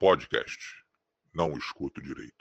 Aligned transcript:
Podcast. 0.00 0.58
Não 1.34 1.52
escuto 1.52 2.00
direito. 2.00 2.32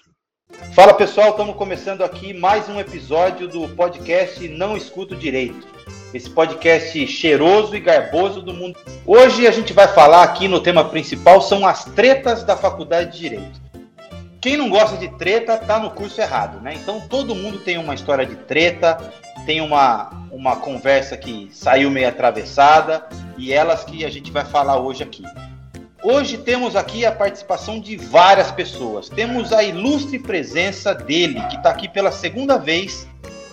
Fala 0.74 0.94
pessoal, 0.94 1.32
estamos 1.32 1.58
começando 1.58 2.02
aqui 2.02 2.34
mais 2.34 2.70
um 2.70 2.80
episódio 2.80 3.50
do 3.50 3.68
podcast 3.76 4.48
Não 4.48 4.78
Escuto 4.78 5.18
Direito. 5.18 5.68
Esse 6.14 6.30
podcast 6.30 7.08
cheiroso 7.08 7.76
e 7.76 7.82
garboso 7.82 8.42
do 8.42 8.54
mundo. 8.54 8.80
Hoje 9.06 9.46
a 9.46 9.52
gente 9.52 9.74
vai 9.74 9.90
falar 9.90 10.24
aqui 10.24 10.48
no 10.48 10.62
tema 10.62 10.88
principal 10.88 11.42
são 11.42 11.68
as 11.68 11.84
tretas 11.84 12.46
da 12.46 12.56
Faculdade 12.56 13.12
de 13.12 13.20
Direito. 13.20 13.63
Quem 14.44 14.58
não 14.58 14.70
gosta 14.70 14.98
de 14.98 15.08
treta 15.08 15.56
tá 15.56 15.80
no 15.80 15.92
curso 15.92 16.20
errado, 16.20 16.60
né? 16.60 16.74
Então 16.76 17.00
todo 17.00 17.34
mundo 17.34 17.60
tem 17.60 17.78
uma 17.78 17.96
história 17.96 18.26
de 18.26 18.36
treta, 18.36 18.98
tem 19.46 19.62
uma, 19.62 20.10
uma 20.30 20.58
conversa 20.58 21.16
que 21.16 21.48
saiu 21.54 21.90
meio 21.90 22.10
atravessada 22.10 23.08
e 23.38 23.54
elas 23.54 23.86
que 23.86 24.04
a 24.04 24.10
gente 24.10 24.32
vai 24.32 24.44
falar 24.44 24.78
hoje 24.78 25.02
aqui. 25.02 25.24
Hoje 26.04 26.38
temos 26.38 26.76
aqui 26.76 27.06
a 27.06 27.12
participação 27.14 27.80
de 27.80 27.96
várias 27.96 28.52
pessoas. 28.52 29.08
Temos 29.08 29.54
a 29.54 29.64
ilustre 29.64 30.20
presença 30.20 30.94
dele, 30.94 31.40
que 31.50 31.56
está 31.56 31.70
aqui 31.70 31.88
pela 31.88 32.12
segunda 32.12 32.58
vez, 32.58 33.08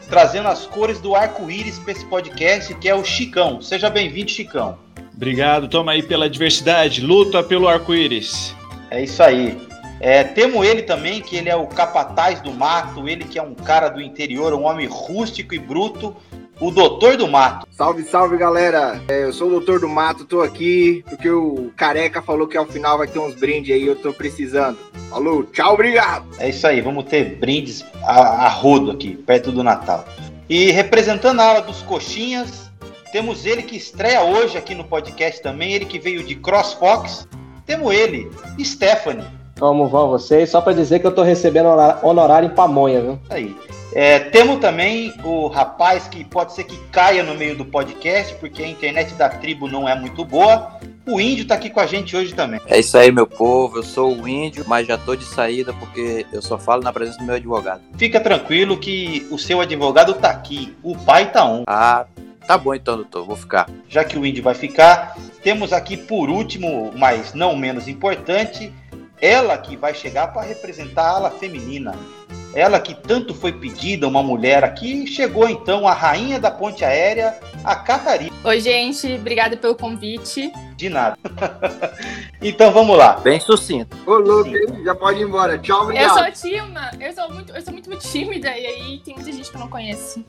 trazendo 0.08 0.48
as 0.48 0.66
cores 0.66 1.00
do 1.00 1.14
arco-íris 1.14 1.78
para 1.78 1.92
esse 1.92 2.04
podcast, 2.06 2.74
que 2.74 2.88
é 2.88 2.94
o 2.96 3.04
Chicão. 3.04 3.62
Seja 3.62 3.88
bem-vindo, 3.88 4.32
Chicão. 4.32 4.76
Obrigado, 5.14 5.68
toma 5.68 5.92
aí 5.92 6.02
pela 6.02 6.28
diversidade, 6.28 7.00
luta 7.00 7.44
pelo 7.44 7.68
arco-íris. 7.68 8.56
É 8.90 9.04
isso 9.04 9.22
aí. 9.22 9.69
É, 10.00 10.24
temos 10.24 10.66
ele 10.66 10.82
também, 10.82 11.20
que 11.20 11.36
ele 11.36 11.50
é 11.50 11.56
o 11.56 11.66
capataz 11.66 12.40
do 12.40 12.52
mato, 12.52 13.06
ele 13.06 13.24
que 13.24 13.38
é 13.38 13.42
um 13.42 13.54
cara 13.54 13.90
do 13.90 14.00
interior, 14.00 14.54
um 14.54 14.64
homem 14.64 14.86
rústico 14.86 15.54
e 15.54 15.58
bruto, 15.58 16.16
o 16.58 16.70
doutor 16.70 17.18
do 17.18 17.28
mato. 17.28 17.66
Salve, 17.70 18.02
salve 18.04 18.36
galera! 18.36 19.00
É, 19.08 19.24
eu 19.24 19.32
sou 19.32 19.48
o 19.48 19.50
Doutor 19.50 19.80
do 19.80 19.88
Mato, 19.88 20.26
tô 20.26 20.42
aqui 20.42 21.02
porque 21.08 21.30
o 21.30 21.70
Careca 21.74 22.20
falou 22.20 22.46
que 22.46 22.56
ao 22.56 22.66
final 22.66 22.98
vai 22.98 23.06
ter 23.06 23.18
uns 23.18 23.34
brindes 23.34 23.74
aí, 23.74 23.86
eu 23.86 23.96
tô 23.96 24.12
precisando. 24.12 24.78
Falou, 25.08 25.44
tchau, 25.44 25.72
obrigado! 25.72 26.26
É 26.38 26.50
isso 26.50 26.66
aí, 26.66 26.82
vamos 26.82 27.04
ter 27.04 27.36
brindes 27.36 27.84
a, 28.02 28.46
a 28.46 28.48
rodo 28.48 28.90
aqui, 28.90 29.16
perto 29.16 29.50
do 29.50 29.62
Natal. 29.62 30.04
E 30.50 30.70
representando 30.70 31.40
a 31.40 31.44
ala 31.44 31.60
dos 31.62 31.80
coxinhas, 31.82 32.70
temos 33.10 33.46
ele 33.46 33.62
que 33.62 33.76
estreia 33.76 34.22
hoje 34.22 34.58
aqui 34.58 34.74
no 34.74 34.84
podcast 34.84 35.40
também, 35.42 35.72
ele 35.72 35.86
que 35.86 35.98
veio 35.98 36.22
de 36.22 36.34
CrossFox. 36.34 37.26
Temos 37.64 37.94
ele, 37.94 38.30
Stephanie. 38.62 39.39
Como 39.60 39.86
vão 39.88 40.08
vocês? 40.08 40.48
Só 40.48 40.60
pra 40.62 40.72
dizer 40.72 40.98
que 41.00 41.06
eu 41.06 41.12
tô 41.14 41.22
recebendo 41.22 41.66
honor- 41.66 41.98
honorário 42.02 42.46
em 42.46 42.54
pamonha, 42.54 43.00
viu? 43.02 43.18
Aí. 43.28 43.54
É, 43.92 44.18
temos 44.20 44.58
também 44.58 45.12
o 45.22 45.48
rapaz 45.48 46.06
que 46.06 46.24
pode 46.24 46.54
ser 46.54 46.64
que 46.64 46.76
caia 46.90 47.22
no 47.22 47.34
meio 47.34 47.56
do 47.56 47.64
podcast, 47.64 48.34
porque 48.36 48.62
a 48.62 48.68
internet 48.68 49.12
da 49.14 49.28
tribo 49.28 49.68
não 49.68 49.88
é 49.88 49.94
muito 49.98 50.24
boa. 50.24 50.78
O 51.06 51.20
índio 51.20 51.44
tá 51.46 51.56
aqui 51.56 51.68
com 51.68 51.80
a 51.80 51.86
gente 51.86 52.16
hoje 52.16 52.32
também. 52.32 52.60
É 52.66 52.78
isso 52.78 52.96
aí, 52.96 53.10
meu 53.10 53.26
povo. 53.26 53.78
Eu 53.78 53.82
sou 53.82 54.14
o 54.16 54.28
índio, 54.28 54.64
mas 54.66 54.86
já 54.86 54.96
tô 54.96 55.14
de 55.16 55.24
saída 55.24 55.72
porque 55.74 56.24
eu 56.32 56.40
só 56.40 56.56
falo 56.56 56.82
na 56.82 56.92
presença 56.92 57.18
do 57.18 57.24
meu 57.24 57.34
advogado. 57.34 57.82
Fica 57.98 58.20
tranquilo 58.20 58.78
que 58.78 59.26
o 59.30 59.36
seu 59.38 59.60
advogado 59.60 60.14
tá 60.14 60.30
aqui. 60.30 60.74
O 60.84 60.96
pai 60.96 61.30
tá 61.32 61.44
on. 61.44 61.64
Ah, 61.66 62.06
tá 62.46 62.56
bom 62.56 62.72
então, 62.72 62.94
doutor. 62.94 63.26
Vou 63.26 63.36
ficar. 63.36 63.68
Já 63.88 64.04
que 64.04 64.16
o 64.16 64.24
índio 64.24 64.42
vai 64.44 64.54
ficar, 64.54 65.16
temos 65.42 65.72
aqui 65.72 65.96
por 65.96 66.30
último, 66.30 66.92
mas 66.96 67.34
não 67.34 67.56
menos 67.56 67.88
importante, 67.88 68.72
ela 69.20 69.56
que 69.58 69.76
vai 69.76 69.94
chegar 69.94 70.28
para 70.32 70.42
representar 70.42 71.02
a 71.02 71.10
ala 71.16 71.30
feminina. 71.30 71.94
Ela 72.52 72.80
que 72.80 72.94
tanto 72.94 73.32
foi 73.32 73.52
pedida, 73.52 74.08
uma 74.08 74.24
mulher 74.24 74.64
aqui, 74.64 75.06
chegou 75.06 75.48
então 75.48 75.86
a 75.86 75.92
rainha 75.92 76.40
da 76.40 76.50
ponte 76.50 76.84
aérea, 76.84 77.38
a 77.62 77.76
Catarina. 77.76 78.32
Oi, 78.42 78.60
gente, 78.60 79.06
obrigada 79.14 79.56
pelo 79.56 79.76
convite. 79.76 80.52
De 80.76 80.88
nada. 80.88 81.16
então 82.42 82.72
vamos 82.72 82.96
lá. 82.96 83.12
Bem 83.20 83.38
sucinto. 83.38 83.96
Ô, 84.04 84.14
louco, 84.14 84.50
já 84.84 84.94
pode 84.96 85.20
ir 85.20 85.24
embora. 85.24 85.58
Tchau, 85.58 85.76
Eu 85.76 85.82
obrigado. 85.84 86.18
sou 86.18 86.50
tímida, 86.50 86.90
eu 86.98 87.12
sou 87.12 87.32
muito, 87.32 87.52
eu 87.54 87.62
sou 87.62 87.72
muito, 87.72 87.88
muito 87.88 88.02
tímida 88.08 88.48
e 88.48 88.66
aí 88.66 88.98
tem 89.04 89.14
muita 89.14 89.30
gente 89.30 89.48
que 89.48 89.56
eu 89.56 89.60
não 89.60 89.68
conheço. 89.68 90.24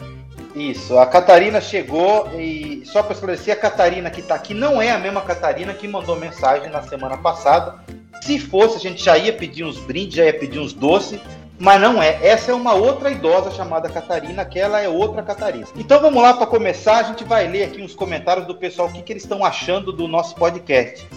Isso, 0.55 0.97
a 0.97 1.05
Catarina 1.05 1.61
chegou 1.61 2.29
e 2.37 2.83
só 2.85 3.01
para 3.01 3.13
esclarecer, 3.13 3.53
a 3.53 3.57
Catarina 3.57 4.09
que 4.09 4.21
tá 4.21 4.35
aqui 4.35 4.53
não 4.53 4.81
é 4.81 4.91
a 4.91 4.99
mesma 4.99 5.21
Catarina 5.21 5.73
que 5.73 5.87
mandou 5.87 6.15
mensagem 6.15 6.69
na 6.69 6.81
semana 6.83 7.17
passada. 7.17 7.79
Se 8.21 8.37
fosse, 8.37 8.75
a 8.77 8.79
gente 8.79 9.03
já 9.03 9.17
ia 9.17 9.33
pedir 9.33 9.63
uns 9.63 9.79
brindes, 9.79 10.15
já 10.15 10.25
ia 10.25 10.33
pedir 10.33 10.59
uns 10.59 10.73
doces, 10.73 11.19
mas 11.57 11.79
não 11.79 12.01
é. 12.01 12.19
Essa 12.21 12.51
é 12.51 12.53
uma 12.53 12.73
outra 12.73 13.09
idosa 13.11 13.51
chamada 13.51 13.89
Catarina, 13.89 14.43
que 14.43 14.59
ela 14.59 14.81
é 14.81 14.89
outra 14.89 15.23
Catarina. 15.23 15.67
Então 15.75 16.01
vamos 16.01 16.21
lá 16.21 16.33
para 16.33 16.45
começar, 16.45 16.97
a 16.97 17.03
gente 17.03 17.23
vai 17.23 17.47
ler 17.47 17.63
aqui 17.63 17.81
uns 17.81 17.95
comentários 17.95 18.45
do 18.45 18.55
pessoal, 18.55 18.89
o 18.89 18.91
que, 18.91 19.01
que 19.01 19.13
eles 19.13 19.23
estão 19.23 19.45
achando 19.45 19.93
do 19.93 20.07
nosso 20.07 20.35
podcast. 20.35 21.07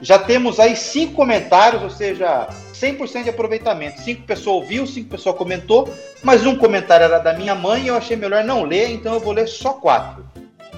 Já 0.00 0.18
temos 0.18 0.60
aí 0.60 0.76
cinco 0.76 1.14
comentários, 1.14 1.82
ou 1.82 1.90
seja, 1.90 2.48
100% 2.72 3.24
de 3.24 3.30
aproveitamento. 3.30 4.00
Cinco 4.00 4.22
pessoas 4.22 4.62
ouviu, 4.62 4.86
cinco 4.86 5.10
pessoas 5.10 5.36
comentou, 5.36 5.92
mas 6.22 6.46
um 6.46 6.56
comentário 6.56 7.04
era 7.04 7.18
da 7.18 7.32
minha 7.32 7.54
mãe 7.54 7.82
e 7.84 7.88
eu 7.88 7.96
achei 7.96 8.16
melhor 8.16 8.44
não 8.44 8.62
ler, 8.62 8.90
então 8.90 9.14
eu 9.14 9.20
vou 9.20 9.32
ler 9.32 9.48
só 9.48 9.72
quatro. 9.74 10.24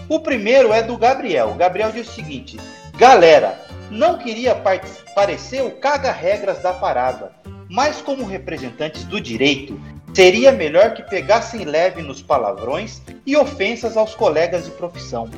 O 0.08 0.20
primeiro 0.20 0.72
é 0.72 0.82
do 0.82 0.96
Gabriel. 0.96 1.50
O 1.50 1.54
Gabriel 1.54 1.92
diz 1.92 2.08
o 2.08 2.12
seguinte: 2.12 2.58
Galera, 2.96 3.60
não 3.90 4.16
queria 4.18 4.54
par- 4.54 4.80
parecer 5.14 5.62
o 5.62 5.70
caga-regras 5.72 6.62
da 6.62 6.72
parada, 6.72 7.32
mas 7.68 8.00
como 8.00 8.24
representantes 8.24 9.04
do 9.04 9.20
direito, 9.20 9.78
seria 10.14 10.52
melhor 10.52 10.94
que 10.94 11.02
pegassem 11.02 11.64
leve 11.64 12.02
nos 12.02 12.22
palavrões 12.22 13.00
e 13.26 13.36
ofensas 13.36 13.96
aos 13.96 14.14
colegas 14.14 14.64
de 14.64 14.70
profissão. 14.72 15.28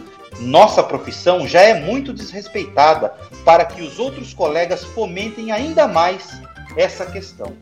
Nossa 0.41 0.83
profissão 0.83 1.47
já 1.47 1.61
é 1.61 1.81
muito 1.81 2.13
desrespeitada 2.13 3.15
para 3.45 3.65
que 3.65 3.83
os 3.83 3.99
outros 3.99 4.33
colegas 4.33 4.83
fomentem 4.83 5.53
ainda 5.53 5.87
mais 5.87 6.41
essa 6.77 7.07
questão. 7.07 7.53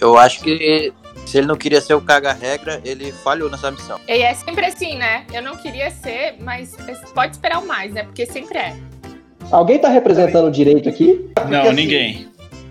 Eu 0.00 0.16
acho 0.16 0.40
que 0.40 0.92
se 1.24 1.38
ele 1.38 1.46
não 1.46 1.56
queria 1.56 1.80
ser 1.80 1.94
o 1.94 2.00
caga-regra, 2.00 2.80
ele 2.84 3.12
falhou 3.12 3.50
nessa 3.50 3.70
missão. 3.70 3.98
E 4.08 4.22
é 4.22 4.34
sempre 4.34 4.66
assim, 4.66 4.96
né? 4.96 5.24
Eu 5.32 5.42
não 5.42 5.56
queria 5.56 5.90
ser, 5.90 6.36
mas 6.40 6.76
pode 7.14 7.34
esperar 7.34 7.58
o 7.58 7.66
mais, 7.66 7.92
né? 7.92 8.04
Porque 8.04 8.26
sempre 8.26 8.58
é. 8.58 8.76
Alguém 9.50 9.78
tá 9.78 9.88
representando 9.88 10.48
o 10.48 10.50
direito 10.50 10.88
aqui? 10.88 11.30
Não, 11.48 11.62
assim, 11.62 11.74
ninguém. 11.74 12.28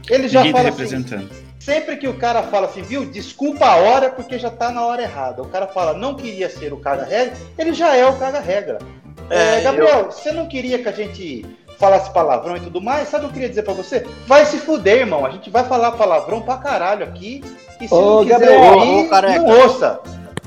Ele 0.10 0.28
já 0.28 0.44
Ninguém 0.44 0.54
tá 0.54 0.58
fala 0.60 0.70
assim, 0.70 0.82
representando. 0.84 1.45
Sempre 1.66 1.98
que 1.98 2.08
o 2.08 2.14
cara 2.14 2.44
fala 2.44 2.68
assim, 2.68 2.84
viu, 2.84 3.06
desculpa 3.06 3.66
a 3.66 3.76
hora 3.78 4.12
porque 4.12 4.38
já 4.38 4.52
tá 4.52 4.70
na 4.70 4.86
hora 4.86 5.02
errada. 5.02 5.42
O 5.42 5.50
cara 5.50 5.66
fala, 5.66 5.94
não 5.94 6.14
queria 6.14 6.48
ser 6.48 6.72
o 6.72 6.78
caga-regra, 6.78 7.36
ele 7.58 7.74
já 7.74 7.96
é 7.96 8.06
o 8.06 8.16
caga-regra. 8.20 8.78
É, 9.32 9.58
É, 9.58 9.62
Gabriel, 9.62 10.12
você 10.12 10.32
não 10.32 10.48
queria 10.48 10.78
que 10.78 10.88
a 10.88 10.92
gente 10.92 11.44
falasse 11.80 12.14
palavrão 12.14 12.56
e 12.56 12.60
tudo 12.60 12.80
mais? 12.80 13.10
Sabe 13.10 13.26
o 13.26 13.30
que 13.30 13.32
eu 13.32 13.34
queria 13.34 13.50
dizer 13.50 13.64
pra 13.64 13.74
você? 13.74 14.06
Vai 14.28 14.46
se 14.46 14.60
fuder, 14.60 15.00
irmão. 15.00 15.26
A 15.26 15.32
gente 15.32 15.50
vai 15.50 15.64
falar 15.64 15.94
palavrão 15.94 16.40
pra 16.40 16.58
caralho 16.58 17.04
aqui. 17.04 17.44
E 17.82 17.88
se 17.88 17.94
Ô, 17.96 18.18
não 18.18 18.24
quiser 18.24 18.40
Gabriel, 18.40 18.62
ouvir, 18.62 19.10
ô, 19.12 19.22
não 19.22 19.60
ouça. 19.62 20.00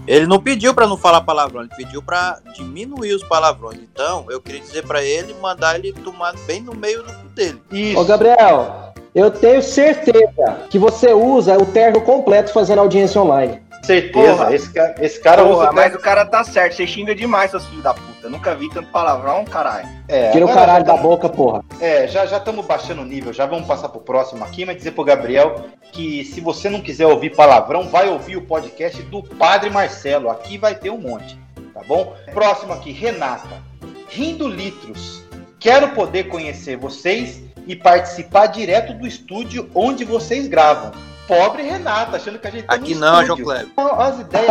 Ele 0.07 0.27
não 0.27 0.41
pediu 0.41 0.73
pra 0.73 0.87
não 0.87 0.97
falar 0.97 1.21
palavrão, 1.21 1.61
ele 1.61 1.71
pediu 1.77 2.03
pra 2.03 2.39
diminuir 2.55 3.13
os 3.13 3.23
palavrões. 3.25 3.79
Então, 3.93 4.25
eu 4.31 4.41
queria 4.41 4.61
dizer 4.61 4.87
pra 4.87 5.03
ele 5.05 5.35
mandar 5.35 5.75
ele 5.75 5.93
tomar 5.93 6.33
bem 6.47 6.63
no 6.63 6.75
meio 6.75 7.03
do 7.03 7.13
cu 7.13 7.29
dele. 7.35 7.61
Isso. 7.71 8.01
Ô, 8.01 8.05
Gabriel, 8.05 8.88
eu 9.15 9.31
tenho 9.31 9.63
certeza 9.63 10.59
que 10.71 10.79
você 10.79 11.13
usa 11.13 11.57
o 11.57 11.67
terno 11.67 12.01
completo 12.01 12.53
fazendo 12.53 12.81
audiência 12.81 13.21
online. 13.21 13.61
Certeza. 13.85 14.37
Porra. 14.37 14.55
Esse, 14.55 14.73
ca- 14.73 14.95
esse 15.01 15.21
cara 15.21 15.43
Porra, 15.45 15.65
usa. 15.65 15.73
mas 15.73 15.95
o 15.95 15.99
cara 16.01 16.25
tá 16.27 16.43
certo, 16.45 16.75
você 16.75 16.87
xinga 16.87 17.15
demais, 17.15 17.51
seus 17.53 17.65
filhos 17.67 17.85
da 17.85 17.95
puta. 17.95 18.29
Nunca 18.29 18.55
vi 18.55 18.69
tanto 18.71 18.91
palavrão, 18.91 19.45
caralho. 19.45 19.89
É, 20.09 20.31
Tira 20.33 20.45
o 20.45 20.53
caralho 20.53 20.85
já 20.85 20.93
da 20.93 21.01
boca, 21.01 21.29
porra. 21.29 21.65
É, 21.81 22.07
já 22.09 22.27
já 22.27 22.39
estamos 22.39 22.67
baixando 22.67 23.03
o 23.03 23.05
nível, 23.05 23.33
já 23.33 23.47
vamos 23.47 23.67
passar 23.67 23.89
pro 23.89 24.01
próximo 24.01 24.45
aqui, 24.45 24.65
mas 24.65 24.77
dizer 24.77 24.91
pro 24.91 25.05
Gabriel 25.05 25.65
que 25.93 26.25
se 26.25 26.41
você 26.41 26.69
não 26.69 26.81
quiser 26.81 27.07
ouvir 27.07 27.35
palavrão, 27.35 27.85
vai 27.89 28.09
ouvir 28.09 28.37
o 28.37 28.43
podcast 28.43 29.01
do 29.05 29.23
Padre 29.23 29.71
Marcelo. 29.71 30.29
Aqui 30.29 30.59
vai 30.59 30.75
ter 30.75 30.91
um 30.91 30.99
monte, 30.99 31.39
tá 31.73 31.81
bom? 31.87 32.15
Próximo 32.35 32.73
aqui, 32.73 32.91
Renata. 32.91 33.63
Rindo 34.09 34.49
Litros. 34.49 35.23
Quero 35.61 35.89
poder 35.91 36.25
conhecer 36.29 36.77
vocês 36.77 37.43
e 37.69 37.77
participar 37.77 38.47
direto 38.47 38.95
do 38.95 39.07
estúdio 39.07 39.71
onde 39.75 40.05
vocês 40.05 40.49
gravam. 40.49 40.91
Pobre 41.29 41.63
Renata, 41.63 42.17
achando 42.17 42.39
que 42.39 42.47
a 42.47 42.51
gente 42.51 42.67
tem 42.67 42.77
Aqui 42.77 42.95
um 42.95 42.99
não, 42.99 43.27
João 43.27 43.39
estúdio. 43.39 43.45
Kleber. 43.45 43.73
Olha 43.77 44.03
As 44.03 44.21
ideias, 44.21 44.49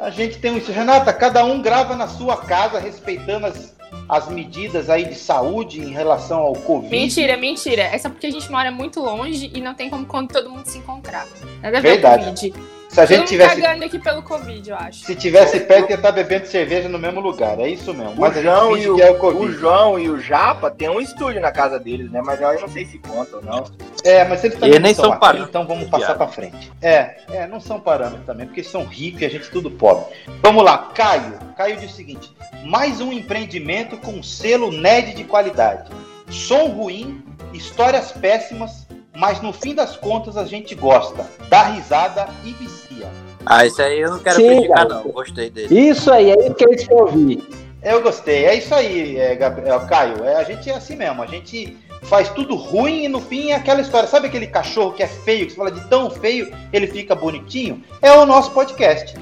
a 0.00 0.10
gente 0.10 0.38
tem 0.38 0.52
um 0.52 0.58
isso. 0.58 0.70
Renata, 0.70 1.12
cada 1.12 1.44
um 1.44 1.60
grava 1.60 1.96
na 1.96 2.06
sua 2.06 2.36
casa, 2.36 2.78
respeitando 2.78 3.46
as, 3.46 3.74
as 4.08 4.28
medidas 4.28 4.88
aí 4.88 5.04
de 5.04 5.16
saúde 5.16 5.80
em 5.80 5.90
relação 5.90 6.38
ao 6.38 6.52
Covid. 6.52 6.88
Mentira, 6.88 7.36
mentira. 7.36 7.82
É 7.82 7.98
só 7.98 8.08
porque 8.08 8.28
a 8.28 8.30
gente 8.30 8.48
mora 8.50 8.70
muito 8.70 9.00
longe 9.00 9.50
e 9.52 9.60
não 9.60 9.74
tem 9.74 9.90
como 9.90 10.06
quando 10.06 10.28
todo 10.28 10.48
mundo 10.48 10.66
se 10.66 10.78
encontrar. 10.78 11.26
Nada 11.60 11.78
a 11.78 11.80
ver 11.80 11.90
Verdade. 11.90 12.24
com 12.24 12.30
Covid. 12.30 12.75
Se 12.96 13.00
a 13.00 13.06
Todo 13.06 13.10
gente 13.10 13.18
mundo 13.18 13.28
tivesse, 13.28 13.60
cagando 13.60 13.84
aqui 13.84 13.98
pelo 13.98 14.22
Covid, 14.22 14.70
eu 14.70 14.76
acho. 14.76 15.04
se 15.04 15.14
tivesse 15.14 15.60
perto, 15.60 15.90
ia 15.90 15.96
estar 15.96 16.12
bebendo 16.12 16.46
cerveja 16.46 16.88
no 16.88 16.98
mesmo 16.98 17.20
lugar. 17.20 17.60
É 17.60 17.68
isso 17.68 17.92
mesmo. 17.92 18.12
O 18.12 18.20
Mas 18.20 18.40
João, 18.40 18.74
e 18.74 18.88
o, 18.88 18.98
é 18.98 19.10
o 19.10 19.26
o. 19.26 19.52
João 19.52 19.98
e 19.98 20.08
o 20.08 20.18
Japa 20.18 20.70
tem 20.70 20.88
um 20.88 20.98
estúdio 20.98 21.38
na 21.42 21.52
casa 21.52 21.78
deles, 21.78 22.10
né? 22.10 22.22
Mas 22.24 22.40
eu 22.40 22.58
não 22.58 22.68
sei 22.68 22.86
se 22.86 22.98
conta 22.98 23.36
ou 23.36 23.42
não. 23.42 23.64
É, 24.02 24.24
mas 24.24 24.42
eles 24.42 24.56
também 24.58 24.70
E 24.70 24.78
não 24.78 24.80
nem 24.80 24.94
são 24.94 25.18
parâmetros, 25.18 25.48
então 25.50 25.66
vamos 25.66 25.90
passar 25.90 26.14
pra 26.14 26.26
frente. 26.26 26.72
É, 26.80 27.16
é, 27.28 27.46
não 27.46 27.60
são 27.60 27.78
parâmetros 27.78 28.24
também, 28.24 28.46
porque 28.46 28.64
são 28.64 28.86
ricos 28.86 29.20
e 29.20 29.26
a 29.26 29.28
gente 29.28 29.50
tudo 29.50 29.70
pobre. 29.70 30.06
Vamos 30.40 30.64
lá, 30.64 30.90
Caio. 30.94 31.38
Caio 31.54 31.76
diz 31.76 31.92
o 31.92 31.94
seguinte: 31.94 32.34
mais 32.64 32.98
um 33.02 33.12
empreendimento 33.12 33.98
com 33.98 34.22
selo 34.22 34.72
NED 34.72 35.12
de 35.12 35.24
qualidade. 35.24 35.90
Som 36.30 36.68
ruim, 36.68 37.22
histórias 37.52 38.10
péssimas, 38.12 38.85
mas 39.16 39.40
no 39.40 39.52
fim 39.52 39.74
das 39.74 39.96
contas 39.96 40.36
a 40.36 40.44
gente 40.44 40.74
gosta, 40.74 41.26
dá 41.48 41.64
risada 41.64 42.28
e 42.44 42.52
vicia. 42.52 43.08
Ah, 43.44 43.64
esse 43.64 43.80
aí 43.80 44.00
eu 44.00 44.10
não 44.10 44.18
quero 44.18 44.36
Sim, 44.36 44.46
criticar, 44.48 44.88
garoto. 44.88 45.06
não. 45.06 45.12
Gostei 45.14 45.50
dele. 45.50 45.88
Isso 45.88 46.12
aí, 46.12 46.30
é 46.30 46.46
isso 46.46 46.54
que 46.54 46.64
eles 46.64 46.86
querem 46.86 47.02
ouvir. 47.02 47.48
Eu 47.82 48.02
gostei, 48.02 48.44
é 48.44 48.54
isso 48.56 48.74
aí, 48.74 49.16
é, 49.16 49.34
Gabriel, 49.36 49.80
Caio. 49.86 50.24
É, 50.24 50.36
a 50.36 50.42
gente 50.42 50.68
é 50.68 50.74
assim 50.74 50.96
mesmo, 50.96 51.22
a 51.22 51.26
gente 51.26 51.76
faz 52.02 52.28
tudo 52.30 52.56
ruim 52.56 53.04
e 53.04 53.08
no 53.08 53.20
fim 53.20 53.50
é 53.50 53.54
aquela 53.54 53.80
história. 53.80 54.08
Sabe 54.08 54.26
aquele 54.26 54.48
cachorro 54.48 54.92
que 54.92 55.02
é 55.02 55.06
feio, 55.06 55.46
que 55.46 55.52
você 55.52 55.56
fala 55.56 55.70
de 55.70 55.80
tão 55.88 56.10
feio, 56.10 56.52
ele 56.72 56.86
fica 56.86 57.14
bonitinho? 57.14 57.82
É 58.02 58.12
o 58.12 58.26
nosso 58.26 58.50
podcast. 58.50 59.16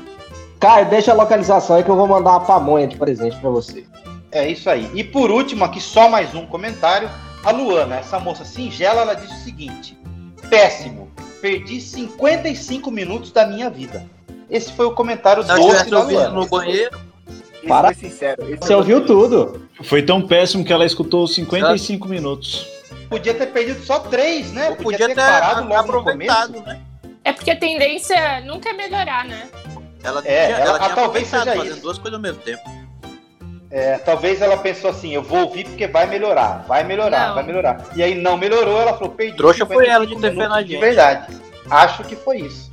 Caio, 0.59 0.87
deixa 0.87 1.13
a 1.13 1.15
localização 1.15 1.77
aí 1.77 1.85
que 1.85 1.91
eu 1.91 1.97
vou 1.97 2.07
mandar 2.07 2.31
uma 2.31 2.41
pamonha 2.41 2.87
de 2.87 2.97
presente 2.97 3.37
pra 3.37 3.51
você. 3.51 3.85
É 4.33 4.49
isso 4.49 4.71
aí. 4.71 4.91
E 4.95 5.05
por 5.05 5.31
último, 5.31 5.65
aqui 5.65 5.81
só 5.81 6.09
mais 6.09 6.35
um 6.35 6.47
comentário. 6.47 7.11
A 7.45 7.51
Luana, 7.51 7.97
essa 7.97 8.19
moça 8.19 8.45
singela, 8.45 9.03
ela 9.03 9.15
diz 9.15 9.31
o 9.31 9.45
seguinte: 9.45 9.99
péssimo, 10.49 11.11
perdi 11.41 11.81
55 11.81 12.91
minutos 12.91 13.31
da 13.33 13.47
minha 13.47 13.69
vida. 13.69 14.05
Esse 14.51 14.73
foi 14.73 14.87
o 14.87 14.93
comentário 14.93 15.43
eu 15.43 15.57
doce 15.57 15.91
da 15.91 16.03
Luana. 16.03 16.29
no 16.31 16.47
banheiro, 16.47 16.99
Para. 17.67 17.93
foi 17.95 18.09
sincero. 18.11 18.45
Você 18.61 18.75
ouviu 18.75 19.05
tudo. 19.05 19.69
Foi 19.83 20.03
tão 20.03 20.23
péssimo 20.27 20.65
que 20.65 20.73
ela 20.73 20.85
escutou 20.87 21.27
55 21.27 22.07
minutos. 22.09 22.67
Podia 23.09 23.35
ter 23.35 23.47
perdido 23.47 23.83
só 23.85 23.99
três, 23.99 24.53
né? 24.53 24.69
eu 24.71 24.77
podia 24.77 25.07
ter 25.15 25.21
aproveitado, 25.21 26.61
né? 26.61 26.81
É 27.23 27.33
porque 27.33 27.51
a 27.51 27.57
tendência 27.57 28.41
nunca 28.43 28.71
é 28.71 28.73
melhorar, 28.73 29.25
né? 29.25 29.49
Ela, 30.03 30.21
É, 30.25 30.47
tinha, 30.47 30.59
ela- 30.59 30.69
ela 30.69 30.79
tinha 30.81 30.95
talvez 30.95 31.29
seja 31.29 31.45
fazendo 31.45 31.73
isso. 31.73 31.81
duas 31.81 31.99
coisas 31.99 32.15
ao 32.15 32.21
mesmo 32.21 32.39
tempo. 32.41 32.61
É, 33.77 33.99
talvez 33.99 34.41
ela 34.41 34.57
pensou 34.57 34.89
assim: 34.91 35.13
eu 35.13 35.23
vou 35.23 35.41
ouvir 35.47 35.65
porque 35.65 35.89
vai 35.89 36.07
melhorar, 36.07 36.65
vai 36.69 36.85
melhorar, 36.85 37.29
Não. 37.29 37.35
vai 37.35 37.43
melhorar. 37.43 37.85
E 37.97 38.05
aí 38.05 38.15
não 38.15 38.37
melhorou, 38.37 38.81
ela 38.81 38.93
falou: 38.95 39.11
perdi. 39.11 39.37
Trouxa 39.37 39.67
foi 39.67 39.89
ela 39.89 40.07
de 40.07 40.15
55 40.15 40.21
ter 40.21 40.41
fé 40.43 40.49
na 40.49 40.63
De 40.63 40.77
verdade. 40.77 41.37
Acho 41.69 42.05
que 42.05 42.15
foi 42.15 42.37
isso. 42.43 42.71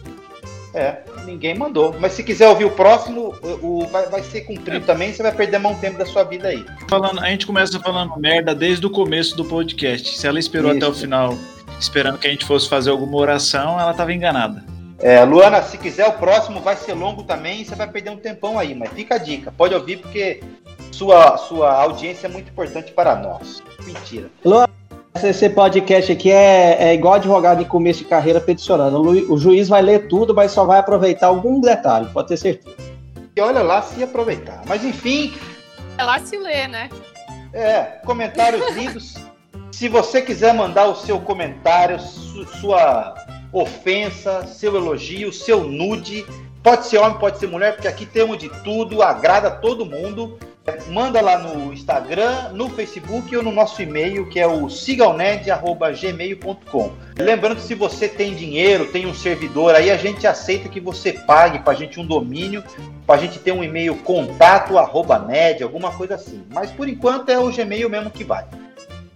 É, 0.75 0.98
ninguém 1.25 1.56
mandou. 1.57 1.95
Mas 2.00 2.12
se 2.13 2.24
quiser 2.24 2.48
ouvir 2.48 2.65
o 2.65 2.69
próximo, 2.71 3.33
o, 3.42 3.81
o- 3.83 3.88
vai, 3.88 4.06
vai 4.06 4.21
ser 4.21 4.42
cumprido 4.42 4.86
também, 4.86 5.12
você 5.12 5.24
vai 5.24 5.31
perder 5.31 5.57
mais 5.57 5.75
um 5.75 5.80
tempo 5.80 5.98
da 5.98 6.06
sua 6.06 6.24
vida 6.24 6.48
aí. 6.50 6.63
Falando, 6.88 7.19
a 7.19 7.25
gente 7.30 7.47
começa 7.47 7.80
falando 7.80 8.15
merda 8.19 8.54
desde 8.54 8.86
o 8.86 8.89
começo 8.92 9.36
do 9.36 9.44
podcast. 9.44 10.18
Se 10.18 10.27
ela 10.27 10.38
esperou 10.39 10.69
Isso. 10.69 10.77
até 10.77 10.88
o 10.88 10.94
final, 10.94 11.36
esperando 11.80 12.19
que 12.19 12.27
a 12.27 12.30
gente 12.30 12.45
fosse 12.45 12.69
fazer 12.69 12.92
alguma 12.92 13.18
oração, 13.18 13.80
ela 13.80 13.94
tava 13.94 14.13
enganada. 14.13 14.63
É, 15.00 15.24
Luana, 15.25 15.63
se 15.63 15.80
quiser 15.80 16.07
o 16.07 16.13
próximo 16.13 16.59
vai 16.62 16.75
ser 16.75 16.94
longo 16.94 17.24
também, 17.24 17.65
você 17.65 17.74
vai 17.74 17.88
perder 17.88 18.12
um 18.12 18.18
tempão 18.18 18.59
aí, 18.59 18.75
mas 18.75 18.92
fica 18.92 19.15
a 19.15 19.18
dica, 19.18 19.51
pode 19.51 19.74
ouvir 19.74 19.97
porque 19.97 20.42
sua, 20.91 21.38
sua 21.38 21.73
audiência 21.73 22.27
é 22.27 22.29
muito 22.29 22.49
importante 22.51 22.91
para 22.91 23.15
nós. 23.15 23.61
Mentira. 23.85 24.29
Esse- 25.15 25.27
Esse 25.27 25.49
podcast 25.49 26.11
aqui 26.11 26.31
é, 26.31 26.77
é 26.89 26.93
igual 26.93 27.15
advogado 27.15 27.61
em 27.61 27.65
começo 27.65 27.99
de 27.99 28.05
carreira 28.05 28.39
peticionando. 28.39 28.97
O, 28.97 29.01
lu- 29.01 29.33
o 29.33 29.38
juiz 29.38 29.67
vai 29.69 29.81
ler 29.81 30.07
tudo, 30.07 30.33
mas 30.33 30.51
só 30.51 30.63
vai 30.65 30.79
aproveitar 30.79 31.27
algum 31.27 31.59
detalhe, 31.59 32.07
pode 32.13 32.29
ter 32.29 32.38
certeza. 32.38 32.75
E 33.35 33.41
olha 33.41 33.61
lá 33.61 33.81
se 33.81 34.03
aproveitar. 34.03 34.61
Mas 34.65 34.83
enfim, 34.83 35.33
É 35.97 36.03
lá 36.03 36.19
se 36.19 36.38
lê, 36.38 36.67
né? 36.67 36.89
É, 37.53 37.99
comentários 38.05 38.75
lidos. 38.75 39.15
Se 39.71 39.87
você 39.89 40.21
quiser 40.21 40.53
mandar 40.53 40.87
o 40.87 40.95
seu 40.95 41.19
comentário, 41.19 41.99
su- 41.99 42.45
sua 42.59 43.15
ofensa, 43.51 44.45
seu 44.45 44.75
elogio, 44.75 45.31
seu 45.33 45.63
nude, 45.63 46.25
pode 46.61 46.85
ser 46.87 46.97
homem, 46.99 47.17
pode 47.17 47.39
ser 47.39 47.47
mulher, 47.47 47.73
porque 47.73 47.87
aqui 47.87 48.05
temos 48.05 48.37
de 48.37 48.49
tudo, 48.63 49.01
agrada 49.01 49.49
todo 49.49 49.85
mundo. 49.85 50.37
Manda 50.89 51.19
lá 51.21 51.39
no 51.39 51.73
Instagram, 51.73 52.49
no 52.53 52.69
Facebook 52.69 53.35
ou 53.35 53.41
no 53.41 53.51
nosso 53.51 53.81
e-mail, 53.81 54.29
que 54.29 54.39
é 54.39 54.45
o 54.45 54.69
sigalned.gmail.com. 54.69 56.91
Lembrando 57.17 57.55
que 57.55 57.63
se 57.63 57.73
você 57.73 58.07
tem 58.07 58.35
dinheiro, 58.35 58.91
tem 58.91 59.07
um 59.07 59.13
servidor, 59.13 59.73
aí 59.73 59.89
a 59.89 59.97
gente 59.97 60.27
aceita 60.27 60.69
que 60.69 60.79
você 60.79 61.13
pague 61.13 61.57
pra 61.59 61.73
gente 61.73 61.99
um 61.99 62.05
domínio, 62.05 62.63
pra 63.07 63.17
gente 63.17 63.39
ter 63.39 63.51
um 63.51 63.63
e-mail 63.63 63.95
contato 63.97 64.77
arroba 64.77 65.17
ned, 65.17 65.63
alguma 65.63 65.91
coisa 65.93 66.13
assim. 66.13 66.43
Mas 66.51 66.69
por 66.71 66.87
enquanto 66.87 67.29
é 67.29 67.39
o 67.39 67.51
Gmail 67.51 67.89
mesmo 67.89 68.11
que 68.11 68.23
vai. 68.23 68.45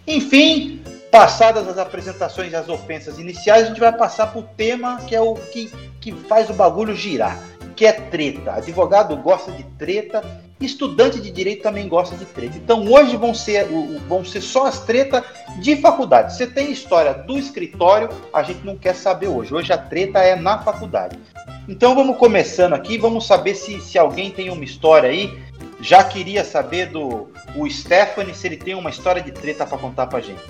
Enfim, 0.07 0.81
passadas 1.12 1.68
as 1.68 1.77
apresentações 1.77 2.51
e 2.51 2.56
as 2.56 2.69
ofensas 2.69 3.19
iniciais, 3.19 3.65
a 3.65 3.68
gente 3.68 3.80
vai 3.80 3.95
passar 3.95 4.25
pro 4.27 4.42
tema 4.57 5.00
que 5.07 5.15
é 5.15 5.21
o 5.21 5.36
que, 5.36 5.71
que 6.01 6.12
faz 6.12 6.50
o 6.50 6.53
bagulho 6.53 6.95
girar, 6.95 7.39
que 7.75 7.86
é 7.86 7.92
treta. 7.92 8.53
Advogado 8.53 9.15
gosta 9.18 9.51
de 9.51 9.63
treta, 9.77 10.24
estudante 10.60 11.19
de 11.19 11.30
direito 11.30 11.63
também 11.63 11.88
gosta 11.88 12.16
de 12.16 12.25
treta. 12.25 12.57
Então 12.57 12.90
hoje 12.92 13.18
vão 13.18 13.34
ser, 13.34 13.68
vão 14.07 14.24
ser 14.24 14.42
só 14.42 14.66
as 14.66 14.80
tretas 14.80 15.24
de 15.60 15.75
faculdade. 15.78 16.36
Você 16.36 16.48
tem 16.48 16.72
história 16.72 17.13
do 17.13 17.38
escritório, 17.38 18.10
a 18.34 18.42
gente 18.42 18.66
não 18.66 18.78
quer 18.78 18.96
saber 18.96 19.28
hoje. 19.28 19.54
Hoje 19.54 19.74
a 19.74 19.78
treta 19.78 20.19
é 20.19 20.36
na 20.36 20.60
faculdade. 20.60 21.19
Então 21.68 21.94
vamos 21.94 22.18
começando 22.18 22.74
aqui, 22.74 22.98
vamos 22.98 23.28
saber 23.28 23.56
se, 23.56 23.81
se 23.81 23.98
alguém 23.98 24.31
tem 24.31 24.50
uma 24.50 24.63
história 24.63 25.10
aí. 25.10 25.38
Já 25.81 26.04
queria 26.04 26.44
saber 26.44 26.88
do 26.88 27.28
o 27.56 27.69
Stephanie 27.69 28.34
se 28.34 28.48
ele 28.48 28.57
tem 28.57 28.75
uma 28.75 28.90
história 28.90 29.22
de 29.22 29.31
treta 29.31 29.66
para 29.66 29.78
contar 29.78 30.07
pra 30.07 30.22
gente. 30.22 30.42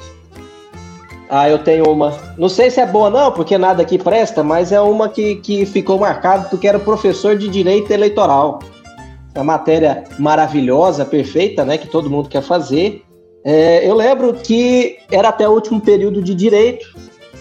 Ah, 1.28 1.50
eu 1.50 1.58
tenho 1.60 1.90
uma. 1.90 2.18
Não 2.38 2.48
sei 2.48 2.70
se 2.70 2.80
é 2.80 2.86
boa, 2.86 3.10
não, 3.10 3.32
porque 3.32 3.58
nada 3.58 3.82
aqui 3.82 3.98
presta, 3.98 4.44
mas 4.44 4.72
é 4.72 4.80
uma 4.80 5.10
que, 5.10 5.38
que 5.38 5.66
ficou 5.66 5.98
marcada 5.98 6.48
porque 6.50 6.68
era 6.68 6.78
professor 6.78 7.36
de 7.36 7.48
direito 7.48 7.92
eleitoral. 7.92 8.60
É 9.36 9.40
uma 9.40 9.58
matéria 9.58 10.06
maravilhosa, 10.18 11.04
perfeita, 11.04 11.66
né? 11.66 11.78
Que 11.78 11.88
todo 11.88 12.10
mundo 12.10 12.30
quer 12.30 12.42
fazer. 12.42 13.04
É, 13.44 13.88
eu 13.88 13.94
lembro 13.94 14.34
que 14.34 14.98
era 15.12 15.30
até 15.30 15.48
o 15.48 15.52
último 15.52 15.80
período 15.80 16.24
de 16.24 16.34
direito 16.34 16.88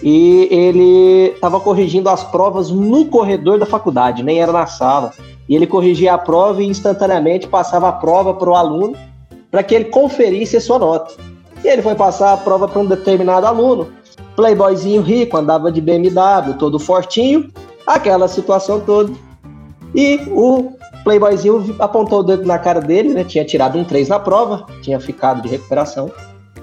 e 0.03 0.47
ele 0.51 1.31
estava 1.33 1.59
corrigindo 1.59 2.09
as 2.09 2.23
provas 2.23 2.69
no 2.69 3.05
corredor 3.05 3.57
da 3.57 3.65
faculdade, 3.65 4.21
nem 4.21 4.39
era 4.39 4.51
na 4.51 4.67
sala. 4.67 5.13
E 5.47 5.55
ele 5.55 5.65
corrigia 5.65 6.13
a 6.13 6.17
prova 6.17 6.61
e 6.61 6.67
instantaneamente 6.67 7.47
passava 7.47 7.89
a 7.89 7.93
prova 7.93 8.33
para 8.33 8.49
o 8.49 8.55
aluno 8.55 8.95
para 9.49 9.63
que 9.63 9.73
ele 9.73 9.85
conferisse 9.85 10.57
a 10.57 10.61
sua 10.61 10.77
nota. 10.77 11.13
E 11.63 11.67
ele 11.67 11.81
foi 11.81 11.95
passar 11.95 12.33
a 12.33 12.37
prova 12.37 12.67
para 12.67 12.81
um 12.81 12.85
determinado 12.85 13.47
aluno, 13.47 13.87
playboyzinho 14.35 15.01
rico, 15.01 15.37
andava 15.37 15.71
de 15.71 15.79
BMW, 15.79 16.53
todo 16.59 16.77
fortinho, 16.77 17.49
aquela 17.87 18.27
situação 18.27 18.81
toda. 18.81 19.13
E 19.95 20.19
o 20.27 20.73
playboyzinho 21.05 21.75
apontou 21.79 22.19
o 22.19 22.23
dedo 22.23 22.45
na 22.45 22.57
cara 22.57 22.81
dele, 22.81 23.13
né? 23.13 23.23
Tinha 23.23 23.45
tirado 23.45 23.77
um 23.77 23.85
3 23.85 24.09
na 24.09 24.19
prova, 24.19 24.65
tinha 24.81 24.99
ficado 24.99 25.41
de 25.41 25.47
recuperação. 25.47 26.11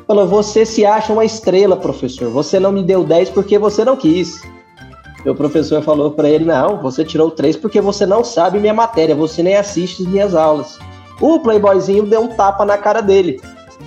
Falou: 0.06 0.26
Você 0.26 0.66
se 0.66 0.84
acha 0.84 1.12
uma 1.12 1.24
estrela, 1.24 1.76
professor. 1.76 2.28
Você 2.30 2.58
não 2.58 2.72
me 2.72 2.82
deu 2.82 3.04
10 3.04 3.30
porque 3.30 3.56
você 3.56 3.84
não 3.84 3.96
quis. 3.96 4.42
O 5.24 5.34
professor 5.34 5.80
falou 5.80 6.10
para 6.10 6.28
ele: 6.28 6.44
Não, 6.44 6.82
você 6.82 7.04
tirou 7.04 7.30
3 7.30 7.56
porque 7.56 7.80
você 7.80 8.04
não 8.04 8.24
sabe 8.24 8.58
minha 8.58 8.74
matéria, 8.74 9.14
você 9.14 9.42
nem 9.42 9.56
assiste 9.56 10.02
as 10.02 10.08
minhas 10.08 10.34
aulas. 10.34 10.78
O 11.20 11.38
playboyzinho 11.38 12.04
deu 12.04 12.22
um 12.22 12.28
tapa 12.28 12.64
na 12.64 12.76
cara 12.76 13.00
dele. 13.00 13.40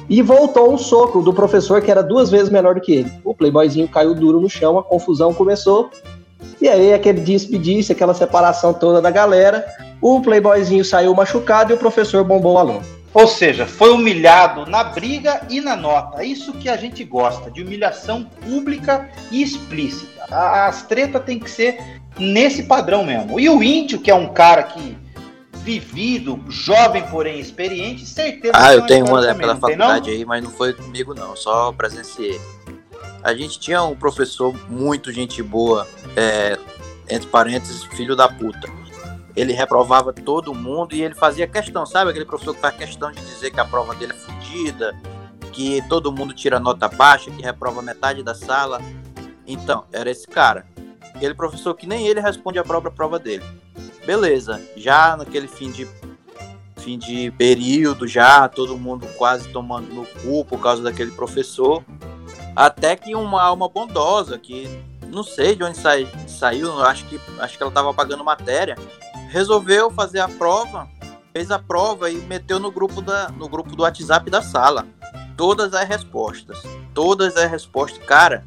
E 0.10 0.22
voltou 0.22 0.72
um 0.72 0.78
soco 0.78 1.22
do 1.22 1.34
professor 1.34 1.82
que 1.82 1.92
era 1.92 2.02
duas 2.02 2.30
vezes 2.30 2.50
menor 2.50 2.76
do 2.76 2.82
que 2.82 2.94
ele. 2.94 3.12
O 3.24 3.34
playboyzinho 3.34 3.88
caiu 3.88 4.16
duro 4.16 4.40
no 4.40 4.50
chão, 4.50 4.78
a 4.78 4.84
confusão 4.84 5.34
começou. 5.34 5.90
E 6.62 6.70
aí 6.70 6.94
aquele 6.94 7.22
disse-disse, 7.22 7.92
aquela 7.92 8.14
separação 8.14 8.74
toda 8.74 9.02
da 9.02 9.12
galera. 9.12 9.66
O 10.02 10.22
playboyzinho 10.22 10.84
saiu 10.86 11.14
machucado 11.16 11.72
e 11.72 11.76
o 11.76 11.78
professor 11.80 12.24
bombou 12.24 12.54
o 12.54 12.58
aluno. 12.58 12.84
Ou 13.14 13.28
seja, 13.28 13.66
foi 13.66 13.92
humilhado 13.92 14.66
na 14.70 14.84
briga 14.84 15.42
e 15.50 15.62
na 15.62 15.76
nota. 15.76 16.24
Isso 16.24 16.52
que 16.54 16.68
a 16.68 16.76
gente 16.76 17.04
gosta, 17.06 17.50
de 17.50 17.64
humilhação 17.64 18.24
pública 18.24 19.10
e 19.32 19.42
explícita. 19.42 20.26
A- 20.30 20.68
As 20.68 20.84
tretas 20.84 21.24
tem 21.24 21.40
que 21.40 21.50
ser 21.50 21.80
nesse 22.20 22.64
padrão 22.64 23.06
mesmo. 23.06 23.40
E 23.40 23.50
o 23.50 23.64
índio, 23.64 24.00
que 24.00 24.12
é 24.12 24.16
um 24.16 24.28
cara 24.34 24.64
que 24.64 24.98
vivido, 25.54 26.40
jovem 26.50 27.04
porém 27.10 27.40
experiente, 27.40 28.06
certeza 28.06 28.54
que 28.54 28.60
Ah, 28.60 28.74
eu 28.74 28.86
tenho 28.86 29.06
uma 29.08 29.26
época 29.26 29.48
da 29.48 29.56
também, 29.56 29.76
não? 29.78 29.88
faculdade 29.88 30.10
aí, 30.12 30.26
mas 30.26 30.44
não 30.44 30.52
foi 30.52 30.74
comigo 30.74 31.16
não, 31.16 31.36
só 31.36 31.72
presenciei. 31.72 32.40
A 33.24 33.34
gente 33.34 33.60
tinha 33.60 33.82
um 33.82 33.96
professor 33.96 34.54
muito 34.70 35.12
gente 35.12 35.42
boa, 35.42 35.88
é, 36.16 36.60
entre 37.10 37.28
parênteses, 37.30 37.84
filho 37.86 38.16
da 38.16 38.28
puta. 38.28 38.70
Ele 39.36 39.54
reprovava 39.54 40.14
todo 40.14 40.54
mundo 40.54 40.96
e 40.96 41.04
ele 41.04 41.14
fazia 41.14 41.48
questão, 41.48 41.86
sabe? 41.86 42.12
Aquele 42.12 42.26
professor 42.26 42.56
que 42.56 42.62
faz 42.62 42.76
questão 42.76 43.12
de 43.12 43.20
dizer 43.22 43.52
que 43.52 43.60
a 43.60 43.66
prova 43.66 43.94
dele 43.96 44.14
é 44.14 44.16
fodida, 44.16 44.96
que 45.52 45.82
todo 45.90 46.12
mundo 46.12 46.34
tira 46.34 46.60
nota 46.60 46.88
baixa, 46.88 47.32
que 47.32 47.42
reprova 47.42 47.82
metade 47.82 48.24
da 48.24 48.34
sala. 48.34 48.82
Então, 49.46 49.86
era 49.92 50.10
esse 50.10 50.28
cara. 50.28 50.66
Aquele 51.14 51.34
professor 51.34 51.74
que 51.76 51.88
nem 51.88 52.08
ele 52.08 52.20
responde 52.20 52.60
a 52.60 52.64
própria 52.64 52.92
prova 52.92 53.20
dele. 53.20 53.44
Beleza, 54.06 54.62
já 54.76 55.18
naquele 55.18 55.48
fim 55.48 55.72
de 55.72 55.88
fim 56.78 57.00
de 57.00 57.32
período, 57.32 58.08
já 58.08 58.48
todo 58.48 58.78
mundo 58.78 59.08
quase 59.18 59.50
tomando 59.50 59.92
no 59.92 60.06
cu 60.06 60.46
por 60.46 60.60
causa 60.60 60.84
daquele 60.84 61.10
professor. 61.12 61.84
Até 62.56 62.96
que 62.96 63.16
uma 63.16 63.42
alma 63.42 63.68
bondosa, 63.68 64.38
que 64.38 64.70
não 65.08 65.24
sei 65.24 65.56
de 65.56 65.64
onde 65.64 65.78
sai, 65.78 66.08
saiu, 66.28 66.80
acho 66.84 67.06
que, 67.06 67.20
acho 67.40 67.58
que 67.58 67.64
ela 67.64 67.72
estava 67.72 67.94
pagando 67.94 68.24
matéria, 68.24 68.78
resolveu 69.36 69.92
fazer 69.92 70.22
a 70.22 70.30
prova, 70.30 70.88
fez 71.34 71.52
a 71.52 71.60
prova 71.60 72.10
e 72.10 72.16
meteu 72.16 72.58
no 72.58 72.72
grupo, 72.72 73.02
da, 73.02 73.28
no 73.28 73.50
grupo 73.50 73.76
do 73.76 73.84
WhatsApp 73.84 74.30
da 74.30 74.42
sala. 74.42 74.88
Todas 75.36 75.74
as 75.74 75.86
respostas. 75.86 76.64
Todas 76.94 77.36
as 77.36 77.52
respostas. 77.52 78.02
Cara, 78.06 78.46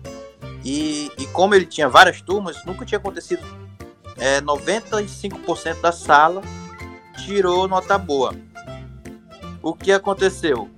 e, 0.64 1.12
e 1.18 1.26
como 1.26 1.54
ele 1.54 1.66
tinha 1.66 1.90
várias 1.90 2.22
turmas, 2.22 2.64
nunca 2.64 2.86
tinha 2.86 2.96
acontecido. 2.96 3.46
É, 4.16 4.40
95% 4.40 5.82
da 5.82 5.92
sala 5.92 6.40
tirou 7.22 7.68
nota 7.68 7.98
boa. 7.98 8.34
O 9.62 9.74
que 9.74 9.92
aconteceu? 9.92 10.70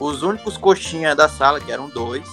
Os 0.00 0.22
únicos 0.22 0.56
coxinhas 0.56 1.14
da 1.14 1.28
sala, 1.28 1.60
que 1.60 1.70
eram 1.70 1.90
dois, 1.90 2.26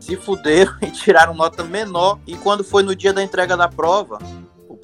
se 0.00 0.16
fuderam 0.16 0.76
e 0.82 0.90
tiraram 0.90 1.32
nota 1.32 1.62
menor. 1.62 2.18
E 2.26 2.34
quando 2.34 2.64
foi 2.64 2.82
no 2.82 2.96
dia 2.96 3.12
da 3.12 3.22
entrega 3.22 3.56
da 3.56 3.68
prova, 3.68 4.18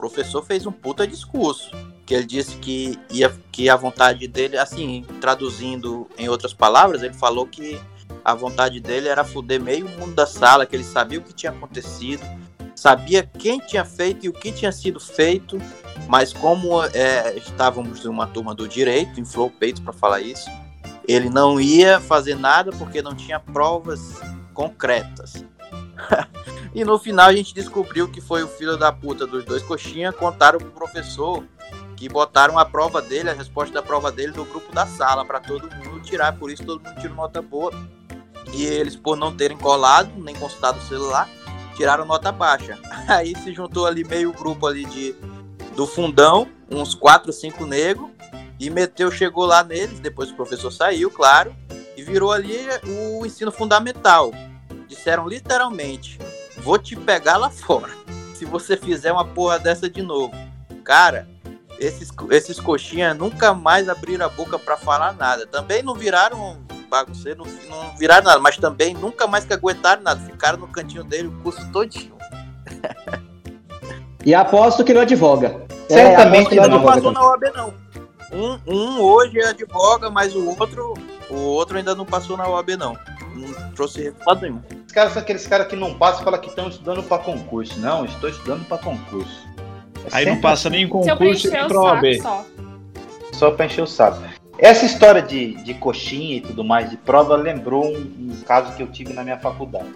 professor 0.02 0.44
fez 0.44 0.66
um 0.66 0.72
puta 0.72 1.06
discurso. 1.06 1.70
Que 2.04 2.14
ele 2.14 2.26
disse 2.26 2.56
que, 2.56 2.98
ia, 3.08 3.32
que 3.52 3.70
a 3.70 3.76
vontade 3.76 4.26
dele, 4.26 4.58
assim, 4.58 5.06
traduzindo 5.20 6.08
em 6.18 6.28
outras 6.28 6.52
palavras, 6.52 7.04
ele 7.04 7.14
falou 7.14 7.46
que 7.46 7.80
a 8.24 8.34
vontade 8.34 8.80
dele 8.80 9.08
era 9.08 9.22
fuder 9.22 9.62
meio 9.62 9.88
mundo 9.88 10.12
da 10.12 10.26
sala, 10.26 10.66
que 10.66 10.74
ele 10.74 10.82
sabia 10.82 11.20
o 11.20 11.22
que 11.22 11.32
tinha 11.32 11.52
acontecido, 11.52 12.22
sabia 12.74 13.22
quem 13.22 13.60
tinha 13.60 13.84
feito 13.84 14.26
e 14.26 14.28
o 14.28 14.32
que 14.32 14.50
tinha 14.50 14.72
sido 14.72 14.98
feito, 14.98 15.56
mas 16.08 16.32
como 16.32 16.82
é, 16.86 17.36
estávamos 17.36 18.04
numa 18.04 18.26
turma 18.26 18.54
do 18.54 18.66
direito, 18.66 19.20
inflou 19.20 19.46
o 19.46 19.50
peito 19.50 19.82
para 19.82 19.92
falar 19.92 20.20
isso, 20.20 20.50
ele 21.06 21.30
não 21.30 21.60
ia 21.60 22.00
fazer 22.00 22.34
nada 22.34 22.72
porque 22.72 23.00
não 23.00 23.14
tinha 23.14 23.38
provas 23.38 24.20
concretas. 24.52 25.44
e 26.74 26.84
no 26.84 26.98
final 26.98 27.28
a 27.28 27.32
gente 27.34 27.54
descobriu 27.54 28.08
que 28.08 28.20
foi 28.20 28.42
o 28.42 28.48
filho 28.48 28.76
da 28.76 28.92
puta 28.92 29.26
dos 29.26 29.44
dois 29.44 29.62
coxinha 29.62 30.12
contaram 30.12 30.58
pro 30.58 30.70
professor 30.70 31.44
que 31.96 32.08
botaram 32.08 32.58
a 32.58 32.64
prova 32.64 33.00
dele, 33.00 33.30
a 33.30 33.32
resposta 33.32 33.72
da 33.72 33.82
prova 33.82 34.10
dele 34.10 34.32
no 34.36 34.44
grupo 34.44 34.74
da 34.74 34.84
sala 34.86 35.24
para 35.24 35.38
todo 35.38 35.70
mundo 35.76 36.00
tirar, 36.00 36.36
por 36.36 36.50
isso 36.50 36.64
todo 36.64 36.82
mundo 36.82 37.00
tirou 37.00 37.14
nota 37.14 37.40
boa. 37.40 37.72
E 38.52 38.64
eles, 38.64 38.96
por 38.96 39.16
não 39.16 39.34
terem 39.36 39.56
colado, 39.56 40.10
nem 40.16 40.34
consultado 40.34 40.78
o 40.78 40.82
celular, 40.82 41.28
tiraram 41.76 42.04
nota 42.04 42.32
baixa. 42.32 42.76
Aí 43.06 43.36
se 43.36 43.52
juntou 43.54 43.86
ali 43.86 44.02
meio 44.02 44.32
grupo 44.32 44.66
ali 44.66 44.84
de 44.84 45.14
do 45.76 45.86
fundão, 45.86 46.48
uns 46.68 46.92
quatro, 46.92 47.32
cinco 47.32 47.64
negros, 47.64 48.10
e 48.58 48.68
meteu, 48.68 49.10
chegou 49.10 49.46
lá 49.46 49.62
neles, 49.62 50.00
depois 50.00 50.30
o 50.30 50.34
professor 50.34 50.70
saiu, 50.70 51.08
claro, 51.08 51.54
e 51.96 52.02
virou 52.02 52.32
ali 52.32 52.58
o 52.84 53.24
ensino 53.24 53.52
fundamental. 53.52 54.32
Disseram 55.02 55.26
literalmente: 55.26 56.16
vou 56.58 56.78
te 56.78 56.94
pegar 56.94 57.36
lá 57.36 57.50
fora. 57.50 57.90
Se 58.36 58.44
você 58.44 58.76
fizer 58.76 59.10
uma 59.10 59.24
porra 59.24 59.58
dessa 59.58 59.90
de 59.90 60.00
novo. 60.00 60.32
Cara, 60.84 61.28
esses, 61.76 62.08
esses 62.30 62.60
coxinhas 62.60 63.16
nunca 63.16 63.52
mais 63.52 63.88
abriram 63.88 64.26
a 64.26 64.28
boca 64.28 64.60
para 64.60 64.76
falar 64.76 65.12
nada. 65.14 65.44
Também 65.44 65.82
não 65.82 65.94
viraram 65.94 66.58
bagunceiro, 66.88 67.44
não, 67.44 67.52
não 67.68 67.96
viraram 67.96 68.24
nada, 68.26 68.38
mas 68.38 68.56
também 68.56 68.94
nunca 68.94 69.26
mais 69.26 69.44
que 69.44 69.52
aguentaram 69.52 70.02
nada. 70.02 70.20
Ficaram 70.20 70.58
no 70.58 70.68
cantinho 70.68 71.02
dele 71.02 71.26
o 71.26 71.42
curso 71.42 71.66
todinho. 71.72 72.14
E 74.24 74.32
aposto 74.36 74.84
que 74.84 74.94
não 74.94 75.00
advoga. 75.00 75.62
Certamente 75.88 76.52
É, 76.52 76.68
não, 76.68 76.76
advoga 76.76 76.94
passou 76.94 77.12
também. 77.12 77.12
na 77.12 77.28
OAB, 77.28 77.42
não. 77.56 77.74
Um, 78.32 78.60
um 78.72 79.00
hoje 79.00 79.42
advoga, 79.42 80.10
mas 80.10 80.34
o 80.34 80.46
outro, 80.48 80.94
o 81.28 81.34
outro 81.36 81.76
ainda 81.76 81.92
não 81.92 82.04
passou 82.06 82.36
na 82.36 82.48
OAB, 82.48 82.76
não. 82.76 82.96
Não 83.34 83.72
trouxe 83.72 84.02
resultado 84.02 84.42
nenhum. 84.42 84.60
Os 84.86 84.92
caras 84.92 85.12
são 85.12 85.22
aqueles 85.22 85.46
caras 85.46 85.66
que 85.66 85.76
não 85.76 85.94
passam 85.94 86.22
e 86.22 86.24
falam 86.24 86.40
que 86.40 86.48
estão 86.48 86.68
estudando 86.68 87.02
para 87.02 87.22
concurso. 87.22 87.78
Não, 87.80 88.04
estou 88.04 88.28
estudando 88.28 88.66
para 88.66 88.78
concurso. 88.78 89.48
É 90.06 90.18
Aí 90.18 90.26
não 90.26 90.40
passa 90.40 90.68
nem 90.68 90.82
em 90.82 90.84
eu 90.84 90.90
concurso 90.90 91.48
o 91.48 91.50
pra 91.68 91.80
OAB. 91.80 92.20
só. 92.20 92.44
só 93.32 93.50
para 93.50 93.66
encher 93.66 93.82
o 93.82 93.86
saco. 93.86 94.22
Essa 94.58 94.84
história 94.84 95.22
de, 95.22 95.54
de 95.64 95.74
coxinha 95.74 96.36
e 96.36 96.40
tudo 96.40 96.62
mais 96.62 96.90
de 96.90 96.96
prova 96.96 97.34
lembrou 97.36 97.84
um, 97.84 97.96
um 97.96 98.40
caso 98.46 98.74
que 98.74 98.82
eu 98.82 98.86
tive 98.86 99.12
na 99.12 99.24
minha 99.24 99.38
faculdade. 99.38 99.88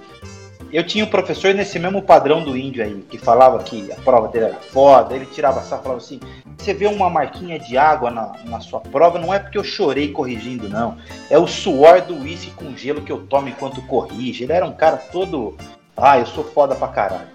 Eu 0.73 0.85
tinha 0.85 1.04
um 1.04 1.08
professor 1.08 1.54
nesse 1.54 1.78
mesmo 1.78 2.02
padrão 2.02 2.42
do 2.42 2.56
índio 2.56 2.82
aí, 2.82 3.04
que 3.08 3.18
falava 3.18 3.62
que 3.62 3.90
a 3.92 3.96
prova 3.96 4.28
dele 4.28 4.46
era 4.46 4.54
foda, 4.54 5.14
ele 5.14 5.26
tirava 5.26 5.62
sarro 5.62 5.80
e 5.80 5.85
falava 5.85 6.00
assim: 6.02 6.20
você 6.58 6.75
vê 6.75 6.87
uma 6.87 7.08
marquinha 7.08 7.58
de 7.58 7.78
água 7.78 8.11
na, 8.11 8.32
na 8.44 8.61
sua 8.61 8.80
prova, 8.80 9.18
não 9.18 9.32
é 9.32 9.38
porque 9.38 9.58
eu 9.58 9.64
chorei 9.64 10.11
corrigindo, 10.11 10.68
não. 10.68 10.96
É 11.30 11.38
o 11.38 11.46
suor 11.46 12.00
do 12.00 12.16
uísque 12.16 12.50
com 12.52 12.76
gelo 12.76 13.02
que 13.02 13.12
eu 13.12 13.26
tomo 13.26 13.49
enquanto 13.49 13.80
corrige. 13.82 14.44
Ele 14.44 14.52
era 14.52 14.66
um 14.66 14.73
cara 14.73 14.96
todo. 14.96 15.56
Ah, 15.96 16.18
eu 16.18 16.26
sou 16.26 16.42
foda 16.42 16.75
pra 16.75 16.88
caralho. 16.88 17.28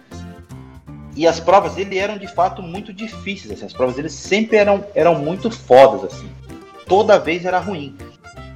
E 1.15 1.27
as 1.27 1.39
provas 1.39 1.75
dele 1.75 1.97
eram 1.97 2.17
de 2.17 2.27
fato 2.27 2.61
muito 2.61 2.91
difíceis. 2.91 3.53
Assim, 3.53 3.65
as 3.65 3.73
provas 3.73 3.95
dele 3.95 4.09
sempre 4.09 4.57
eram, 4.57 4.83
eram 4.95 5.15
muito 5.15 5.50
fodas, 5.50 6.13
assim. 6.13 6.29
Toda 6.85 7.19
vez 7.19 7.45
era 7.45 7.59
ruim. 7.59 7.95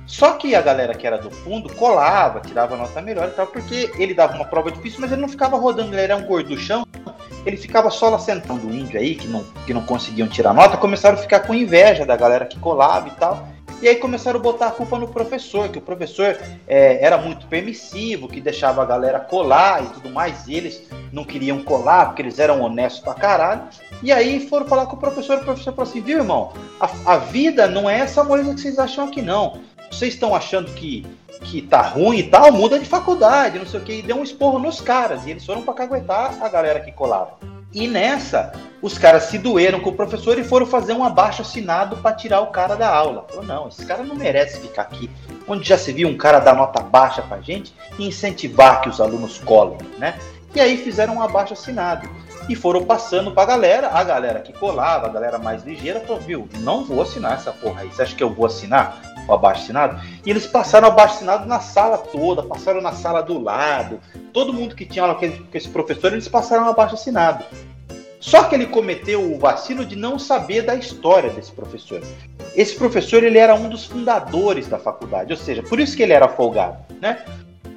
Só 0.05 0.33
que 0.33 0.53
a 0.55 0.61
galera 0.61 0.93
que 0.93 1.05
era 1.05 1.17
do 1.17 1.31
fundo 1.31 1.73
colava, 1.73 2.39
tirava 2.39 2.77
nota 2.77 3.01
melhor 3.01 3.27
e 3.27 3.31
tal, 3.31 3.47
porque 3.47 3.91
ele 3.97 4.13
dava 4.13 4.35
uma 4.35 4.45
prova 4.45 4.71
difícil, 4.71 5.01
mas 5.01 5.11
ele 5.11 5.21
não 5.21 5.29
ficava 5.29 5.57
rodando, 5.57 5.93
ele 5.93 6.01
era 6.01 6.15
um 6.15 6.25
gorduchão, 6.25 6.85
ele 7.45 7.57
ficava 7.57 7.89
só 7.89 8.09
lá 8.09 8.19
sentando 8.19 8.67
o 8.67 8.73
índio 8.73 8.99
aí, 8.99 9.15
que 9.15 9.27
não, 9.27 9.43
que 9.65 9.73
não 9.73 9.83
conseguiam 9.83 10.27
tirar 10.27 10.53
nota, 10.53 10.77
começaram 10.77 11.17
a 11.17 11.21
ficar 11.21 11.41
com 11.41 11.53
inveja 11.53 12.05
da 12.05 12.15
galera 12.15 12.45
que 12.45 12.59
colava 12.59 13.07
e 13.07 13.11
tal. 13.11 13.47
E 13.81 13.89
aí 13.89 13.97
começaram 13.97 14.39
a 14.39 14.41
botar 14.41 14.67
a 14.67 14.71
culpa 14.71 14.97
no 14.97 15.07
professor, 15.07 15.67
que 15.69 15.77
o 15.77 15.81
professor 15.81 16.37
é, 16.65 17.03
era 17.03 17.17
muito 17.17 17.45
permissivo, 17.47 18.27
que 18.27 18.39
deixava 18.39 18.81
a 18.81 18.85
galera 18.85 19.19
colar 19.19 19.83
e 19.83 19.87
tudo 19.87 20.09
mais, 20.09 20.47
e 20.47 20.55
eles 20.55 20.81
não 21.11 21.25
queriam 21.25 21.61
colar, 21.61 22.05
porque 22.05 22.21
eles 22.21 22.39
eram 22.39 22.61
honestos 22.61 23.01
pra 23.01 23.13
caralho. 23.13 23.63
E 24.01 24.11
aí 24.13 24.47
foram 24.47 24.65
falar 24.65 24.85
com 24.85 24.95
o 24.95 24.99
professor, 24.99 25.37
o 25.37 25.43
professor 25.43 25.73
falou 25.73 25.89
assim, 25.89 26.01
viu, 26.01 26.19
irmão, 26.19 26.53
a, 26.79 27.13
a 27.13 27.17
vida 27.17 27.67
não 27.67 27.89
é 27.89 27.99
essa 27.99 28.23
moleza 28.23 28.55
que 28.55 28.61
vocês 28.61 28.79
acham 28.79 29.07
aqui, 29.07 29.21
não. 29.21 29.59
Vocês 29.91 30.13
estão 30.13 30.35
achando 30.35 30.71
que, 30.73 31.05
que 31.41 31.61
tá 31.61 31.81
ruim 31.81 32.17
e 32.17 32.23
tal, 32.23 32.51
muda 32.51 32.79
de 32.79 32.85
faculdade, 32.85 33.59
não 33.59 33.65
sei 33.65 33.79
o 33.79 33.83
que, 33.83 33.93
e 33.93 34.01
deu 34.01 34.17
um 34.17 34.23
esporro 34.23 34.59
nos 34.59 34.81
caras, 34.81 35.25
e 35.25 35.31
eles 35.31 35.45
foram 35.45 35.61
pra 35.61 35.73
caguetar 35.73 36.35
a 36.41 36.49
galera 36.49 36.79
que 36.79 36.91
colava. 36.91 37.37
E 37.75 37.87
nessa, 37.87 38.53
os 38.81 38.97
caras 38.97 39.23
se 39.23 39.37
doeram 39.37 39.81
com 39.81 39.89
o 39.89 39.95
professor 39.95 40.39
e 40.39 40.45
foram 40.45 40.65
fazer 40.65 40.93
um 40.93 41.03
abaixo 41.03 41.41
assinado 41.41 41.97
para 41.97 42.15
tirar 42.15 42.39
o 42.39 42.47
cara 42.47 42.73
da 42.73 42.87
aula. 42.87 43.25
Falou, 43.27 43.43
não, 43.43 43.67
esse 43.67 43.85
cara 43.85 44.01
não 44.01 44.15
merece 44.15 44.61
ficar 44.61 44.83
aqui. 44.83 45.09
Onde 45.45 45.67
já 45.67 45.77
se 45.77 45.91
viu 45.91 46.07
um 46.07 46.15
cara 46.15 46.39
dar 46.39 46.55
nota 46.55 46.81
baixa 46.81 47.21
pra 47.21 47.41
gente 47.41 47.73
e 47.99 48.07
incentivar 48.07 48.79
que 48.79 48.87
os 48.87 49.01
alunos 49.01 49.39
colem, 49.39 49.77
né? 49.97 50.17
E 50.55 50.61
aí 50.61 50.77
fizeram 50.77 51.15
um 51.15 51.21
abaixo 51.21 51.51
assinado. 51.51 52.09
E 52.47 52.55
foram 52.55 52.85
passando 52.85 53.31
pra 53.31 53.43
galera, 53.43 53.89
a 53.89 54.03
galera 54.05 54.39
que 54.39 54.53
colava, 54.53 55.07
a 55.07 55.09
galera 55.09 55.37
mais 55.37 55.65
ligeira, 55.65 55.99
falou, 55.99 56.21
viu, 56.21 56.47
não 56.59 56.85
vou 56.85 57.01
assinar 57.01 57.33
essa 57.33 57.51
porra 57.51 57.81
aí. 57.81 57.89
Você 57.89 58.03
acha 58.03 58.15
que 58.15 58.23
eu 58.23 58.29
vou 58.29 58.45
assinar 58.45 59.14
o 59.27 59.33
abaixo 59.33 59.63
assinado? 59.63 59.99
E 60.25 60.29
eles 60.29 60.45
passaram 60.45 60.87
o 60.87 60.91
abaixo 60.91 61.15
assinado 61.15 61.45
na 61.45 61.59
sala 61.59 61.97
toda, 61.97 62.43
passaram 62.43 62.81
na 62.81 62.93
sala 62.93 63.21
do 63.21 63.41
lado. 63.41 63.99
Todo 64.33 64.53
mundo 64.53 64.75
que 64.75 64.85
tinha 64.85 65.03
aula 65.03 65.15
com 65.15 65.25
esse- 65.53 65.69
professor, 65.69 66.13
eles 66.13 66.27
passaram 66.27 66.65
o 66.65 66.69
abaixo 66.69 66.95
assinado. 66.95 67.43
Só 68.19 68.43
que 68.45 68.55
ele 68.55 68.65
cometeu 68.65 69.21
o 69.33 69.37
vacilo 69.37 69.85
de 69.85 69.95
não 69.95 70.17
saber 70.17 70.63
da 70.63 70.73
história 70.73 71.29
desse 71.29 71.51
professor. 71.51 72.01
Esse 72.55 72.75
professor 72.75 73.23
ele 73.23 73.37
era 73.37 73.53
um 73.53 73.69
dos 73.69 73.85
fundadores 73.85 74.67
da 74.67 74.79
faculdade, 74.79 75.31
ou 75.31 75.37
seja, 75.37 75.61
por 75.61 75.79
isso 75.79 75.95
que 75.95 76.01
ele 76.01 76.13
era 76.13 76.27
folgado, 76.27 76.77
né? 77.01 77.23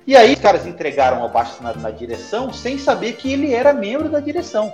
E 0.07 0.17
aí 0.17 0.33
os 0.33 0.40
caras 0.40 0.64
entregaram 0.64 1.21
o 1.21 1.25
abaixo 1.26 1.52
assinado 1.52 1.81
na 1.81 1.90
direção 1.90 2.50
sem 2.50 2.78
saber 2.78 3.12
que 3.14 3.31
ele 3.31 3.52
era 3.52 3.75
membro 3.75 4.09
da 4.09 4.21
direção. 4.21 4.73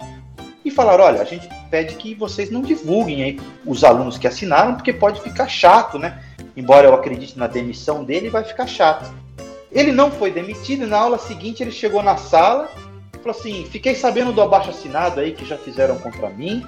E 0.65 0.71
falaram, 0.71 1.05
olha, 1.05 1.21
a 1.21 1.25
gente 1.25 1.49
pede 1.71 1.97
que 1.97 2.15
vocês 2.15 2.51
não 2.51 2.63
divulguem 2.63 3.23
aí 3.25 3.41
os 3.67 3.83
alunos 3.83 4.17
que 4.17 4.29
assinaram, 4.29 4.77
porque 4.77 4.93
pode 4.93 5.21
ficar 5.21 5.49
chato, 5.49 5.99
né? 5.99 6.23
Embora 6.57 6.87
eu 6.87 6.95
acredite 6.95 7.39
na 7.39 7.47
demissão 7.47 8.05
dele, 8.05 8.31
vai 8.31 8.45
ficar 8.45 8.67
chato. 8.67 9.13
Ele 9.73 9.91
não 9.91 10.11
foi 10.11 10.31
demitido, 10.31 10.85
e 10.85 10.87
na 10.87 10.99
aula 10.99 11.19
seguinte 11.19 11.63
ele 11.63 11.73
chegou 11.73 12.03
na 12.03 12.17
sala 12.17 12.71
falou 13.25 13.39
assim: 13.39 13.65
fiquei 13.71 13.95
sabendo 13.95 14.33
do 14.33 14.43
abaixo 14.43 14.71
assinado 14.71 15.21
aí 15.21 15.33
que 15.33 15.47
já 15.47 15.57
fizeram 15.57 15.99
contra 15.99 16.29
mim. 16.29 16.65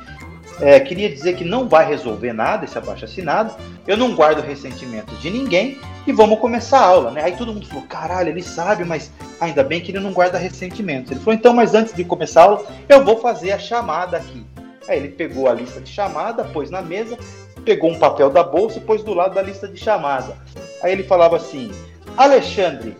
É, 0.58 0.80
queria 0.80 1.10
dizer 1.10 1.36
que 1.36 1.44
não 1.44 1.68
vai 1.68 1.86
resolver 1.86 2.32
nada 2.32 2.64
esse 2.64 2.78
abaixo 2.78 3.04
assinado. 3.04 3.54
Eu 3.86 3.96
não 3.96 4.14
guardo 4.14 4.40
ressentimentos 4.40 5.20
de 5.20 5.28
ninguém 5.28 5.78
e 6.06 6.12
vamos 6.12 6.38
começar 6.38 6.78
a 6.78 6.86
aula, 6.86 7.10
né? 7.10 7.22
Aí 7.22 7.36
todo 7.36 7.52
mundo 7.52 7.66
falou: 7.66 7.84
caralho, 7.86 8.30
ele 8.30 8.42
sabe, 8.42 8.84
mas 8.84 9.12
ainda 9.38 9.62
bem 9.62 9.80
que 9.82 9.90
ele 9.90 10.00
não 10.00 10.12
guarda 10.12 10.38
ressentimentos. 10.38 11.10
Ele 11.10 11.20
falou: 11.20 11.34
então, 11.34 11.52
mas 11.52 11.74
antes 11.74 11.94
de 11.94 12.02
começar 12.04 12.40
a 12.40 12.44
aula, 12.44 12.66
eu 12.88 13.04
vou 13.04 13.18
fazer 13.18 13.52
a 13.52 13.58
chamada 13.58 14.16
aqui. 14.16 14.44
Aí 14.88 14.98
ele 14.98 15.08
pegou 15.08 15.48
a 15.48 15.52
lista 15.52 15.80
de 15.80 15.90
chamada, 15.90 16.44
pôs 16.44 16.70
na 16.70 16.80
mesa, 16.80 17.18
pegou 17.66 17.90
um 17.90 17.98
papel 17.98 18.30
da 18.30 18.42
bolsa 18.42 18.78
e 18.78 18.80
pôs 18.80 19.02
do 19.02 19.12
lado 19.12 19.34
da 19.34 19.42
lista 19.42 19.66
de 19.66 19.76
chamada. 19.76 20.34
Aí 20.82 20.92
ele 20.92 21.02
falava 21.02 21.36
assim: 21.36 21.70
Alexandre, 22.16 22.96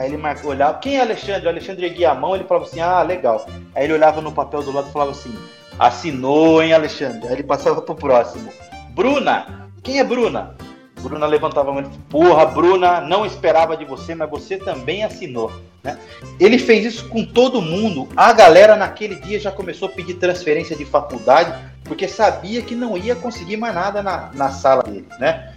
Aí 0.00 0.14
ele 0.14 0.22
olhava, 0.44 0.78
quem 0.78 0.96
é 0.96 1.02
Alexandre? 1.02 1.46
O 1.46 1.50
Alexandre 1.50 1.84
erguia 1.84 2.12
a 2.12 2.14
mão, 2.14 2.34
ele 2.34 2.44
falava 2.44 2.64
assim, 2.64 2.80
ah, 2.80 3.02
legal. 3.02 3.44
Aí 3.74 3.84
ele 3.84 3.92
olhava 3.92 4.22
no 4.22 4.32
papel 4.32 4.62
do 4.62 4.72
lado 4.72 4.88
e 4.88 4.92
falava 4.92 5.10
assim, 5.10 5.30
assinou, 5.78 6.62
hein, 6.62 6.72
Alexandre? 6.72 7.28
Aí 7.28 7.34
ele 7.34 7.42
passava 7.42 7.82
pro 7.82 7.94
próximo. 7.94 8.50
Bruna, 8.94 9.68
quem 9.82 9.98
é 9.98 10.04
Bruna? 10.04 10.56
Bruna 11.02 11.26
levantava 11.26 11.70
a 11.70 11.74
mão 11.74 11.82
e 11.82 11.98
porra, 12.08 12.46
Bruna, 12.46 13.02
não 13.02 13.26
esperava 13.26 13.76
de 13.76 13.84
você, 13.84 14.14
mas 14.14 14.30
você 14.30 14.56
também 14.56 15.04
assinou. 15.04 15.52
né? 15.82 15.98
Ele 16.38 16.58
fez 16.58 16.86
isso 16.86 17.06
com 17.10 17.22
todo 17.22 17.60
mundo. 17.60 18.08
A 18.16 18.32
galera 18.32 18.76
naquele 18.76 19.16
dia 19.16 19.38
já 19.38 19.52
começou 19.52 19.88
a 19.88 19.92
pedir 19.92 20.14
transferência 20.14 20.74
de 20.74 20.86
faculdade, 20.86 21.52
porque 21.90 22.06
sabia 22.06 22.62
que 22.62 22.76
não 22.76 22.96
ia 22.96 23.16
conseguir 23.16 23.56
mais 23.56 23.74
nada 23.74 24.00
na, 24.00 24.30
na 24.32 24.50
sala 24.50 24.80
dele, 24.84 25.08
né? 25.18 25.56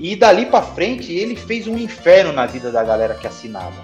E 0.00 0.16
dali 0.16 0.46
pra 0.46 0.60
frente, 0.60 1.12
ele 1.12 1.36
fez 1.36 1.68
um 1.68 1.78
inferno 1.78 2.32
na 2.32 2.46
vida 2.46 2.72
da 2.72 2.82
galera 2.82 3.14
que 3.14 3.28
assinava. 3.28 3.76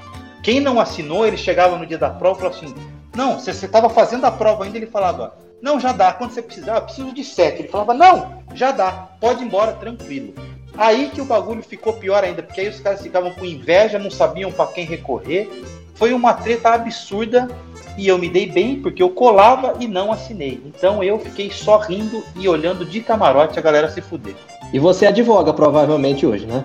Quem 0.42 0.58
não 0.58 0.80
assinou, 0.80 1.24
ele 1.24 1.36
chegava 1.36 1.78
no 1.78 1.86
dia 1.86 1.96
da 1.96 2.10
prova 2.10 2.36
e 2.36 2.42
falava 2.42 2.56
assim: 2.56 2.74
Não, 3.14 3.38
você 3.38 3.52
estava 3.52 3.88
fazendo 3.88 4.24
a 4.24 4.32
prova 4.32 4.64
ainda. 4.64 4.76
Ele 4.76 4.88
falava: 4.88 5.36
Não, 5.62 5.78
já 5.78 5.92
dá. 5.92 6.12
Quando 6.12 6.32
você 6.32 6.42
precisar, 6.42 6.74
eu 6.74 6.82
preciso 6.82 7.14
de 7.14 7.22
sete. 7.22 7.60
Ele 7.60 7.68
falava: 7.68 7.94
Não, 7.94 8.42
já 8.54 8.72
dá. 8.72 8.90
Pode 9.20 9.44
ir 9.44 9.46
embora, 9.46 9.74
tranquilo. 9.74 10.34
Aí 10.76 11.10
que 11.10 11.20
o 11.20 11.24
bagulho 11.24 11.62
ficou 11.62 11.92
pior 11.92 12.24
ainda, 12.24 12.42
porque 12.42 12.62
aí 12.62 12.68
os 12.68 12.80
caras 12.80 13.02
ficavam 13.02 13.30
com 13.30 13.44
inveja, 13.44 14.00
não 14.00 14.10
sabiam 14.10 14.50
pra 14.50 14.66
quem 14.66 14.84
recorrer. 14.84 15.48
Foi 15.94 16.12
uma 16.12 16.34
treta 16.34 16.70
absurda 16.70 17.48
e 17.96 18.08
eu 18.08 18.18
me 18.18 18.28
dei 18.28 18.50
bem 18.50 18.80
porque 18.80 19.02
eu 19.02 19.10
colava 19.10 19.74
e 19.80 19.86
não 19.86 20.12
assinei. 20.12 20.60
Então 20.64 21.02
eu 21.02 21.18
fiquei 21.18 21.50
só 21.50 21.78
rindo 21.78 22.22
e 22.36 22.48
olhando 22.48 22.84
de 22.84 23.00
camarote 23.00 23.58
a 23.58 23.62
galera 23.62 23.90
se 23.90 24.00
fuder. 24.00 24.34
E 24.72 24.78
você 24.78 25.06
advoga 25.06 25.52
provavelmente 25.52 26.26
hoje, 26.26 26.46
né? 26.46 26.64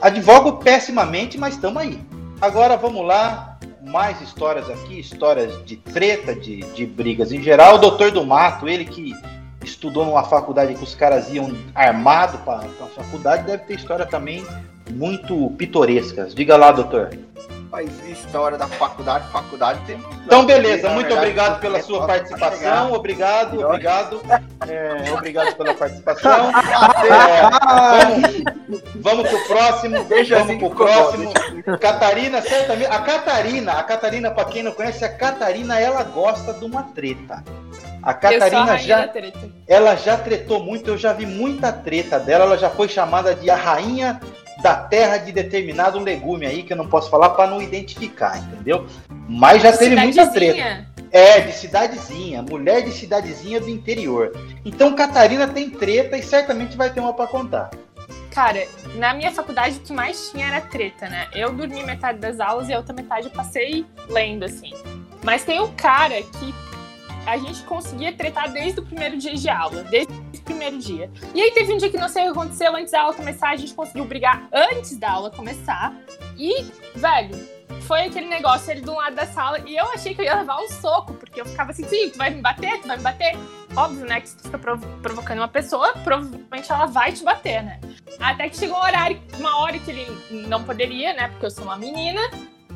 Advogo 0.00 0.52
pessimamente, 0.52 1.38
mas 1.38 1.54
estamos 1.54 1.82
aí. 1.82 2.00
Agora 2.40 2.76
vamos 2.76 3.04
lá, 3.06 3.58
mais 3.82 4.20
histórias 4.20 4.68
aqui, 4.68 4.98
histórias 4.98 5.64
de 5.64 5.76
treta, 5.76 6.34
de, 6.34 6.60
de 6.60 6.86
brigas 6.86 7.32
em 7.32 7.42
geral. 7.42 7.76
O 7.76 7.78
doutor 7.78 8.10
do 8.10 8.24
mato, 8.24 8.68
ele 8.68 8.84
que 8.84 9.14
estudou 9.64 10.04
numa 10.04 10.24
faculdade 10.24 10.74
que 10.74 10.84
os 10.84 10.94
caras 10.94 11.32
iam 11.32 11.50
armado 11.74 12.38
para 12.38 12.66
a 12.66 12.86
faculdade, 12.88 13.46
deve 13.46 13.64
ter 13.64 13.74
história 13.74 14.06
também 14.06 14.44
muito 14.90 15.50
pitorescas. 15.52 16.34
Diga 16.34 16.56
lá, 16.56 16.72
doutor. 16.72 17.10
Mas 17.70 17.90
história 18.08 18.56
da 18.56 18.66
faculdade, 18.66 19.28
faculdade 19.30 19.80
tem. 19.86 19.98
Então, 20.24 20.46
beleza, 20.46 20.88
Na 20.88 20.94
muito 20.94 21.08
verdade, 21.08 21.26
obrigado 21.26 21.60
pela 21.60 21.78
é 21.78 21.82
sua 21.82 22.06
participação. 22.06 22.92
Obrigado, 22.92 23.60
obrigado. 23.60 24.20
É, 24.68 25.12
obrigado 25.12 25.54
pela 25.54 25.74
participação. 25.74 26.50
É, 27.06 27.42
vamos, 28.66 28.82
vamos 28.96 29.28
pro 29.28 29.46
próximo. 29.46 30.04
Deixa 30.04 30.38
vamos 30.38 30.56
pro 30.56 30.70
próximo. 30.70 31.32
Catarina, 31.80 32.42
certamente. 32.42 32.90
A 32.90 32.98
Catarina, 33.00 33.72
a 33.72 33.82
Catarina, 33.82 34.30
pra 34.30 34.44
quem 34.46 34.62
não 34.62 34.72
conhece, 34.72 35.04
a 35.04 35.08
Catarina, 35.08 35.78
ela 35.78 36.02
gosta 36.02 36.52
de 36.54 36.64
uma 36.64 36.82
treta. 36.82 37.44
A 38.02 38.10
a 38.10 38.14
Catarina 38.14 38.64
rainha 38.64 38.78
já, 38.78 39.10
ela 39.66 39.96
já 39.96 40.16
tretou 40.16 40.62
muito, 40.62 40.90
eu 40.90 40.98
já 40.98 41.12
vi 41.12 41.26
muita 41.26 41.72
treta 41.72 42.18
dela. 42.18 42.44
Ela 42.44 42.58
já 42.58 42.70
foi 42.70 42.88
chamada 42.88 43.34
de 43.34 43.50
a 43.50 43.56
rainha 43.56 44.20
da 44.66 44.74
terra 44.74 45.16
de 45.18 45.30
determinado 45.30 45.96
legume 46.00 46.44
aí, 46.44 46.64
que 46.64 46.72
eu 46.72 46.76
não 46.76 46.88
posso 46.88 47.08
falar 47.08 47.30
pra 47.30 47.46
não 47.46 47.62
identificar, 47.62 48.36
entendeu? 48.36 48.84
Mas 49.28 49.62
já 49.62 49.76
teve 49.76 49.94
muita 49.94 50.26
treta. 50.26 50.84
É, 51.12 51.38
de 51.38 51.52
cidadezinha, 51.52 52.42
mulher 52.42 52.82
de 52.82 52.90
cidadezinha 52.90 53.60
do 53.60 53.70
interior. 53.70 54.32
Então 54.64 54.96
Catarina 54.96 55.46
tem 55.46 55.70
treta 55.70 56.16
e 56.16 56.22
certamente 56.22 56.76
vai 56.76 56.90
ter 56.90 56.98
uma 56.98 57.14
pra 57.14 57.28
contar. 57.28 57.70
Cara, 58.32 58.66
na 58.96 59.14
minha 59.14 59.30
faculdade 59.30 59.76
o 59.76 59.80
que 59.82 59.92
mais 59.92 60.30
tinha 60.32 60.48
era 60.48 60.60
treta, 60.60 61.08
né? 61.08 61.28
Eu 61.32 61.52
dormi 61.52 61.84
metade 61.84 62.18
das 62.18 62.40
aulas 62.40 62.68
e 62.68 62.74
a 62.74 62.78
outra 62.78 62.92
metade 62.92 63.26
eu 63.26 63.30
passei 63.30 63.86
lendo, 64.08 64.44
assim. 64.44 64.72
Mas 65.22 65.44
tem 65.44 65.60
um 65.60 65.72
cara 65.74 66.20
que 66.22 66.52
a 67.24 67.36
gente 67.36 67.62
conseguia 67.62 68.12
tretar 68.12 68.50
desde 68.50 68.80
o 68.80 68.82
primeiro 68.82 69.16
dia 69.16 69.34
de 69.34 69.48
aula, 69.48 69.84
desde 69.84 70.12
primeiro 70.46 70.78
dia. 70.78 71.10
E 71.34 71.42
aí 71.42 71.50
teve 71.50 71.74
um 71.74 71.76
dia 71.76 71.90
que 71.90 71.98
não 71.98 72.08
sei 72.08 72.22
o 72.22 72.32
que 72.32 72.38
aconteceu, 72.38 72.74
antes 72.74 72.92
da 72.92 73.02
aula 73.02 73.12
começar, 73.14 73.50
a 73.50 73.56
gente 73.56 73.74
conseguiu 73.74 74.06
brigar 74.06 74.48
antes 74.52 74.96
da 74.96 75.10
aula 75.10 75.30
começar. 75.30 75.94
E, 76.38 76.64
velho, 76.94 77.46
foi 77.82 78.02
aquele 78.02 78.26
negócio 78.26 78.70
ele 78.70 78.88
um 78.88 78.94
lado 78.94 79.14
da 79.14 79.26
sala 79.26 79.58
e 79.66 79.76
eu 79.76 79.84
achei 79.92 80.14
que 80.14 80.20
eu 80.20 80.24
ia 80.24 80.36
levar 80.36 80.58
um 80.58 80.68
soco, 80.68 81.12
porque 81.14 81.40
eu 81.40 81.44
ficava 81.44 81.70
assim, 81.72 81.84
sim, 81.84 82.10
tu 82.10 82.18
vai 82.18 82.30
me 82.30 82.40
bater, 82.40 82.80
tu 82.80 82.88
vai 82.88 82.96
me 82.96 83.02
bater. 83.02 83.36
Óbvio, 83.76 84.06
né, 84.06 84.20
que 84.20 84.28
se 84.28 84.36
tu 84.38 84.44
fica 84.44 84.58
prov- 84.58 84.84
provocando 85.02 85.38
uma 85.38 85.48
pessoa, 85.48 85.92
provavelmente 86.02 86.72
ela 86.72 86.86
vai 86.86 87.12
te 87.12 87.22
bater, 87.22 87.62
né? 87.62 87.78
Até 88.18 88.48
que 88.48 88.56
chegou 88.56 88.76
um 88.78 88.80
horário, 88.80 89.20
uma 89.38 89.58
hora 89.58 89.78
que 89.78 89.90
ele 89.90 90.06
não 90.48 90.64
poderia, 90.64 91.12
né? 91.12 91.28
Porque 91.28 91.46
eu 91.46 91.50
sou 91.50 91.64
uma 91.64 91.76
menina, 91.76 92.20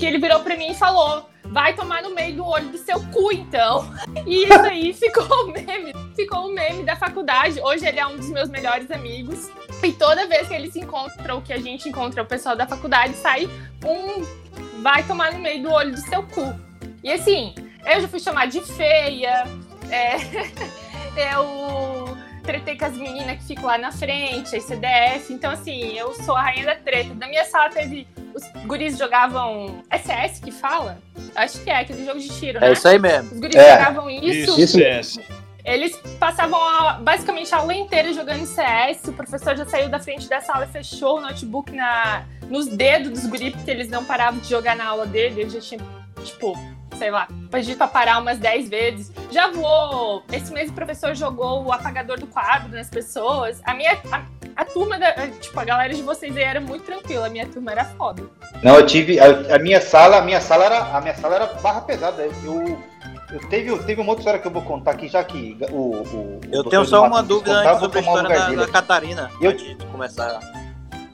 que 0.00 0.06
ele 0.06 0.18
virou 0.18 0.40
pra 0.40 0.56
mim 0.56 0.70
e 0.70 0.74
falou: 0.74 1.28
vai 1.44 1.74
tomar 1.74 2.02
no 2.02 2.14
meio 2.14 2.34
do 2.36 2.44
olho 2.44 2.70
do 2.70 2.78
seu 2.78 2.98
cu, 3.08 3.30
então. 3.30 3.92
E 4.26 4.44
isso 4.44 4.60
aí 4.60 4.92
ficou 4.94 5.44
o 5.44 5.52
meme, 5.52 5.92
ficou 6.16 6.46
o 6.46 6.54
meme 6.54 6.82
da 6.82 6.96
faculdade. 6.96 7.60
Hoje 7.60 7.86
ele 7.86 8.00
é 8.00 8.06
um 8.06 8.16
dos 8.16 8.30
meus 8.30 8.48
melhores 8.48 8.90
amigos. 8.90 9.50
E 9.82 9.92
toda 9.92 10.26
vez 10.26 10.48
que 10.48 10.54
ele 10.54 10.70
se 10.70 10.80
encontra, 10.80 11.34
ou 11.34 11.42
que 11.42 11.52
a 11.52 11.58
gente 11.58 11.88
encontra 11.88 12.22
o 12.22 12.26
pessoal 12.26 12.56
da 12.56 12.66
faculdade, 12.66 13.14
sai 13.14 13.48
um 13.84 14.40
vai 14.82 15.02
tomar 15.06 15.32
no 15.32 15.38
meio 15.38 15.62
do 15.62 15.70
olho 15.70 15.92
do 15.92 16.00
seu 16.00 16.22
cu. 16.22 16.54
E 17.04 17.12
assim, 17.12 17.54
eu 17.84 18.00
já 18.00 18.08
fui 18.08 18.18
chamada 18.18 18.50
de 18.50 18.60
feia, 18.60 19.44
é, 19.90 20.16
eu 21.34 22.16
tretei 22.40 22.76
com 22.76 22.84
as 22.84 22.96
meninas 22.96 23.38
que 23.38 23.44
ficam 23.44 23.64
lá 23.66 23.78
na 23.78 23.92
frente, 23.92 24.54
aí 24.54 24.60
CDF. 24.60 25.32
Então, 25.32 25.50
assim, 25.50 25.96
eu 25.96 26.14
sou 26.22 26.34
a 26.36 26.42
rainha 26.42 26.66
da 26.66 26.74
treta. 26.76 27.14
Na 27.14 27.26
minha 27.28 27.44
sala 27.44 27.70
teve. 27.70 28.06
Os 28.34 28.44
guris 28.66 28.96
jogavam 28.96 29.82
SS 29.90 30.40
que 30.40 30.50
fala? 30.52 30.98
Acho 31.34 31.60
que 31.62 31.70
é, 31.70 31.80
aquele 31.80 32.04
jogo 32.04 32.18
de 32.20 32.28
tiro, 32.28 32.60
né? 32.60 32.68
É 32.68 32.72
isso 32.72 32.86
aí 32.86 32.98
mesmo. 32.98 33.32
Os 33.32 33.40
guris 33.40 33.56
É. 33.56 33.72
jogavam 33.78 34.08
isso. 34.10 34.26
Isso, 34.26 34.60
Isso. 34.60 34.78
CS. 34.78 35.20
Eles 35.64 35.94
passavam 36.18 36.58
a- 36.62 36.94
basicamente 36.94 37.54
a 37.54 37.58
aula 37.58 37.74
inteira 37.74 38.12
jogando 38.14 38.46
CS. 38.46 39.08
O 39.08 39.12
professor 39.12 39.56
já 39.56 39.66
saiu 39.66 39.88
da 39.88 39.98
frente 39.98 40.28
da 40.28 40.40
sala 40.40 40.64
e 40.64 40.68
fechou 40.68 41.18
o 41.18 41.20
notebook 41.20 41.70
na, 41.72 42.24
nos 42.48 42.66
dedos 42.66 43.10
dos 43.10 43.26
guris, 43.26 43.54
porque 43.54 43.70
eles 43.70 43.88
não 43.88 44.04
paravam 44.04 44.40
de 44.40 44.48
jogar 44.48 44.74
na 44.76 44.86
aula 44.86 45.04
dele. 45.06 45.42
Ele 45.42 45.50
já 45.50 45.60
tinha, 45.60 45.80
tipo, 46.24 46.56
sei 46.96 47.10
lá, 47.10 47.26
pedido 47.50 47.76
pra 47.78 47.88
parar 47.88 48.18
umas 48.20 48.38
10 48.38 48.68
vezes. 48.68 49.12
Já 49.30 49.50
voou. 49.50 50.22
Esse 50.32 50.52
mês 50.52 50.70
o 50.70 50.72
professor 50.74 51.14
jogou 51.14 51.64
o 51.64 51.72
apagador 51.72 52.18
do 52.18 52.26
quadro 52.26 52.70
nas 52.70 52.88
pessoas. 52.88 53.60
A 53.64 53.74
minha. 53.74 53.98
A, 54.12 54.22
a 54.56 54.64
turma 54.64 54.98
da. 54.98 55.12
Tipo, 55.28 55.58
a 55.60 55.64
galera 55.64 55.94
de 55.94 56.02
vocês 56.02 56.36
aí 56.36 56.42
era 56.42 56.60
muito 56.60 56.84
tranquila. 56.84 57.26
A 57.26 57.30
minha 57.30 57.46
turma 57.46 57.72
era 57.72 57.84
foda. 57.84 58.22
Não, 58.62 58.76
eu 58.76 58.86
tive. 58.86 59.18
A, 59.18 59.56
a 59.56 59.58
minha 59.58 59.80
sala, 59.80 60.18
a 60.18 60.22
minha 60.22 60.40
sala 60.40 60.64
era. 60.64 60.78
A 60.96 61.00
minha 61.00 61.14
sala 61.14 61.36
era 61.36 61.46
barra 61.46 61.80
pesada. 61.82 62.22
Eu, 62.44 62.78
eu, 63.32 63.48
teve, 63.48 63.76
teve 63.84 64.00
uma 64.00 64.10
outra 64.10 64.20
história 64.22 64.40
que 64.40 64.46
eu 64.46 64.52
vou 64.52 64.62
contar 64.62 64.90
aqui, 64.92 65.08
já 65.08 65.22
que 65.24 65.56
o. 65.70 66.02
o 66.02 66.40
Eu 66.52 66.64
tenho 66.64 66.84
só 66.84 67.06
uma 67.06 67.22
dúvida 67.22 67.54
contar, 67.56 67.70
antes 67.70 67.80
sobre 67.80 67.98
a 67.98 68.00
história 68.02 68.22
lugar 68.22 68.38
da, 68.38 68.48
dele. 68.48 68.56
da 68.66 68.68
Catarina, 68.68 69.30
Eu- 69.40 69.50
antes 69.52 69.64
de 69.78 69.86
começar. 69.86 70.40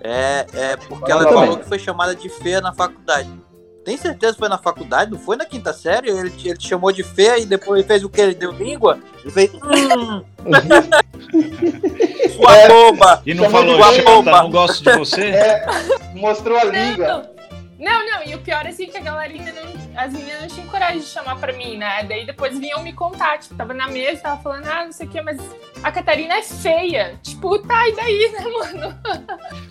É, 0.00 0.46
é 0.52 0.76
porque 0.76 1.10
Fala 1.10 1.22
ela 1.22 1.24
também. 1.24 1.44
falou 1.46 1.58
que 1.58 1.68
foi 1.68 1.78
chamada 1.78 2.14
de 2.14 2.28
feia 2.28 2.60
na 2.60 2.72
faculdade. 2.72 3.28
Tem 3.86 3.96
certeza 3.96 4.32
que 4.32 4.40
foi 4.40 4.48
na 4.48 4.58
faculdade? 4.58 5.12
Não 5.12 5.18
foi 5.18 5.36
na 5.36 5.44
quinta 5.44 5.72
série? 5.72 6.10
Ele, 6.10 6.28
te- 6.28 6.48
ele 6.48 6.58
te 6.58 6.66
chamou 6.68 6.90
de 6.90 7.04
feia 7.04 7.38
e 7.38 7.46
depois 7.46 7.86
fez 7.86 8.02
o 8.02 8.08
que? 8.08 8.20
Ele 8.20 8.34
deu 8.34 8.50
língua? 8.50 8.98
Ele 9.22 9.30
fez. 9.32 9.48
Hum, 9.54 10.24
sua 12.36 12.56
É. 12.56 12.68
boba! 12.68 13.22
E 13.24 13.32
não 13.32 13.48
falou, 13.48 13.78
chata, 13.94 14.22
não 14.22 14.50
gosto 14.50 14.82
de 14.82 14.98
você? 14.98 15.32
Mostrou 16.14 16.58
a 16.58 16.64
língua. 16.64 17.30
Não, 17.78 18.06
não. 18.06 18.22
E 18.24 18.34
o 18.34 18.38
pior, 18.38 18.66
assim, 18.66 18.86
que 18.86 18.96
a 18.96 19.00
galera 19.00 19.32
ainda 19.32 19.52
não. 19.52 19.66
As 20.00 20.12
meninas 20.12 20.40
não 20.42 20.48
tinham 20.48 20.66
coragem 20.68 20.98
de 21.00 21.06
chamar 21.06 21.36
pra 21.36 21.52
mim, 21.52 21.76
né? 21.76 22.04
Daí 22.08 22.24
depois 22.26 22.58
vinham 22.58 22.82
me 22.82 22.92
contar. 22.92 23.38
Tipo, 23.38 23.54
tava 23.54 23.74
na 23.74 23.88
mesa, 23.88 24.20
tava 24.22 24.42
falando, 24.42 24.66
ah, 24.66 24.84
não 24.84 24.92
sei 24.92 25.06
o 25.06 25.10
quê, 25.10 25.20
mas 25.22 25.38
a 25.82 25.90
Catarina 25.92 26.34
é 26.34 26.42
feia. 26.42 27.18
Tipo, 27.22 27.58
tá, 27.60 27.88
e 27.88 27.94
daí, 27.96 28.32
né, 28.32 28.44
mano? 28.44 28.98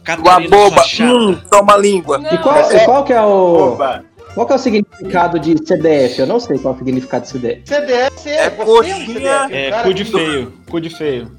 Catarina, 0.04 0.50
boba! 0.50 0.84
Hum, 1.02 1.36
toma 1.50 1.78
língua! 1.78 2.18
Não, 2.18 2.32
E 2.32 2.38
qual, 2.40 2.56
É. 2.58 2.76
e 2.78 2.86
qual 2.86 3.04
que 3.04 3.14
é 3.14 3.22
o. 3.22 3.74
Oba. 3.74 4.06
Qual 4.34 4.46
que 4.46 4.52
é 4.52 4.56
o 4.58 4.60
significado 4.60 5.40
de 5.40 5.56
CDF? 5.66 6.20
Eu 6.20 6.28
não 6.28 6.40
sei 6.42 6.58
qual 6.60 6.74
é 6.74 6.76
o 6.76 6.80
significado 6.80 7.24
de 7.24 7.30
CDF. 7.30 7.62
CDF 7.66 8.30
é, 8.30 8.36
É 8.46 8.50
coxinha. 8.50 9.06
CDF, 9.06 9.54
É, 9.54 9.70
cara 9.72 9.84
cu 9.84 9.94
de 9.94 10.06
feio, 10.06 10.54
cu 10.70 10.82
de 10.82 10.90
feio. 10.90 11.32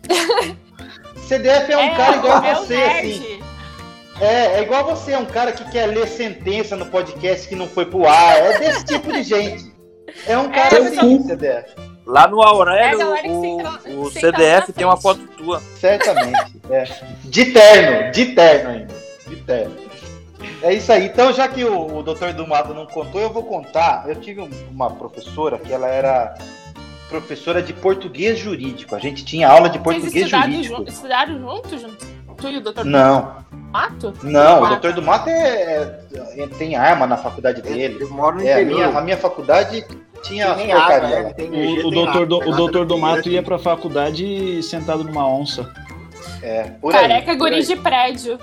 CDF 1.28 1.72
é 1.72 1.76
um 1.78 1.94
cara 1.94 2.16
igual 2.16 2.42
é 2.44 2.52
a 2.52 2.60
o 2.60 2.64
você, 2.64 2.74
assim. 2.74 3.40
É, 4.20 4.58
é 4.58 4.62
igual 4.62 4.84
você, 4.84 5.12
é 5.12 5.18
um 5.18 5.26
cara 5.26 5.52
que 5.52 5.64
quer 5.70 5.86
ler 5.86 6.06
sentença 6.06 6.74
no 6.76 6.86
podcast 6.86 7.46
que 7.48 7.54
não 7.54 7.66
foi 7.68 7.84
pro 7.86 8.06
ar. 8.06 8.36
É 8.38 8.58
desse 8.58 8.84
tipo 8.86 9.12
de 9.12 9.22
gente. 9.22 9.74
É 10.26 10.38
um 10.38 10.50
cara 10.50 10.76
É, 10.76 10.78
assim, 10.88 11.22
CDF. 11.22 11.74
Lá 12.06 12.26
no 12.28 12.40
É 12.42 12.46
Aurélio, 12.46 13.14
que 13.16 13.28
o, 13.90 14.02
o 14.04 14.10
CDF 14.10 14.72
tem 14.72 14.86
uma 14.86 14.96
foto 14.96 15.20
tua. 15.36 15.60
Certamente. 15.78 16.56
É. 16.70 16.84
De 17.24 17.46
terno, 17.46 18.12
de 18.12 18.26
terno 18.26 18.70
ainda. 18.70 18.94
De 19.26 19.36
terno. 19.36 19.74
É 20.62 20.72
isso 20.72 20.90
aí. 20.92 21.06
Então, 21.06 21.32
já 21.32 21.48
que 21.48 21.64
o, 21.64 21.96
o 21.98 22.02
doutor 22.02 22.32
do 22.32 22.46
Mato 22.46 22.72
não 22.72 22.86
contou, 22.86 23.20
eu 23.20 23.30
vou 23.30 23.42
contar. 23.42 24.04
Eu 24.08 24.14
tive 24.14 24.40
um- 24.40 24.50
uma 24.70 24.88
professora 24.90 25.58
que 25.58 25.72
ela 25.72 25.88
era 25.88 26.34
professora 27.08 27.60
de 27.62 27.72
português 27.72 28.38
jurídico. 28.38 28.94
A 28.94 28.98
gente 28.98 29.24
tinha 29.24 29.48
aula 29.48 29.68
de 29.68 29.78
Vocês 29.78 30.00
português 30.02 30.24
estudaram, 30.24 30.52
jurídico. 30.52 30.76
jun- 30.76 30.84
estudaram 30.88 31.38
juntos, 31.40 31.80
junto? 31.82 32.15
Tu 32.46 32.50
e 32.50 32.56
o 32.58 32.60
doutor? 32.60 32.84
Não. 32.84 33.36
Mato? 33.72 34.14
Não, 34.22 34.62
o 34.62 34.68
doutor 34.68 34.92
do 34.92 35.02
Mato 35.02 35.28
é, 35.28 35.98
é- 36.36 36.46
tem 36.58 36.76
arma 36.76 37.06
na 37.06 37.16
faculdade 37.16 37.60
dele. 37.60 37.98
Eu 38.00 38.08
moro 38.10 38.36
no 38.36 38.46
É, 38.46 38.62
a 38.62 38.64
minha, 38.64 38.86
a 38.86 39.00
minha 39.00 39.16
faculdade 39.16 39.84
tinha 40.22 40.54
Tem 40.54 40.66
nem 40.68 40.76
porcaria 40.76 41.34
é, 41.36 41.42
energia, 41.42 41.84
O, 41.84 41.88
o 41.88 41.90
doutor, 41.90 42.26
do, 42.26 42.38
o 42.38 42.56
doutor 42.56 42.86
do 42.86 42.96
Mato 42.96 43.28
ia 43.28 43.42
pra 43.42 43.58
faculdade 43.58 44.62
sentado 44.62 45.02
numa 45.02 45.28
onça. 45.28 45.68
É, 46.40 46.64
por 46.80 46.94
aí, 46.94 47.00
Careca 47.00 47.32
por 47.32 47.38
guri 47.38 47.56
aí. 47.56 47.62
de 47.64 47.76
prédio. 47.76 48.38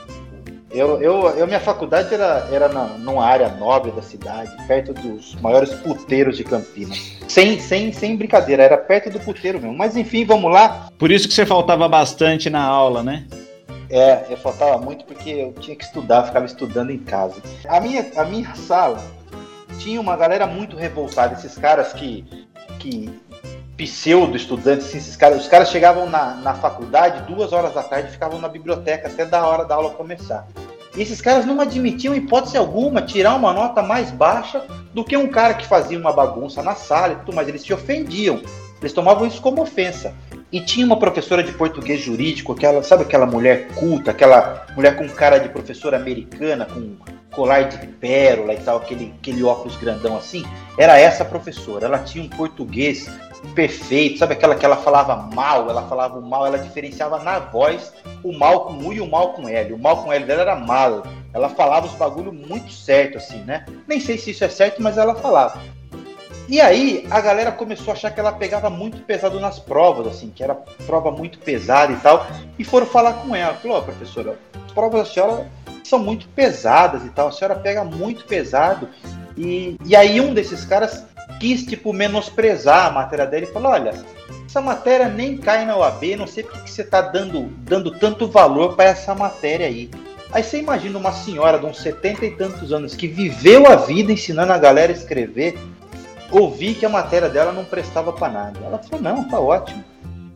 Eu, 0.70 1.02
eu, 1.02 1.30
eu, 1.38 1.48
minha 1.48 1.60
faculdade 1.60 2.14
era, 2.14 2.48
era 2.52 2.68
na, 2.68 2.86
numa 2.86 3.24
área 3.24 3.48
nobre 3.50 3.92
da 3.92 4.02
cidade, 4.02 4.52
perto 4.68 4.92
dos 4.92 5.36
maiores 5.36 5.72
puteiros 5.76 6.36
de 6.36 6.44
Campinas. 6.44 7.20
Sem, 7.28 7.60
sem, 7.60 7.94
sem 7.94 8.18
brincadeira, 8.18 8.64
era 8.64 8.76
perto 8.78 9.10
do 9.12 9.20
puteiro 9.20 9.62
mesmo. 9.62 9.78
Mas 9.78 9.96
enfim, 9.96 10.26
vamos 10.26 10.52
lá. 10.52 10.90
Por 10.98 11.12
isso 11.12 11.28
que 11.28 11.34
você 11.34 11.46
faltava 11.46 11.88
bastante 11.88 12.50
na 12.50 12.64
aula, 12.64 13.04
né? 13.04 13.26
É, 13.96 14.26
eu 14.28 14.38
faltava 14.38 14.76
muito 14.80 15.06
porque 15.06 15.30
eu 15.30 15.54
tinha 15.54 15.76
que 15.76 15.84
estudar, 15.84 16.24
ficava 16.24 16.48
estudando 16.48 16.90
em 16.90 16.98
casa. 16.98 17.40
A 17.70 17.80
minha, 17.80 18.04
a 18.16 18.26
minha 18.26 18.56
sala 18.56 19.00
tinha 19.78 20.02
uma 20.02 20.18
galera 20.18 20.48
muito 20.48 20.76
revoltada, 20.76 21.36
esses 21.36 21.56
caras 21.60 21.94
que, 21.94 22.26
que 22.80 23.14
pseudo-estudantes, 23.78 24.88
assim, 24.88 24.98
esses 24.98 25.16
caras, 25.16 25.44
os 25.44 25.48
caras 25.48 25.70
chegavam 25.70 26.10
na, 26.10 26.34
na 26.38 26.56
faculdade 26.56 27.32
duas 27.32 27.54
horas 27.54 27.76
da 27.76 27.84
tarde 27.84 28.10
ficavam 28.10 28.40
na 28.40 28.48
biblioteca 28.48 29.08
até 29.08 29.28
da 29.28 29.46
hora 29.46 29.64
da 29.64 29.76
aula 29.76 29.92
começar. 29.92 30.48
E 30.96 31.02
esses 31.04 31.22
caras 31.22 31.46
não 31.46 31.62
admitiam, 31.62 32.16
hipótese 32.16 32.58
alguma, 32.58 33.00
tirar 33.00 33.36
uma 33.36 33.54
nota 33.54 33.84
mais 33.84 34.10
baixa 34.10 34.66
do 34.92 35.06
que 35.06 35.16
um 35.16 35.28
cara 35.28 35.54
que 35.54 35.68
fazia 35.68 36.00
uma 36.00 36.12
bagunça 36.12 36.64
na 36.64 36.74
sala 36.74 37.14
e 37.14 37.16
tudo 37.18 37.36
mais. 37.36 37.48
Eles 37.48 37.62
se 37.62 37.72
ofendiam. 37.72 38.42
Eles 38.82 38.92
tomavam 38.92 39.28
isso 39.28 39.42
como 39.42 39.62
ofensa. 39.62 40.16
E 40.54 40.62
tinha 40.62 40.86
uma 40.86 41.00
professora 41.00 41.42
de 41.42 41.52
português 41.52 42.00
jurídico, 42.00 42.52
aquela, 42.54 42.84
sabe 42.84 43.02
aquela 43.02 43.26
mulher 43.26 43.70
culta, 43.70 44.12
aquela 44.12 44.68
mulher 44.76 44.96
com 44.96 45.10
cara 45.10 45.40
de 45.40 45.50
professora 45.50 45.98
americana, 45.98 46.64
com 46.64 46.96
colar 47.32 47.64
de 47.64 47.88
pérola 47.88 48.54
e 48.54 48.58
tal, 48.58 48.78
aquele, 48.78 49.12
aquele 49.20 49.44
óculos 49.44 49.76
grandão 49.78 50.16
assim? 50.16 50.46
Era 50.78 51.00
essa 51.00 51.26
professora. 51.26 51.88
Ela 51.88 51.98
tinha 51.98 52.24
um 52.24 52.30
português 52.30 53.10
perfeito, 53.56 54.20
sabe 54.20 54.34
aquela 54.34 54.54
que 54.54 54.64
ela 54.64 54.78
falava 54.78 55.16
mal, 55.34 55.68
ela 55.72 55.88
falava 55.88 56.20
o 56.20 56.22
mal, 56.22 56.46
ela 56.46 56.60
diferenciava 56.60 57.18
na 57.18 57.40
voz 57.40 57.92
o 58.24 58.32
mal 58.32 58.68
com 58.68 58.74
U 58.78 58.94
e 58.94 59.02
o 59.02 59.10
mal 59.10 59.34
com 59.34 59.50
L. 59.50 59.74
O 59.74 59.80
mal 59.80 60.04
com 60.04 60.14
L 60.14 60.24
dela 60.24 60.44
era 60.44 60.56
mal. 60.56 61.04
Ela 61.34 61.50
falava 61.50 61.88
os 61.88 61.94
bagulho 61.94 62.32
muito 62.32 62.72
certo, 62.72 63.18
assim, 63.18 63.40
né? 63.40 63.66
Nem 63.88 64.00
sei 64.00 64.20
se 64.20 64.30
isso 64.30 64.44
é 64.44 64.50
certo, 64.50 64.84
mas 64.84 65.00
ela 65.00 65.16
falava. 65.16 65.60
E 66.54 66.62
aí 66.62 67.08
a 67.10 67.20
galera 67.20 67.52
começou 67.52 67.90
a 67.90 67.96
achar 67.96 68.12
que 68.12 68.20
ela 68.20 68.32
pegava 68.32 68.70
muito 68.70 69.02
pesado 69.02 69.40
nas 69.40 69.58
provas, 69.58 70.06
assim, 70.06 70.30
que 70.30 70.44
era 70.44 70.54
prova 70.86 71.10
muito 71.10 71.40
pesada 71.40 71.92
e 71.92 71.96
tal, 71.96 72.28
e 72.60 72.64
foram 72.64 72.86
falar 72.86 73.14
com 73.14 73.36
ela. 73.36 73.56
Falou, 73.56 73.78
ó, 73.78 73.82
professora, 73.82 74.38
as 74.64 74.72
provas 74.72 75.00
da 75.00 75.12
senhora 75.12 75.52
são 75.84 75.98
muito 75.98 76.28
pesadas 76.28 77.04
e 77.06 77.10
tal, 77.10 77.30
a 77.30 77.32
senhora 77.32 77.56
pega 77.56 77.84
muito 77.84 78.26
pesado. 78.26 78.88
E, 79.36 79.80
e 79.84 79.96
aí 79.96 80.22
um 80.22 80.32
desses 80.32 80.64
caras 80.64 81.08
quis, 81.40 81.66
tipo, 81.66 81.92
menosprezar 81.92 82.86
a 82.86 82.92
matéria 82.92 83.26
dela 83.26 83.46
e 83.46 83.52
falou, 83.52 83.72
olha, 83.72 83.92
essa 84.46 84.62
matéria 84.62 85.10
nem 85.10 85.36
cai 85.36 85.66
na 85.66 85.76
UAB, 85.76 86.16
não 86.18 86.28
sei 86.28 86.44
por 86.44 86.62
que 86.62 86.70
você 86.70 86.84
tá 86.84 87.02
dando, 87.02 87.46
dando 87.64 87.98
tanto 87.98 88.28
valor 88.28 88.76
para 88.76 88.92
essa 88.92 89.16
matéria 89.16 89.66
aí. 89.66 89.90
Aí 90.32 90.44
você 90.44 90.60
imagina 90.60 91.00
uma 91.00 91.14
senhora 91.14 91.58
de 91.58 91.66
uns 91.66 91.80
70 91.80 92.26
e 92.26 92.32
tantos 92.32 92.72
anos 92.72 92.96
que 92.96 93.08
viveu 93.08 93.66
a 93.66 93.76
vida 93.76 94.12
ensinando 94.12 94.54
a 94.54 94.58
galera 94.60 94.92
a 94.92 94.96
escrever, 94.96 95.58
ouvir 96.42 96.76
que 96.76 96.86
a 96.86 96.90
matéria 96.90 97.30
dela 97.30 97.52
não 97.52 97.66
prestava 97.66 98.12
para 98.12 98.32
nada. 98.32 98.60
Ela 98.64 98.78
falou, 98.80 99.02
não, 99.02 99.24
tá 99.28 99.40
ótimo. 99.40 99.84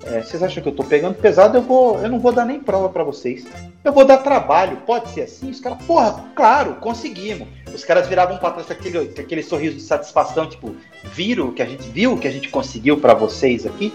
É, 0.05 0.21
vocês 0.21 0.41
acham 0.41 0.61
que 0.61 0.69
eu 0.69 0.75
tô 0.75 0.83
pegando 0.83 1.15
pesado? 1.15 1.57
Eu, 1.57 1.61
vou, 1.61 1.99
eu 1.99 2.09
não 2.09 2.19
vou 2.19 2.31
dar 2.31 2.45
nem 2.45 2.59
prova 2.59 2.87
para 2.87 3.03
vocês. 3.03 3.45
Eu 3.83 3.91
vou 3.91 4.05
dar 4.05 4.17
trabalho. 4.17 4.77
Pode 4.85 5.09
ser 5.09 5.23
assim? 5.23 5.49
Os 5.49 5.59
caras, 5.59 5.83
porra, 5.83 6.23
claro, 6.35 6.75
conseguimos. 6.75 7.47
Os 7.73 7.83
caras 7.83 8.07
viravam 8.07 8.37
para 8.37 8.51
trás 8.51 8.71
aquele, 8.71 8.99
aquele 9.19 9.43
sorriso 9.43 9.75
de 9.75 9.81
satisfação, 9.81 10.47
tipo, 10.47 10.75
viram 11.03 11.47
o 11.47 11.53
que 11.53 11.61
a 11.61 11.65
gente 11.65 11.89
viu, 11.89 12.13
o 12.13 12.17
que 12.17 12.27
a 12.27 12.31
gente 12.31 12.49
conseguiu 12.49 12.97
para 12.99 13.13
vocês 13.13 13.65
aqui? 13.65 13.93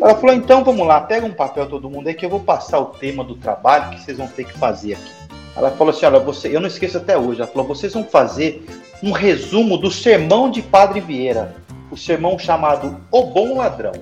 Ela 0.00 0.14
falou, 0.14 0.34
então 0.34 0.62
vamos 0.62 0.86
lá, 0.86 1.00
pega 1.00 1.24
um 1.24 1.32
papel 1.32 1.66
todo 1.66 1.88
mundo 1.88 2.08
aí 2.08 2.14
que 2.14 2.26
eu 2.26 2.30
vou 2.30 2.40
passar 2.40 2.78
o 2.78 2.86
tema 2.86 3.24
do 3.24 3.36
trabalho 3.36 3.90
que 3.90 4.02
vocês 4.02 4.18
vão 4.18 4.28
ter 4.28 4.44
que 4.44 4.52
fazer 4.58 4.94
aqui. 4.94 5.12
Ela 5.56 5.70
falou 5.70 5.94
assim, 5.94 6.04
olha, 6.04 6.18
você, 6.18 6.54
eu 6.54 6.60
não 6.60 6.66
esqueço 6.66 6.98
até 6.98 7.16
hoje, 7.16 7.40
ela 7.40 7.50
falou, 7.50 7.66
vocês 7.66 7.92
vão 7.92 8.04
fazer 8.04 8.64
um 9.02 9.12
resumo 9.12 9.76
do 9.76 9.90
sermão 9.90 10.50
de 10.50 10.62
Padre 10.62 11.00
Vieira, 11.00 11.54
o 11.90 11.96
sermão 11.96 12.38
chamado 12.38 13.00
O 13.10 13.24
Bom 13.24 13.56
Ladrão. 13.56 13.92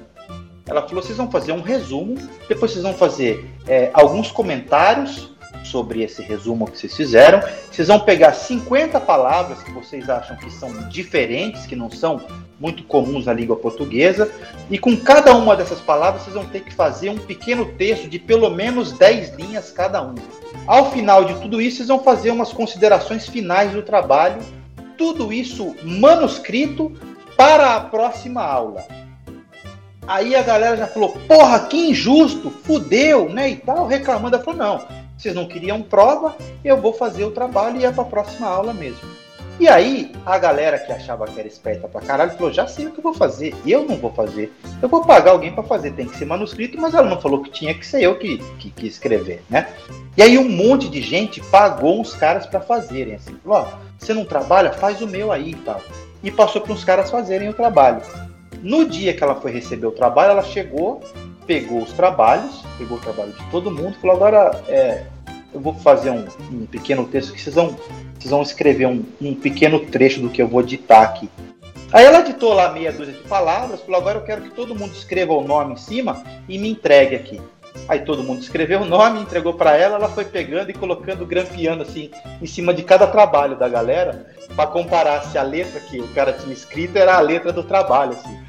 Ela 0.67 0.83
falou, 0.83 1.03
vocês 1.03 1.19
vão 1.19 1.31
fazer 1.31 1.53
um 1.53 1.61
resumo, 1.61 2.17
depois 2.49 2.71
vocês 2.71 2.83
vão 2.83 2.95
fazer 2.95 3.51
é, 3.67 3.91
alguns 3.93 4.31
comentários 4.31 5.33
sobre 5.65 6.03
esse 6.03 6.23
resumo 6.23 6.67
que 6.71 6.79
vocês 6.79 6.97
fizeram. 6.97 7.41
Vocês 7.71 7.89
vão 7.89 8.01
pegar 8.01 8.33
50 8.33 9.01
palavras 9.01 9.63
que 9.63 9.71
vocês 9.71 10.09
acham 10.09 10.37
que 10.37 10.51
são 10.51 10.89
diferentes, 10.89 11.67
que 11.67 11.77
não 11.77 11.91
são 11.91 12.21
muito 12.59 12.85
comuns 12.85 13.27
na 13.27 13.33
língua 13.33 13.57
portuguesa, 13.57 14.31
e 14.71 14.79
com 14.79 14.97
cada 14.97 15.35
uma 15.35 15.57
dessas 15.57 15.81
palavras 15.81 16.23
vocês 16.23 16.35
vão 16.35 16.47
ter 16.47 16.61
que 16.61 16.73
fazer 16.73 17.11
um 17.11 17.19
pequeno 17.19 17.67
texto 17.67 18.09
de 18.09 18.19
pelo 18.19 18.49
menos 18.51 18.93
10 18.93 19.35
linhas 19.35 19.73
cada 19.73 20.03
um. 20.03 20.15
Ao 20.67 20.93
final 20.93 21.25
de 21.25 21.35
tudo 21.41 21.61
isso, 21.61 21.79
vocês 21.79 21.89
vão 21.89 22.01
fazer 22.01 22.31
umas 22.31 22.53
considerações 22.53 23.29
finais 23.29 23.73
do 23.73 23.83
trabalho, 23.83 24.41
tudo 25.03 25.33
isso 25.33 25.75
manuscrito 25.83 26.93
para 27.37 27.75
a 27.75 27.81
próxima 27.81 28.41
aula. 28.41 28.87
Aí 30.07 30.37
a 30.37 30.43
galera 30.43 30.77
já 30.77 30.87
falou, 30.87 31.11
porra, 31.27 31.59
que 31.67 31.91
injusto, 31.91 32.51
fudeu, 32.51 33.29
né, 33.29 33.51
e 33.51 33.57
tal, 33.57 33.89
reclamando. 33.89 34.37
Ela 34.37 34.45
falou, 34.45 34.61
não, 34.61 34.87
vocês 35.19 35.35
não 35.35 35.49
queriam 35.49 35.83
prova, 35.83 36.37
eu 36.65 36.81
vou 36.81 36.93
fazer 36.93 37.25
o 37.25 37.33
trabalho 37.33 37.81
e 37.81 37.85
é 37.85 37.91
para 37.91 38.05
a 38.05 38.07
próxima 38.07 38.47
aula 38.47 38.73
mesmo. 38.73 39.01
E 39.63 39.69
aí, 39.69 40.11
a 40.27 40.39
galera 40.39 40.77
que 40.77 40.91
achava 40.91 41.25
que 41.25 41.39
era 41.39 41.47
esperta 41.47 41.87
pra 41.87 42.01
caralho 42.01 42.33
falou: 42.33 42.53
já 42.53 42.67
sei 42.67 42.89
o 42.89 42.91
que 42.91 42.99
eu 42.99 43.03
vou 43.05 43.15
fazer, 43.15 43.55
eu 43.65 43.85
não 43.85 43.97
vou 43.97 44.13
fazer. 44.13 44.53
Eu 44.83 44.89
vou 44.89 45.05
pagar 45.05 45.31
alguém 45.31 45.53
pra 45.53 45.63
fazer, 45.63 45.93
tem 45.93 46.09
que 46.09 46.17
ser 46.17 46.25
manuscrito, 46.25 46.81
mas 46.81 46.95
ela 46.95 47.09
não 47.09 47.21
falou 47.21 47.45
que 47.45 47.51
tinha 47.53 47.73
que 47.73 47.87
ser 47.87 48.03
eu 48.03 48.19
que, 48.19 48.39
que, 48.59 48.71
que 48.71 48.89
escrever, 48.89 49.41
né? 49.49 49.69
E 50.17 50.23
aí, 50.23 50.37
um 50.37 50.49
monte 50.49 50.89
de 50.89 51.01
gente 51.01 51.41
pagou 51.43 52.01
uns 52.01 52.13
caras 52.13 52.45
pra 52.45 52.61
fazerem, 52.61 53.15
assim: 53.15 53.37
ó, 53.47 53.67
você 53.97 54.13
não 54.13 54.25
trabalha? 54.25 54.73
Faz 54.73 55.01
o 55.01 55.07
meu 55.07 55.31
aí 55.31 55.53
e 55.53 55.55
tal. 55.55 55.81
E 56.25 56.29
passou 56.33 56.61
para 56.61 56.73
uns 56.73 56.83
caras 56.83 57.09
fazerem 57.09 57.49
o 57.49 57.55
trabalho. 57.55 58.03
No 58.65 58.85
dia 58.85 59.15
que 59.15 59.23
ela 59.23 59.37
foi 59.37 59.53
receber 59.53 59.87
o 59.87 59.93
trabalho, 59.93 60.33
ela 60.33 60.43
chegou, 60.43 61.01
pegou 61.47 61.83
os 61.83 61.93
trabalhos, 61.93 62.65
pegou 62.79 62.99
o 62.99 63.01
trabalho 63.01 63.31
de 63.31 63.45
todo 63.53 63.71
mundo, 63.71 63.95
falou: 64.01 64.17
agora 64.17 64.61
é, 64.67 65.05
eu 65.53 65.61
vou 65.61 65.75
fazer 65.75 66.11
um, 66.11 66.27
um 66.51 66.67
pequeno 66.67 67.07
texto 67.07 67.33
que 67.33 67.41
vocês 67.41 67.55
vão 67.55 67.77
vocês 68.19 68.31
vão 68.31 68.43
escrever 68.43 68.87
um, 68.87 69.05
um, 69.21 69.35
pequeno 69.35 69.81
trecho 69.81 70.21
do 70.21 70.31
que 70.31 70.41
eu 70.41 70.47
vou 70.47 70.63
ditar 70.63 71.03
aqui. 71.03 71.29
Aí 71.93 72.05
ela 72.05 72.21
ditou 72.21 72.55
lá 72.55 72.71
meia 72.71 72.93
dúzia 72.93 73.15
de 73.15 73.25
palavras, 73.25 73.81
falou: 73.81 74.01
agora 74.01 74.19
eu 74.19 74.25
quero 74.25 74.43
que 74.43 74.51
todo 74.51 74.75
mundo 74.75 74.93
escreva 74.93 75.33
o 75.33 75.47
nome 75.47 75.75
em 75.75 75.77
cima 75.77 76.23
e 76.49 76.57
me 76.57 76.71
entregue 76.71 77.17
aqui. 77.17 77.41
Aí 77.89 78.01
todo 78.01 78.23
mundo 78.23 78.41
escreveu 78.41 78.83
o 78.83 78.85
nome, 78.85 79.21
entregou 79.21 79.55
para 79.55 79.77
ela, 79.77 79.97
ela 79.97 80.09
foi 80.09 80.25
pegando 80.25 80.71
e 80.71 80.75
colocando, 80.75 81.27
grampeando 81.27 81.83
assim, 81.83 82.11
em 82.41 82.47
cima 82.47 82.73
de 82.73 82.83
cada 82.83 83.07
trabalho 83.07 83.57
da 83.57 83.69
galera, 83.69 84.27
para 84.55 84.71
comparar 84.71 85.23
se 85.23 85.37
a 85.37 85.43
letra 85.43 85.81
que 85.81 85.99
o 86.01 86.09
cara 86.09 86.33
tinha 86.33 86.53
escrito 86.53 86.97
era 86.97 87.17
a 87.17 87.21
letra 87.21 87.53
do 87.53 87.63
trabalho, 87.63 88.13
assim. 88.13 88.41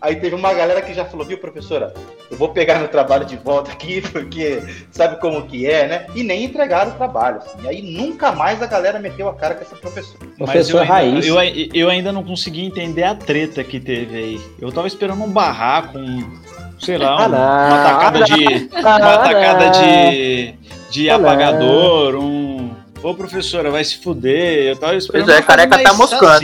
Aí 0.00 0.16
teve 0.16 0.34
uma 0.34 0.54
galera 0.54 0.80
que 0.80 0.94
já 0.94 1.04
falou, 1.04 1.26
viu, 1.26 1.36
professora, 1.36 1.92
eu 2.30 2.36
vou 2.36 2.48
pegar 2.48 2.78
meu 2.78 2.88
trabalho 2.88 3.26
de 3.26 3.36
volta 3.36 3.70
aqui, 3.70 4.00
porque 4.10 4.62
sabe 4.90 5.20
como 5.20 5.46
que 5.46 5.66
é, 5.66 5.86
né? 5.86 6.06
E 6.14 6.22
nem 6.22 6.44
entregaram 6.44 6.92
o 6.92 6.94
trabalho. 6.94 7.36
Assim. 7.36 7.58
E 7.62 7.68
aí 7.68 7.82
nunca 7.82 8.32
mais 8.32 8.62
a 8.62 8.66
galera 8.66 8.98
meteu 8.98 9.28
a 9.28 9.34
cara 9.34 9.54
com 9.54 9.62
essa 9.62 9.76
professora. 9.76 10.26
Mas 10.38 10.70
eu 10.70 10.78
ainda, 10.78 11.26
eu, 11.26 11.36
eu 11.74 11.90
ainda 11.90 12.12
não 12.12 12.24
consegui 12.24 12.64
entender 12.64 13.02
a 13.02 13.14
treta 13.14 13.62
que 13.62 13.78
teve 13.78 14.16
aí. 14.16 14.40
Eu 14.58 14.72
tava 14.72 14.86
esperando 14.86 15.22
um 15.22 15.30
barraco, 15.30 15.98
um, 15.98 16.40
sei 16.78 16.96
lá, 16.96 17.26
um, 17.26 17.28
uma 17.28 17.84
tacada 17.84 18.24
de. 18.24 18.68
Uma 18.72 19.18
tacada 19.18 19.70
de. 19.70 20.54
de 20.90 21.10
apagador, 21.10 22.16
um. 22.16 22.70
Ô 23.02 23.14
professora, 23.14 23.70
vai 23.70 23.84
se 23.84 23.98
fuder. 23.98 24.68
Eu 24.68 24.76
tava 24.76 24.94
esperando 24.96 25.26
Pois 25.26 25.38
é, 25.38 25.42
careca 25.42 25.78
tá 25.82 25.92
moscando. 25.92 26.40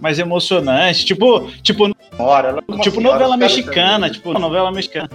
mais 0.00 0.18
emocionante. 0.18 1.04
Tipo, 1.04 1.50
tipo, 1.62 1.90
Senhora, 2.18 2.48
ela 2.48 2.62
tipo 2.82 2.96
senhora, 2.96 3.14
novela 3.14 3.36
mexicana, 3.36 4.10
tipo, 4.10 4.38
novela 4.38 4.72
mexicana. 4.72 5.08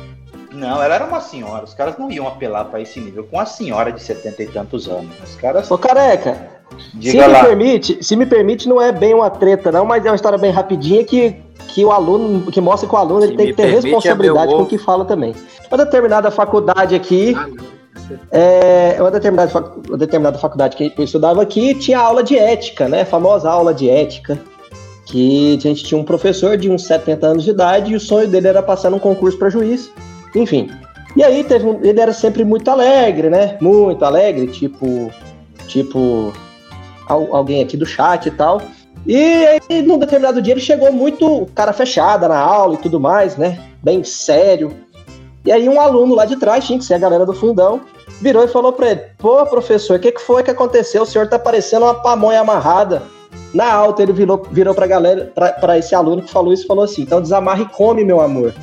Não, 0.54 0.82
ela 0.82 0.96
era 0.96 1.06
uma 1.06 1.20
senhora. 1.20 1.66
Os 1.66 1.74
caras 1.74 1.98
não 1.98 2.10
iam 2.10 2.28
apelar 2.28 2.66
para 2.66 2.80
esse 2.80 3.00
nível 3.00 3.26
com 3.26 3.40
a 3.40 3.46
senhora 3.46 3.92
de 3.92 4.02
setenta 4.02 4.42
e 4.42 4.48
tantos 4.48 4.88
anos. 4.88 5.12
Os 5.24 5.36
caras. 5.36 5.70
Ô, 5.70 5.78
careca, 5.78 6.48
se 6.80 6.98
Diga 6.98 7.28
me 7.28 7.34
lá. 7.34 7.44
permite, 7.44 8.04
se 8.04 8.16
me 8.16 8.26
permite, 8.26 8.70
não 8.70 8.82
é 8.82 8.92
bem 8.92 9.14
uma 9.14 9.30
treta, 9.30 9.72
não, 9.72 9.86
mas 9.86 10.06
é 10.06 10.10
uma 10.10 10.16
história 10.16 10.38
bem 10.38 10.52
rapidinha 10.52 11.04
que, 11.04 11.36
que 11.68 11.84
o 11.84 11.92
aluno, 11.92 12.50
que 12.52 12.62
mostra 12.62 12.88
que 12.88 12.96
o 12.96 12.98
aluno 12.98 13.24
ele 13.24 13.32
Se 13.32 13.38
tem 13.38 13.46
me 13.48 13.52
que 13.54 13.62
ter 13.62 13.66
responsabilidade 13.66 14.54
é 14.54 14.56
com 14.56 14.64
o 14.64 14.66
que 14.66 14.78
fala 14.78 15.04
também. 15.04 15.36
Uma 15.70 15.78
determinada 15.84 16.32
faculdade 16.32 16.96
aqui, 16.96 17.36
Ah, 17.36 17.48
é, 18.32 18.96
uma, 19.00 19.12
determinada, 19.12 19.52
uma 19.90 19.98
determinada 19.98 20.38
faculdade 20.38 20.78
que 20.78 20.94
eu 20.98 21.04
estudava 21.04 21.42
aqui 21.42 21.74
tinha 21.76 22.00
aula 22.00 22.24
de 22.24 22.38
ética, 22.38 22.88
né? 22.88 23.04
Famosa 23.04 23.50
aula 23.50 23.74
de 23.74 23.90
ética. 23.90 24.40
Que 25.06 25.56
a 25.58 25.60
gente 25.60 25.84
tinha 25.84 26.00
um 26.00 26.04
professor 26.04 26.56
de 26.58 26.70
uns 26.70 26.86
70 26.86 27.28
anos 27.28 27.44
de 27.44 27.50
idade 27.52 27.92
e 27.92 27.96
o 27.96 28.00
sonho 28.00 28.28
dele 28.28 28.48
era 28.48 28.64
passar 28.64 28.90
num 28.90 29.00
concurso 29.00 29.38
para 29.38 29.50
juiz. 29.50 29.90
Enfim. 30.36 30.70
E 31.16 31.24
aí 31.24 31.44
teve 31.44 31.66
um- 31.66 31.80
ele 31.84 32.00
era 32.00 32.14
sempre 32.14 32.44
muito 32.44 32.70
alegre, 32.72 33.30
né? 33.30 33.58
Muito 33.62 34.04
alegre, 34.04 34.48
tipo, 34.48 35.12
tipo 35.68 36.34
al- 37.08 37.36
alguém 37.36 37.62
aqui 37.62 37.78
do 37.78 37.86
chat 37.86 38.26
e 38.28 38.32
tal. 38.32 38.62
E 39.06 39.16
aí, 39.70 39.82
num 39.82 39.98
determinado 40.00 40.42
dia, 40.42 40.54
ele 40.54 40.62
chegou 40.62 40.92
muito 40.92 41.46
cara 41.54 41.74
fechada 41.74 42.28
na 42.28 42.40
aula 42.40 42.76
e 42.76 42.78
tudo 42.78 43.00
mais, 43.00 43.36
né? 43.36 43.60
Bem 43.84 44.04
sério. 44.04 44.74
E 45.46 45.52
aí 45.52 45.68
um 45.68 45.80
aluno 45.82 46.16
lá 46.16 46.24
de 46.24 46.38
trás, 46.38 46.66
tinha 46.66 46.80
que 46.80 46.86
ser 46.86 46.94
a 46.94 46.98
galera 47.00 47.26
do 47.26 47.34
fundão, 47.34 47.82
virou 48.22 48.46
e 48.46 48.48
falou 48.48 48.72
pra 48.72 48.92
ele: 48.92 49.02
Pô, 49.18 49.46
professor, 49.46 49.98
o 49.98 50.00
que, 50.00 50.14
que 50.14 50.22
foi 50.22 50.42
que 50.42 50.50
aconteceu? 50.52 51.04
O 51.04 51.06
senhor 51.06 51.28
tá 51.28 51.38
parecendo 51.38 51.86
uma 51.86 51.96
pamonha 51.96 52.40
amarrada. 52.40 53.04
Na 53.54 53.72
alta, 53.72 54.02
ele 54.02 54.14
virou, 54.14 54.42
virou 54.52 54.74
pra 54.74 54.88
galera, 54.88 55.32
pra, 55.34 55.54
pra 55.54 55.78
esse 55.78 55.94
aluno 55.94 56.24
que 56.24 56.32
falou 56.32 56.54
isso 56.54 56.66
falou 56.66 56.84
assim: 56.84 57.04
Então 57.04 57.22
desamarre 57.22 57.64
e 57.64 57.70
come, 57.70 58.04
meu 58.04 58.20
amor. 58.20 58.54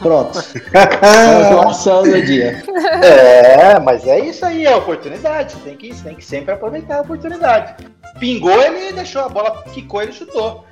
Pronto. 0.00 0.32
Transformação 0.70 2.02
do 2.02 2.22
dia. 2.22 2.62
É, 3.02 3.78
mas 3.78 4.06
é 4.06 4.20
isso 4.20 4.44
aí, 4.44 4.66
é 4.66 4.74
oportunidade. 4.74 5.56
Tem 5.56 5.76
que, 5.76 5.94
tem 6.02 6.14
que 6.14 6.24
sempre 6.24 6.52
aproveitar 6.52 6.98
a 6.98 7.00
oportunidade. 7.02 7.86
Pingou, 8.18 8.60
ele 8.60 8.92
deixou 8.92 9.22
a 9.22 9.28
bola, 9.28 9.62
quicou, 9.72 10.02
ele 10.02 10.12
chutou. 10.12 10.64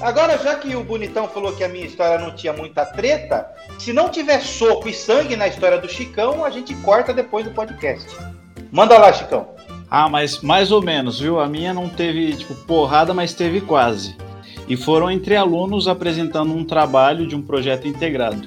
Agora, 0.00 0.38
já 0.38 0.54
que 0.54 0.74
o 0.74 0.82
Bonitão 0.82 1.28
falou 1.28 1.52
que 1.52 1.62
a 1.62 1.68
minha 1.68 1.84
história 1.84 2.18
não 2.18 2.34
tinha 2.34 2.52
muita 2.52 2.86
treta, 2.86 3.50
se 3.78 3.92
não 3.92 4.08
tiver 4.08 4.40
soco 4.40 4.88
e 4.88 4.94
sangue 4.94 5.36
na 5.36 5.46
história 5.46 5.78
do 5.78 5.88
Chicão, 5.88 6.44
a 6.44 6.50
gente 6.50 6.74
corta 6.76 7.12
depois 7.12 7.44
do 7.44 7.50
podcast. 7.50 8.16
Manda 8.72 8.96
lá, 8.96 9.12
Chicão. 9.12 9.48
Ah, 9.90 10.08
mas 10.08 10.40
mais 10.40 10.70
ou 10.70 10.80
menos, 10.82 11.18
viu? 11.18 11.40
A 11.40 11.48
minha 11.48 11.74
não 11.74 11.88
teve, 11.88 12.32
tipo, 12.34 12.54
porrada, 12.66 13.12
mas 13.12 13.34
teve 13.34 13.60
quase. 13.60 14.14
E 14.68 14.76
foram 14.76 15.10
entre 15.10 15.34
alunos 15.34 15.88
apresentando 15.88 16.54
um 16.54 16.64
trabalho 16.64 17.26
de 17.26 17.34
um 17.34 17.42
projeto 17.42 17.88
integrado. 17.88 18.46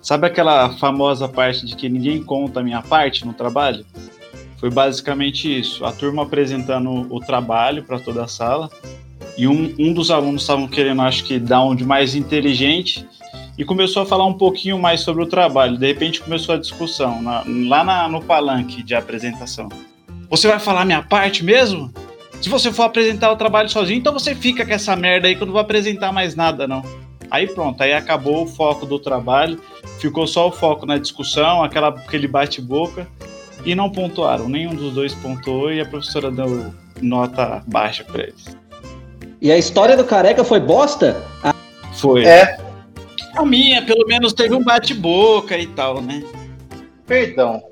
Sabe 0.00 0.26
aquela 0.26 0.70
famosa 0.76 1.26
parte 1.26 1.66
de 1.66 1.74
que 1.74 1.88
ninguém 1.88 2.22
conta 2.22 2.60
a 2.60 2.62
minha 2.62 2.80
parte 2.80 3.26
no 3.26 3.32
trabalho? 3.32 3.84
Foi 4.58 4.70
basicamente 4.70 5.58
isso. 5.58 5.84
A 5.84 5.90
turma 5.92 6.22
apresentando 6.22 7.06
o 7.12 7.18
trabalho 7.18 7.82
para 7.82 7.98
toda 7.98 8.22
a 8.24 8.28
sala. 8.28 8.70
E 9.36 9.48
um, 9.48 9.74
um 9.78 9.92
dos 9.92 10.12
alunos 10.12 10.42
estavam 10.42 10.68
querendo, 10.68 11.02
acho 11.02 11.24
que, 11.24 11.40
dar 11.40 11.64
um 11.64 11.74
de 11.74 11.84
mais 11.84 12.14
inteligente. 12.14 13.04
E 13.58 13.64
começou 13.64 14.02
a 14.02 14.06
falar 14.06 14.26
um 14.26 14.34
pouquinho 14.34 14.78
mais 14.78 15.00
sobre 15.00 15.24
o 15.24 15.26
trabalho. 15.26 15.76
De 15.76 15.86
repente 15.86 16.20
começou 16.20 16.54
a 16.54 16.58
discussão, 16.58 17.20
na- 17.20 17.42
lá 17.68 17.82
na- 17.82 18.08
no 18.08 18.22
palanque 18.22 18.82
de 18.82 18.94
apresentação. 18.94 19.68
Você 20.30 20.48
vai 20.48 20.58
falar 20.58 20.84
minha 20.84 21.02
parte 21.02 21.44
mesmo? 21.44 21.92
Se 22.40 22.48
você 22.48 22.72
for 22.72 22.84
apresentar 22.84 23.30
o 23.32 23.36
trabalho 23.36 23.68
sozinho, 23.68 23.98
então 23.98 24.12
você 24.12 24.34
fica 24.34 24.66
com 24.66 24.72
essa 24.72 24.94
merda 24.94 25.28
aí 25.28 25.34
que 25.34 25.42
eu 25.42 25.46
não 25.46 25.52
vou 25.52 25.62
apresentar 25.62 26.12
mais 26.12 26.34
nada, 26.34 26.68
não. 26.68 26.82
Aí 27.30 27.46
pronto, 27.46 27.82
aí 27.82 27.92
acabou 27.92 28.44
o 28.44 28.46
foco 28.46 28.84
do 28.84 28.98
trabalho, 28.98 29.60
ficou 29.98 30.26
só 30.26 30.48
o 30.48 30.52
foco 30.52 30.84
na 30.84 30.98
discussão, 30.98 31.64
aquela, 31.64 31.88
aquele 31.88 32.28
bate-boca, 32.28 33.08
e 33.64 33.74
não 33.74 33.90
pontuaram. 33.90 34.48
Nenhum 34.48 34.74
dos 34.74 34.92
dois 34.92 35.14
pontuou 35.14 35.72
e 35.72 35.80
a 35.80 35.86
professora 35.86 36.30
deu 36.30 36.72
nota 37.00 37.62
baixa 37.66 38.04
pra 38.04 38.24
eles. 38.24 38.56
E 39.40 39.50
a 39.50 39.58
história 39.58 39.96
do 39.96 40.04
careca 40.04 40.44
foi 40.44 40.60
bosta? 40.60 41.22
Foi. 41.94 42.24
É. 42.24 42.58
A 43.34 43.44
minha, 43.44 43.82
pelo 43.82 44.06
menos, 44.06 44.32
teve 44.32 44.54
um 44.54 44.62
bate-boca 44.62 45.56
e 45.58 45.66
tal, 45.66 46.00
né? 46.00 46.22
Perdão. 47.06 47.62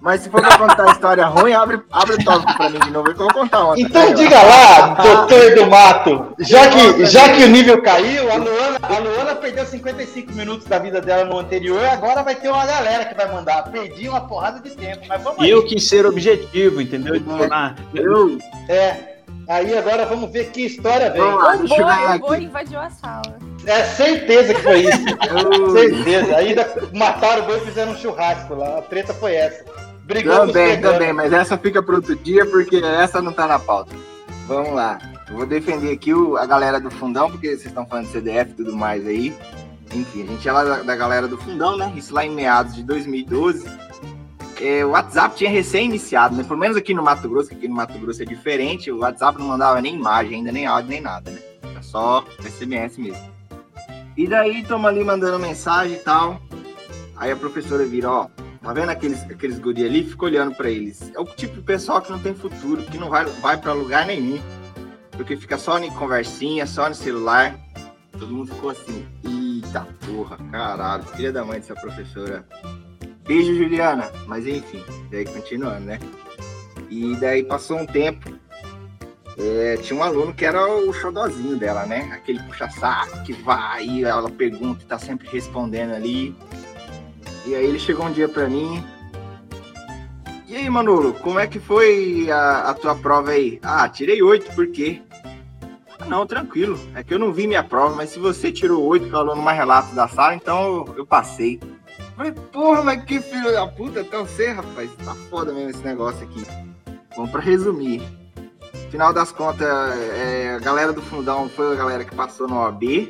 Mas 0.00 0.22
se 0.22 0.30
for 0.30 0.40
pra 0.40 0.56
contar 0.56 0.88
a 0.88 0.92
história 0.92 1.26
ruim, 1.26 1.52
abre, 1.52 1.80
abre 1.90 2.14
o 2.14 2.24
tópico 2.24 2.56
pra 2.56 2.70
mim 2.70 2.78
de 2.78 2.90
novo, 2.90 3.06
que 3.12 3.20
eu 3.20 3.26
vou 3.26 3.34
contar 3.34 3.64
uma. 3.64 3.80
Então 3.80 4.14
diga 4.14 4.40
lá, 4.40 4.94
doutor 4.94 5.54
do 5.54 5.66
mato, 5.66 6.34
já 6.38 6.68
que, 6.68 7.06
já 7.06 7.28
que 7.32 7.44
o 7.44 7.48
nível 7.48 7.82
caiu, 7.82 8.30
a 8.30 8.36
Luana, 8.36 8.78
a 8.82 8.98
Luana 8.98 9.34
perdeu 9.34 9.66
55 9.66 10.32
minutos 10.32 10.66
da 10.66 10.78
vida 10.78 11.00
dela 11.00 11.24
no 11.24 11.38
anterior, 11.38 11.84
agora 11.86 12.22
vai 12.22 12.36
ter 12.36 12.48
uma 12.48 12.64
galera 12.64 13.04
que 13.06 13.14
vai 13.14 13.30
mandar. 13.32 13.64
Perdi 13.70 14.08
uma 14.08 14.20
porrada 14.20 14.60
de 14.60 14.70
tempo, 14.70 15.04
mas 15.08 15.22
vamos 15.22 15.40
aí. 15.40 15.50
Eu 15.50 15.64
quis 15.66 15.86
ser 15.88 16.06
objetivo, 16.06 16.80
entendeu? 16.80 17.16
Eu, 17.16 18.38
É. 18.68 19.18
Aí 19.48 19.76
agora 19.76 20.04
vamos 20.04 20.30
ver 20.30 20.50
que 20.50 20.66
história 20.66 21.10
vem. 21.10 21.22
Deixa 21.60 21.82
eu 21.82 22.34
invadiu 22.34 22.78
a 22.78 22.90
sala. 22.90 23.38
É 23.66 23.82
certeza 23.82 24.52
que 24.52 24.60
foi 24.60 24.80
isso. 24.80 25.02
certeza. 25.72 26.36
Ainda 26.36 26.70
mataram 26.92 27.44
o 27.44 27.46
boi 27.46 27.56
e 27.56 27.60
fizeram 27.60 27.92
um 27.92 27.96
churrasco 27.96 28.54
lá. 28.54 28.78
A 28.78 28.82
treta 28.82 29.14
foi 29.14 29.34
essa. 29.34 29.64
Brigou 30.08 30.36
com 30.36 30.46
os 30.46 30.52
também, 30.52 30.80
também, 30.80 31.12
mas 31.12 31.32
essa 31.32 31.56
fica 31.58 31.82
para 31.82 31.94
outro 31.96 32.16
dia, 32.16 32.44
porque 32.46 32.76
essa 32.76 33.20
não 33.20 33.32
tá 33.32 33.46
na 33.46 33.58
pauta. 33.58 33.94
Vamos 34.46 34.72
lá. 34.74 34.98
Eu 35.28 35.36
vou 35.36 35.46
defender 35.46 35.92
aqui 35.92 36.14
o- 36.14 36.36
a 36.38 36.46
galera 36.46 36.80
do 36.80 36.90
fundão, 36.90 37.30
porque 37.30 37.48
vocês 37.48 37.66
estão 37.66 37.84
falando 37.86 38.06
de 38.06 38.12
CDF 38.12 38.50
e 38.52 38.54
tudo 38.54 38.74
mais 38.74 39.06
aí. 39.06 39.36
Enfim, 39.92 40.22
a 40.22 40.26
gente 40.26 40.48
é 40.48 40.52
lá 40.52 40.64
da, 40.64 40.82
da 40.82 40.96
galera 40.96 41.28
do 41.28 41.36
fundão, 41.36 41.76
né? 41.76 41.92
Isso 41.94 42.14
lá 42.14 42.24
em 42.24 42.30
meados 42.34 42.74
de 42.74 42.82
2012. 42.82 43.66
É, 44.60 44.84
o 44.84 44.90
WhatsApp 44.90 45.36
tinha 45.36 45.50
recém-iniciado, 45.50 46.34
né? 46.34 46.42
Pelo 46.42 46.58
menos 46.58 46.76
aqui 46.76 46.92
no 46.94 47.02
Mato 47.02 47.28
Grosso, 47.28 47.50
que 47.50 47.54
aqui 47.54 47.68
no 47.68 47.74
Mato 47.76 47.96
Grosso 47.98 48.22
é 48.22 48.24
diferente, 48.26 48.90
o 48.90 48.98
WhatsApp 49.00 49.38
não 49.38 49.46
mandava 49.46 49.80
nem 49.80 49.94
imagem, 49.94 50.36
ainda 50.38 50.50
nem 50.50 50.66
áudio, 50.66 50.90
nem 50.90 51.00
nada, 51.00 51.30
né? 51.30 51.38
Era 51.70 51.82
só 51.82 52.24
SMS 52.42 52.98
mesmo. 52.98 53.22
E 54.16 54.26
daí, 54.26 54.62
estamos 54.62 54.86
ali 54.88 55.04
mandando 55.04 55.38
mensagem 55.38 55.94
e 55.96 56.00
tal. 56.00 56.40
Aí 57.16 57.30
a 57.30 57.36
professora 57.36 57.84
vira, 57.84 58.10
ó, 58.10 58.26
tá 58.62 58.72
vendo 58.72 58.90
aqueles, 58.90 59.22
aqueles 59.24 59.58
guri 59.58 59.84
ali? 59.84 60.04
Fica 60.04 60.24
olhando 60.24 60.54
pra 60.54 60.70
eles. 60.70 61.12
É 61.14 61.20
o 61.20 61.24
tipo 61.24 61.56
de 61.56 61.62
pessoal 61.62 62.00
que 62.02 62.10
não 62.10 62.18
tem 62.18 62.34
futuro, 62.34 62.82
que 62.82 62.98
não 62.98 63.08
vai, 63.08 63.24
vai 63.24 63.56
pra 63.56 63.72
lugar 63.72 64.06
nenhum. 64.06 64.40
Porque 65.12 65.36
fica 65.36 65.58
só 65.58 65.78
em 65.78 65.90
conversinha, 65.90 66.66
só 66.66 66.88
no 66.88 66.94
celular. 66.94 67.58
Todo 68.12 68.32
mundo 68.32 68.52
ficou 68.52 68.70
assim, 68.70 69.06
eita 69.24 69.86
porra, 70.06 70.36
caralho, 70.50 71.04
filha 71.04 71.32
da 71.32 71.44
mãe 71.44 71.60
dessa 71.60 71.74
professora. 71.74 72.44
Beijo, 73.26 73.54
Juliana. 73.54 74.10
Mas 74.26 74.46
enfim, 74.46 74.82
daí 75.10 75.24
continuando, 75.24 75.80
né? 75.80 75.98
E 76.90 77.14
daí 77.16 77.44
passou 77.44 77.78
um 77.78 77.86
tempo. 77.86 78.32
é, 79.38 79.76
tinha 79.76 79.98
um 79.98 80.02
aluno 80.02 80.34
que 80.34 80.44
era 80.44 80.66
o 80.66 80.92
xodozinho 80.92 81.56
dela, 81.56 81.86
né? 81.86 82.10
Aquele 82.12 82.42
puxa-saco 82.42 83.22
que 83.22 83.32
vai, 83.32 84.02
ela 84.02 84.30
pergunta 84.30 84.82
e 84.82 84.86
tá 84.86 84.98
sempre 84.98 85.28
respondendo 85.28 85.94
ali. 85.94 86.34
E 87.48 87.54
aí 87.54 87.64
ele 87.64 87.78
chegou 87.78 88.04
um 88.04 88.12
dia 88.12 88.28
pra 88.28 88.46
mim. 88.46 88.84
E 90.46 90.54
aí, 90.54 90.68
Manolo, 90.68 91.14
como 91.14 91.38
é 91.38 91.46
que 91.46 91.58
foi 91.58 92.30
a, 92.30 92.70
a 92.70 92.74
tua 92.74 92.94
prova 92.94 93.30
aí? 93.30 93.58
Ah, 93.62 93.88
tirei 93.88 94.22
oito, 94.22 94.54
por 94.54 94.66
quê? 94.68 95.00
"Ah, 95.98 96.04
Não, 96.04 96.26
tranquilo. 96.26 96.78
É 96.94 97.02
que 97.02 97.14
eu 97.14 97.18
não 97.18 97.32
vi 97.32 97.46
minha 97.46 97.64
prova, 97.64 97.94
mas 97.96 98.10
se 98.10 98.18
você 98.18 98.52
tirou 98.52 98.84
oito, 98.84 99.06
que 99.06 99.10
falou 99.10 99.34
numa 99.34 99.52
relato 99.52 99.94
da 99.94 100.06
sala, 100.08 100.34
então 100.34 100.84
eu, 100.88 100.94
eu 100.98 101.06
passei. 101.06 101.58
Falei, 102.16 102.32
porra, 102.32 102.82
mas 102.82 103.02
que 103.04 103.18
filho 103.18 103.50
da 103.50 103.66
puta, 103.66 104.00
então 104.00 104.26
você, 104.26 104.50
rapaz, 104.50 104.90
tá 105.04 105.14
foda 105.30 105.50
mesmo 105.52 105.70
esse 105.70 105.82
negócio 105.84 106.22
aqui. 106.24 106.44
Bom, 107.16 107.26
pra 107.28 107.40
resumir, 107.40 108.02
final 108.90 109.12
das 109.12 109.32
contas, 109.32 109.66
é, 109.66 110.54
a 110.54 110.58
galera 110.58 110.92
do 110.92 111.00
fundão 111.00 111.48
foi 111.48 111.72
a 111.72 111.76
galera 111.76 112.04
que 112.04 112.14
passou 112.14 112.46
no 112.46 112.56
OAB. 112.56 113.08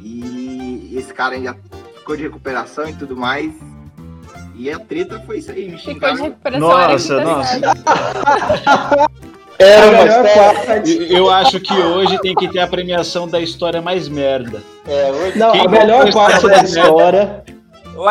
E 0.00 0.92
esse 0.96 1.12
cara 1.12 1.34
ainda 1.34 1.54
ficou 2.04 2.16
de 2.16 2.22
recuperação 2.24 2.86
e 2.86 2.92
tudo 2.92 3.16
mais. 3.16 3.50
E 4.56 4.70
a 4.70 4.78
treta 4.78 5.20
foi 5.26 5.38
isso 5.38 5.50
aí, 5.50 5.68
me 5.70 5.78
Ficou 5.78 5.94
de 5.94 6.00
xingaram. 6.00 6.22
recuperação. 6.24 6.68
Nossa, 6.68 7.20
nossa. 7.24 7.60
Era 9.58 9.82
A 9.86 9.88
uma 9.88 10.02
melhor 10.02 10.24
história. 10.26 10.60
parte- 10.66 11.06
Eu 11.12 11.30
acho 11.30 11.60
que 11.60 11.72
hoje 11.72 12.18
tem 12.20 12.34
que 12.34 12.48
ter 12.48 12.60
a 12.60 12.66
premiação 12.66 13.26
da 13.26 13.40
história 13.40 13.80
mais 13.80 14.08
merda. 14.08 14.62
É, 14.86 15.10
hoje 15.10 15.38
Não, 15.38 15.52
Quem 15.52 15.66
a 15.66 15.68
melhor 15.68 16.12
parte 16.12 16.46
da 16.46 16.62
história? 16.62 17.44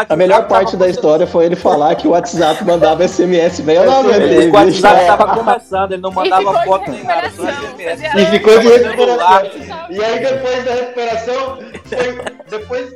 a 0.10 0.16
melhor 0.16 0.48
parte 0.48 0.76
da 0.78 0.88
história 0.88 1.28
foi 1.28 1.46
ele 1.46 1.56
falar 1.58 1.96
que 1.96 2.08
o 2.08 2.12
WhatsApp 2.12 2.64
mandava 2.66 3.04
SMS, 3.08 3.62
velho. 3.62 3.82
Eu 3.82 3.86
não 3.86 4.00
aguentei, 4.00 4.38
Ele, 4.38 4.48
o 4.50 4.54
WhatsApp 4.54 4.96
bicho. 5.02 5.08
tava 5.18 5.36
começando, 5.38 5.92
ele 5.92 6.02
não 6.02 6.12
mandava 6.12 6.64
foto 6.64 6.90
nem 6.92 7.04
nada, 7.04 7.30
só 7.30 7.44
SMS. 7.44 8.02
E 8.18 8.26
ficou 8.28 8.60
de 8.60 8.68
recuperação. 8.68 9.42
E 9.90 10.04
aí 10.04 10.20
depois 10.20 10.66
da 10.66 10.72
recuperação, 10.74 11.58
foi, 11.86 12.33
depois 12.60 12.94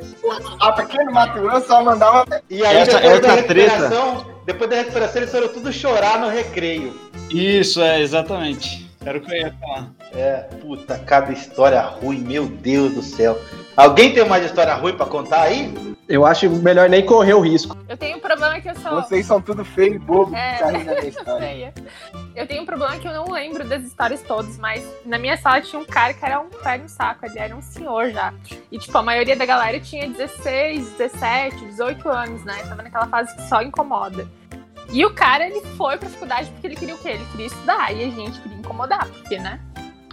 no 1.06 1.12
Mato 1.12 1.40
Grosso 1.42 1.68
só 1.68 1.84
mandava. 1.84 2.26
E 2.50 2.66
aí, 2.66 2.78
Essa- 2.78 3.00
depois 3.00 3.22
da 3.22 3.28
essa 3.34 3.44
treta- 3.44 3.90
depois 4.46 4.70
da 4.70 4.76
recuperação, 4.78 5.22
eles 5.22 5.32
foram 5.32 5.48
tudo 5.50 5.72
chorar 5.74 6.20
no 6.20 6.30
recreio. 6.30 6.94
Isso, 7.30 7.82
é, 7.82 8.02
exatamente. 8.02 8.88
Era 9.06 9.18
o 9.18 9.22
que 9.22 9.32
eu 9.32 9.38
ia 9.38 9.54
falar. 9.60 9.90
É, 10.16 10.36
puta, 10.62 10.98
cada 11.00 11.32
história 11.32 11.80
ruim, 11.82 12.20
meu 12.20 12.46
Deus 12.46 12.94
do 12.94 13.02
céu. 13.02 13.40
Alguém 13.76 14.14
tem 14.14 14.26
mais 14.26 14.46
história 14.46 14.74
ruim 14.74 14.94
pra 14.94 15.06
contar 15.06 15.42
aí? 15.44 15.74
Eu 16.08 16.26
acho 16.26 16.50
melhor 16.50 16.88
nem 16.88 17.06
correr 17.06 17.34
o 17.34 17.42
risco. 17.42 17.76
Eu 17.90 17.98
tenho 17.98 18.18
um 18.18 18.20
problema 18.22 18.62
que 18.62 18.70
eu 18.70 18.76
sou 18.76 19.02
Vocês 19.02 19.26
são 19.26 19.42
tudo 19.42 19.66
feio 19.66 19.96
e 19.96 20.00
bobo 20.00 20.34
É. 20.34 20.56
que 20.58 20.64
rindo 20.64 20.86
da 20.86 20.96
minha 20.96 21.08
história. 21.10 21.40
feia. 21.48 21.74
Eu 22.34 22.48
tenho 22.48 22.64
um 22.64 22.66
problema 22.66 22.98
que 22.98 23.06
eu 23.08 23.14
não 23.14 23.30
lembro 23.30 23.68
das 23.68 23.84
histórias 23.84 24.22
todas, 24.22 24.58
mas 24.58 24.86
na 25.06 25.18
minha 25.20 25.36
sala 25.36 25.60
tinha 25.60 25.82
um 25.82 25.86
cara 25.86 26.14
que 26.14 26.24
era 26.26 26.40
um 26.40 26.48
pé 26.50 26.78
no 26.78 26.88
saco, 26.88 27.26
ele 27.26 27.38
era 27.38 27.54
um 27.54 27.62
senhor 27.62 28.10
já. 28.12 28.34
E, 28.72 28.78
tipo, 28.80 28.98
a 28.98 29.04
maioria 29.04 29.36
da 29.36 29.46
galera 29.46 29.80
tinha 29.82 30.08
16, 30.10 30.92
17, 30.92 31.66
18 31.66 32.08
anos, 32.10 32.44
né? 32.46 32.56
Tava 32.70 32.84
naquela 32.84 33.08
fase 33.08 33.36
que 33.36 33.42
só 33.50 33.62
incomoda. 33.62 34.28
E 34.90 35.06
o 35.06 35.14
cara, 35.14 35.46
ele 35.46 35.60
foi 35.76 35.98
pra 35.98 36.08
faculdade 36.08 36.50
porque 36.52 36.68
ele 36.68 36.76
queria 36.78 36.96
o 36.96 36.98
quê? 37.00 37.10
Ele 37.10 37.26
queria 37.32 37.48
estudar. 37.48 37.92
E 37.94 38.04
a 38.06 38.10
gente 38.10 38.40
queria 38.40 38.58
incomodar, 38.58 39.06
porque, 39.10 39.38
né? 39.40 39.60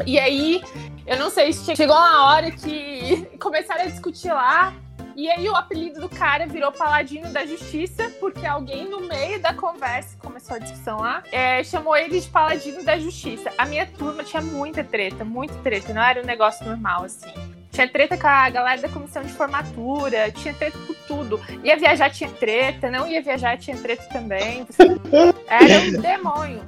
E 0.04 0.18
aí, 0.18 0.60
eu 1.06 1.16
não 1.18 1.30
sei 1.30 1.52
se 1.52 1.64
che- 1.66 1.76
chegou 1.76 1.94
uma 1.94 2.24
hora 2.32 2.50
que 2.50 3.28
começaram 3.38 3.82
a 3.82 3.86
discutir 3.86 4.32
lá. 4.32 4.72
E 5.16 5.30
aí 5.30 5.48
o 5.48 5.54
apelido 5.54 6.00
do 6.00 6.08
cara 6.08 6.46
virou 6.46 6.72
Paladino 6.72 7.28
da 7.32 7.46
Justiça, 7.46 8.10
porque 8.20 8.44
alguém 8.44 8.88
no 8.88 9.00
meio 9.00 9.40
da 9.40 9.54
conversa, 9.54 10.16
começou 10.18 10.56
a 10.56 10.58
discussão 10.58 10.98
lá, 10.98 11.22
é, 11.30 11.62
chamou 11.62 11.96
ele 11.96 12.20
de 12.20 12.28
Paladino 12.28 12.82
da 12.82 12.98
Justiça. 12.98 13.50
A 13.56 13.64
minha 13.66 13.86
turma 13.86 14.24
tinha 14.24 14.42
muita 14.42 14.82
treta, 14.82 15.24
muita 15.24 15.54
treta, 15.56 15.92
não 15.92 16.02
era 16.02 16.20
um 16.20 16.26
negócio 16.26 16.64
normal 16.66 17.04
assim. 17.04 17.32
Tinha 17.74 17.88
treta 17.88 18.16
com 18.16 18.28
a 18.28 18.48
galera 18.50 18.80
da 18.80 18.88
comissão 18.88 19.24
de 19.24 19.32
formatura, 19.32 20.30
tinha 20.30 20.54
treta 20.54 20.78
por 20.86 20.94
tudo. 21.08 21.40
Ia 21.64 21.76
viajar, 21.76 22.08
tinha 22.08 22.30
treta, 22.30 22.88
não 22.88 23.04
ia 23.04 23.20
viajar, 23.20 23.58
tinha 23.58 23.76
treta 23.76 24.04
também. 24.12 24.64
Era 25.48 25.80
um 25.80 26.00
demônio. 26.00 26.60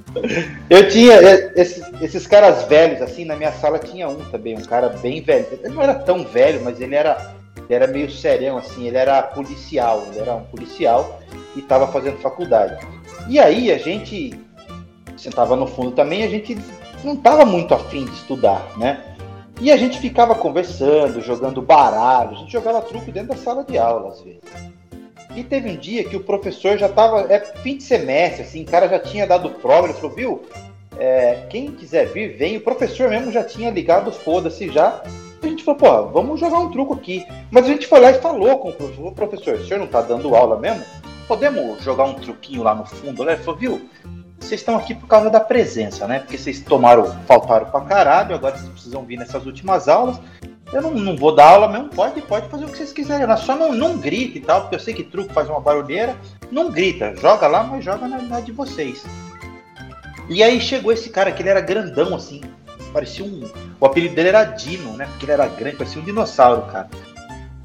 Eu 0.69 0.89
tinha 0.89 1.13
é, 1.13 1.53
esses, 1.55 1.81
esses 2.01 2.27
caras 2.27 2.65
velhos, 2.65 3.01
assim, 3.01 3.23
na 3.23 3.37
minha 3.37 3.53
sala 3.53 3.79
tinha 3.79 4.09
um 4.09 4.19
também, 4.29 4.57
um 4.57 4.61
cara 4.61 4.89
bem 4.89 5.21
velho. 5.21 5.47
Ele 5.49 5.73
não 5.73 5.81
era 5.81 5.95
tão 5.95 6.25
velho, 6.25 6.61
mas 6.61 6.81
ele 6.81 6.95
era, 6.95 7.35
ele 7.57 7.73
era 7.73 7.87
meio 7.87 8.09
serião, 8.09 8.57
assim, 8.57 8.87
ele 8.87 8.97
era 8.97 9.21
policial, 9.21 10.05
ele 10.09 10.19
era 10.19 10.35
um 10.35 10.43
policial 10.43 11.19
e 11.55 11.59
estava 11.59 11.87
fazendo 11.87 12.17
faculdade. 12.17 12.85
E 13.27 13.39
aí 13.39 13.71
a 13.71 13.77
gente 13.77 14.39
sentava 15.17 15.55
no 15.55 15.67
fundo 15.67 15.91
também, 15.91 16.23
a 16.23 16.29
gente 16.29 16.57
não 17.03 17.13
estava 17.13 17.45
muito 17.45 17.73
afim 17.73 18.05
de 18.05 18.13
estudar, 18.13 18.65
né? 18.77 19.03
E 19.59 19.71
a 19.71 19.77
gente 19.77 19.99
ficava 19.99 20.35
conversando, 20.35 21.19
jogando 21.21 21.61
baralho, 21.61 22.31
a 22.31 22.35
gente 22.35 22.51
jogava 22.51 22.81
truco 22.81 23.11
dentro 23.11 23.29
da 23.29 23.35
sala 23.35 23.63
de 23.63 23.77
aula, 23.77 24.09
às 24.09 24.21
vezes. 24.21 24.41
E 25.35 25.43
teve 25.43 25.69
um 25.69 25.77
dia 25.77 26.03
que 26.03 26.15
o 26.15 26.23
professor 26.23 26.77
já 26.77 26.87
estava, 26.87 27.21
é 27.31 27.39
fim 27.39 27.77
de 27.77 27.83
semestre, 27.83 28.43
assim, 28.43 28.63
o 28.63 28.65
cara 28.65 28.87
já 28.87 28.99
tinha 28.99 29.25
dado 29.25 29.49
prova, 29.49 29.87
ele 29.87 29.93
falou, 29.93 30.15
viu, 30.15 30.43
é, 30.99 31.45
quem 31.49 31.71
quiser 31.71 32.07
vir, 32.07 32.37
vem. 32.37 32.57
O 32.57 32.61
professor 32.61 33.09
mesmo 33.09 33.31
já 33.31 33.43
tinha 33.43 33.69
ligado, 33.69 34.11
foda-se 34.11 34.69
já. 34.69 35.01
Falou, 35.67 35.75
pô, 35.75 36.07
vamos 36.11 36.39
jogar 36.39 36.59
um 36.59 36.71
truco 36.71 36.93
aqui. 36.93 37.25
Mas 37.51 37.65
a 37.65 37.67
gente 37.67 37.87
foi 37.87 37.99
lá 37.99 38.11
e 38.11 38.21
falou 38.21 38.57
com 38.59 38.69
o 38.69 38.73
professor, 38.73 39.11
professor, 39.11 39.55
o 39.55 39.65
senhor 39.65 39.79
não 39.79 39.87
tá 39.87 40.01
dando 40.01 40.33
aula 40.33 40.57
mesmo? 40.57 40.81
Podemos 41.27 41.83
jogar 41.83 42.05
um 42.05 42.13
truquinho 42.13 42.63
lá 42.63 42.73
no 42.73 42.85
fundo? 42.85 43.21
Ele 43.23 43.35
falou, 43.35 43.59
viu, 43.59 43.89
vocês 44.39 44.61
estão 44.61 44.77
aqui 44.77 44.95
por 44.95 45.07
causa 45.07 45.29
da 45.29 45.41
presença, 45.41 46.07
né? 46.07 46.19
Porque 46.19 46.37
vocês 46.37 46.61
tomaram, 46.61 47.05
faltaram 47.25 47.69
pra 47.69 47.81
caralho, 47.81 48.33
agora 48.33 48.55
vocês 48.55 48.69
precisam 48.69 49.03
vir 49.03 49.17
nessas 49.17 49.45
últimas 49.45 49.89
aulas. 49.89 50.21
Eu 50.71 50.81
não, 50.81 50.91
não 50.91 51.17
vou 51.17 51.35
dar 51.35 51.49
aula 51.49 51.67
mesmo, 51.67 51.89
pode, 51.89 52.21
pode 52.21 52.47
fazer 52.47 52.63
o 52.63 52.69
que 52.69 52.77
vocês 52.77 52.93
quiserem. 52.93 53.27
Só 53.35 53.53
não, 53.53 53.73
não 53.73 53.97
grite 53.97 54.37
e 54.37 54.41
tal, 54.41 54.61
porque 54.61 54.75
eu 54.75 54.79
sei 54.79 54.93
que 54.93 55.03
truco 55.03 55.33
faz 55.33 55.49
uma 55.49 55.59
barulheira. 55.59 56.15
Não 56.49 56.71
grita, 56.71 57.13
joga 57.17 57.45
lá, 57.45 57.63
mas 57.63 57.83
joga 57.83 58.07
na, 58.07 58.21
na 58.21 58.39
de 58.39 58.53
vocês. 58.53 59.03
E 60.29 60.41
aí 60.41 60.61
chegou 60.61 60.93
esse 60.93 61.09
cara 61.09 61.31
que 61.31 61.41
ele 61.41 61.49
era 61.49 61.59
grandão, 61.59 62.15
assim. 62.15 62.39
Parecia 62.97 63.23
um. 63.23 63.47
O 63.79 63.85
apelido 63.85 64.15
dele 64.15 64.29
era 64.29 64.43
Dino, 64.43 64.93
né? 64.93 65.05
Porque 65.05 65.25
ele 65.25 65.33
era 65.33 65.45
grande, 65.45 65.77
parecia 65.77 66.01
um 66.01 66.03
dinossauro, 66.03 66.63
cara. 66.63 66.89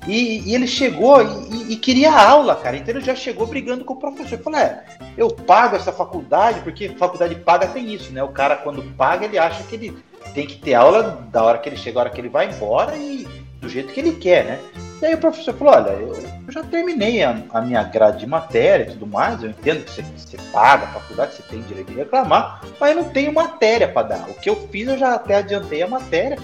E, 0.07 0.41
e 0.47 0.55
ele 0.55 0.67
chegou 0.67 1.23
e, 1.23 1.73
e, 1.73 1.77
queria 1.77 2.13
aula, 2.13 2.55
cara. 2.55 2.77
Então 2.77 2.95
ele 2.95 3.03
já 3.03 3.15
chegou 3.15 3.47
brigando 3.47 3.83
com 3.83 3.95
o 3.95 3.99
professor. 3.99 4.35
Ele 4.35 4.43
falou: 4.43 4.59
é, 4.59 4.85
eu 5.17 5.31
pago 5.31 5.75
essa 5.75 5.91
faculdade, 5.91 6.61
porque 6.61 6.91
faculdade 6.91 7.35
paga 7.37 7.67
tem 7.67 7.95
isso, 7.95 8.13
né? 8.13 8.23
O 8.23 8.29
cara, 8.29 8.57
quando 8.57 8.83
paga, 8.95 9.25
ele 9.25 9.39
acha 9.39 9.63
que 9.63 9.75
ele 9.75 9.97
tem 10.35 10.47
que 10.47 10.59
ter 10.59 10.75
aula 10.75 11.27
da 11.33 11.43
hora 11.43 11.57
que 11.57 11.67
ele 11.67 11.77
chega, 11.77 11.95
da 11.95 12.01
hora 12.01 12.11
que 12.11 12.21
ele 12.21 12.29
vai 12.29 12.51
embora 12.51 12.95
e 12.95 13.27
do 13.63 13.69
jeito 13.69 13.93
que 13.93 14.01
ele 14.01 14.13
quer, 14.13 14.45
né? 14.45 14.61
E 15.01 15.07
aí 15.07 15.15
o 15.15 15.19
professor 15.19 15.55
falou: 15.55 15.75
olha, 15.75 15.91
eu, 15.91 16.15
já 16.51 16.63
terminei 16.63 17.23
a, 17.23 17.43
a, 17.51 17.63
minha 17.63 17.83
grade 17.85 18.19
de 18.19 18.27
matéria 18.27 18.85
e 18.85 18.91
tudo 18.91 19.07
mais, 19.07 19.43
eu 19.43 19.49
entendo 19.49 19.85
que 19.85 19.91
você, 19.91 20.03
você 20.03 20.37
paga 20.53 20.85
a 20.85 20.89
faculdade, 20.89 21.35
você 21.35 21.43
tem 21.45 21.63
direito 21.63 21.91
de 21.91 21.99
reclamar, 21.99 22.63
mas 22.79 22.95
eu 22.95 23.03
não 23.03 23.11
tenho 23.11 23.33
matéria 23.33 23.89
para 23.89 24.09
dar. 24.09 24.29
O 24.29 24.35
que 24.35 24.51
eu 24.51 24.69
fiz, 24.69 24.87
eu 24.87 24.99
já 24.99 25.15
até 25.15 25.37
adiantei 25.37 25.83
a 25.83 25.89
matéria 25.89 26.37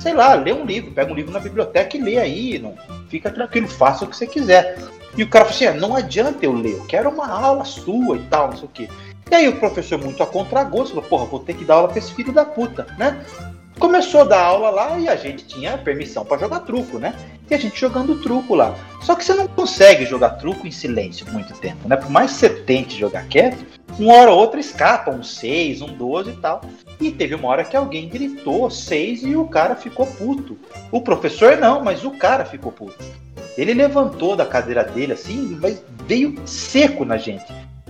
sei 0.00 0.12
lá, 0.12 0.34
lê 0.34 0.52
um 0.52 0.64
livro, 0.64 0.92
pega 0.92 1.10
um 1.10 1.16
livro 1.16 1.32
na 1.32 1.40
biblioteca 1.40 1.96
e 1.96 2.00
lê 2.00 2.18
aí, 2.18 2.58
não, 2.58 2.74
fica 3.08 3.30
tranquilo, 3.30 3.66
faça 3.66 4.04
o 4.04 4.08
que 4.08 4.16
você 4.16 4.26
quiser. 4.26 4.78
E 5.16 5.22
o 5.22 5.28
cara 5.28 5.46
falou 5.46 5.56
assim: 5.56 5.66
ah, 5.66 5.74
não 5.74 5.96
adianta 5.96 6.44
eu 6.44 6.52
ler, 6.52 6.74
eu 6.74 6.84
quero 6.86 7.10
uma 7.10 7.26
aula 7.26 7.64
sua 7.64 8.16
e 8.16 8.22
tal, 8.24 8.48
não 8.50 8.56
sei 8.56 8.64
o 8.66 8.68
quê. 8.68 8.88
E 9.30 9.34
aí 9.34 9.48
o 9.48 9.58
professor, 9.58 9.98
muito 9.98 10.22
a 10.22 10.26
contragosto, 10.26 10.94
falou: 10.94 11.08
porra, 11.08 11.24
vou 11.24 11.40
ter 11.40 11.54
que 11.54 11.64
dar 11.64 11.74
aula 11.74 11.88
pra 11.88 11.98
esse 11.98 12.12
filho 12.14 12.32
da 12.32 12.44
puta, 12.44 12.86
né? 12.98 13.24
Começou 13.78 14.22
a 14.22 14.24
dar 14.24 14.40
aula 14.40 14.70
lá 14.70 14.98
e 14.98 15.06
a 15.06 15.16
gente 15.16 15.44
tinha 15.44 15.76
permissão 15.76 16.24
para 16.24 16.38
jogar 16.38 16.60
truco, 16.60 16.98
né? 16.98 17.14
E 17.50 17.54
a 17.54 17.58
gente 17.58 17.78
jogando 17.78 18.20
truco 18.22 18.54
lá. 18.54 18.74
Só 19.02 19.14
que 19.14 19.24
você 19.24 19.34
não 19.34 19.46
consegue 19.46 20.06
jogar 20.06 20.30
truco 20.30 20.66
em 20.66 20.70
silêncio 20.70 21.30
muito 21.30 21.52
tempo, 21.58 21.86
né? 21.86 21.96
Por 21.96 22.10
mais 22.10 22.32
que 22.32 22.38
você 22.38 22.48
tente 22.48 22.98
jogar 22.98 23.28
quieto, 23.28 23.64
uma 23.98 24.14
hora 24.14 24.30
ou 24.30 24.38
outra 24.38 24.58
escapa, 24.58 25.10
um 25.10 25.22
6, 25.22 25.82
um 25.82 25.94
12 25.94 26.30
e 26.30 26.36
tal. 26.36 26.62
E 27.00 27.10
teve 27.10 27.34
uma 27.34 27.48
hora 27.48 27.64
que 27.64 27.76
alguém 27.76 28.08
gritou 28.08 28.70
6 28.70 29.22
e 29.22 29.36
o 29.36 29.46
cara 29.46 29.76
ficou 29.76 30.06
puto. 30.06 30.58
O 30.90 31.00
professor 31.02 31.56
não, 31.58 31.84
mas 31.84 32.04
o 32.04 32.12
cara 32.12 32.44
ficou 32.44 32.72
puto. 32.72 33.04
Ele 33.56 33.74
levantou 33.74 34.36
da 34.36 34.44
cadeira 34.44 34.84
dele 34.84 35.12
assim, 35.12 35.58
mas 35.60 35.82
veio 36.06 36.34
seco 36.46 37.04
na 37.04 37.16
gente. 37.16 37.44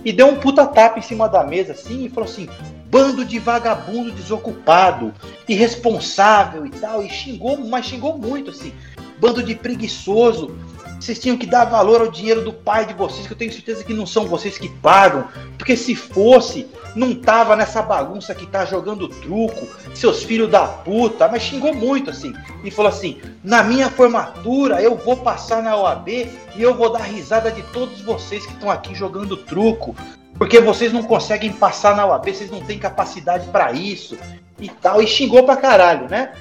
E 0.07 0.13
deu 0.13 0.27
um 0.27 0.37
puta 0.37 0.65
tapa 0.65 0.99
em 0.99 1.01
cima 1.01 1.27
da 1.27 1.43
mesa 1.43 1.73
assim 1.73 2.05
e 2.05 2.09
falou 2.09 2.29
assim: 2.29 2.47
bando 2.89 3.25
de 3.25 3.37
vagabundo 3.39 4.09
desocupado, 4.09 5.13
irresponsável 5.49 6.65
e 6.65 6.69
tal, 6.69 7.03
e 7.03 7.09
xingou, 7.09 7.57
mas 7.57 7.87
xingou 7.87 8.17
muito 8.17 8.51
assim, 8.51 8.71
bando 9.19 9.43
de 9.43 9.53
preguiçoso. 9.53 10.55
Vocês 10.97 11.19
tinham 11.19 11.35
que 11.35 11.45
dar 11.45 11.65
valor 11.65 11.99
ao 11.99 12.09
dinheiro 12.09 12.41
do 12.41 12.53
pai 12.53 12.85
de 12.85 12.93
vocês, 12.93 13.27
que 13.27 13.33
eu 13.33 13.37
tenho 13.37 13.51
certeza 13.51 13.83
que 13.83 13.93
não 13.93 14.05
são 14.05 14.27
vocês 14.27 14.57
que 14.57 14.69
pagam, 14.69 15.27
porque 15.57 15.75
se 15.75 15.93
fosse, 15.93 16.67
não 16.97 17.13
tava 17.13 17.55
nessa 17.55 17.81
bagunça 17.81 18.33
que 18.33 18.45
tá 18.45 18.65
jogando 18.65 19.07
truco, 19.07 19.67
seus 19.93 20.23
filhos 20.23 20.49
da 20.49 20.67
puta, 20.67 21.27
mas 21.27 21.43
xingou 21.43 21.73
muito 21.73 22.09
assim, 22.09 22.33
e 22.63 22.71
falou 22.71 22.89
assim: 22.89 23.21
"Na 23.43 23.63
minha 23.63 23.89
formatura 23.89 24.81
eu 24.81 24.97
vou 24.97 25.17
passar 25.17 25.61
na 25.61 25.75
OAB 25.75 26.09
e 26.09 26.61
eu 26.61 26.75
vou 26.75 26.91
dar 26.91 27.03
risada 27.03 27.51
de 27.51 27.61
todos 27.63 28.01
vocês 28.01 28.45
que 28.45 28.53
estão 28.53 28.69
aqui 28.69 28.95
jogando 28.95 29.37
truco. 29.37 29.95
Porque 30.37 30.59
vocês 30.59 30.93
não 30.93 31.01
conseguem 31.01 31.51
passar 31.51 31.95
na 31.95 32.05
UAB, 32.05 32.31
vocês 32.31 32.51
não 32.51 32.61
têm 32.61 32.77
capacidade 32.77 33.47
para 33.47 33.71
isso 33.71 34.17
e 34.59 34.69
tal. 34.69 35.01
E 35.01 35.07
xingou 35.07 35.43
pra 35.43 35.57
caralho, 35.57 36.07
né? 36.07 36.33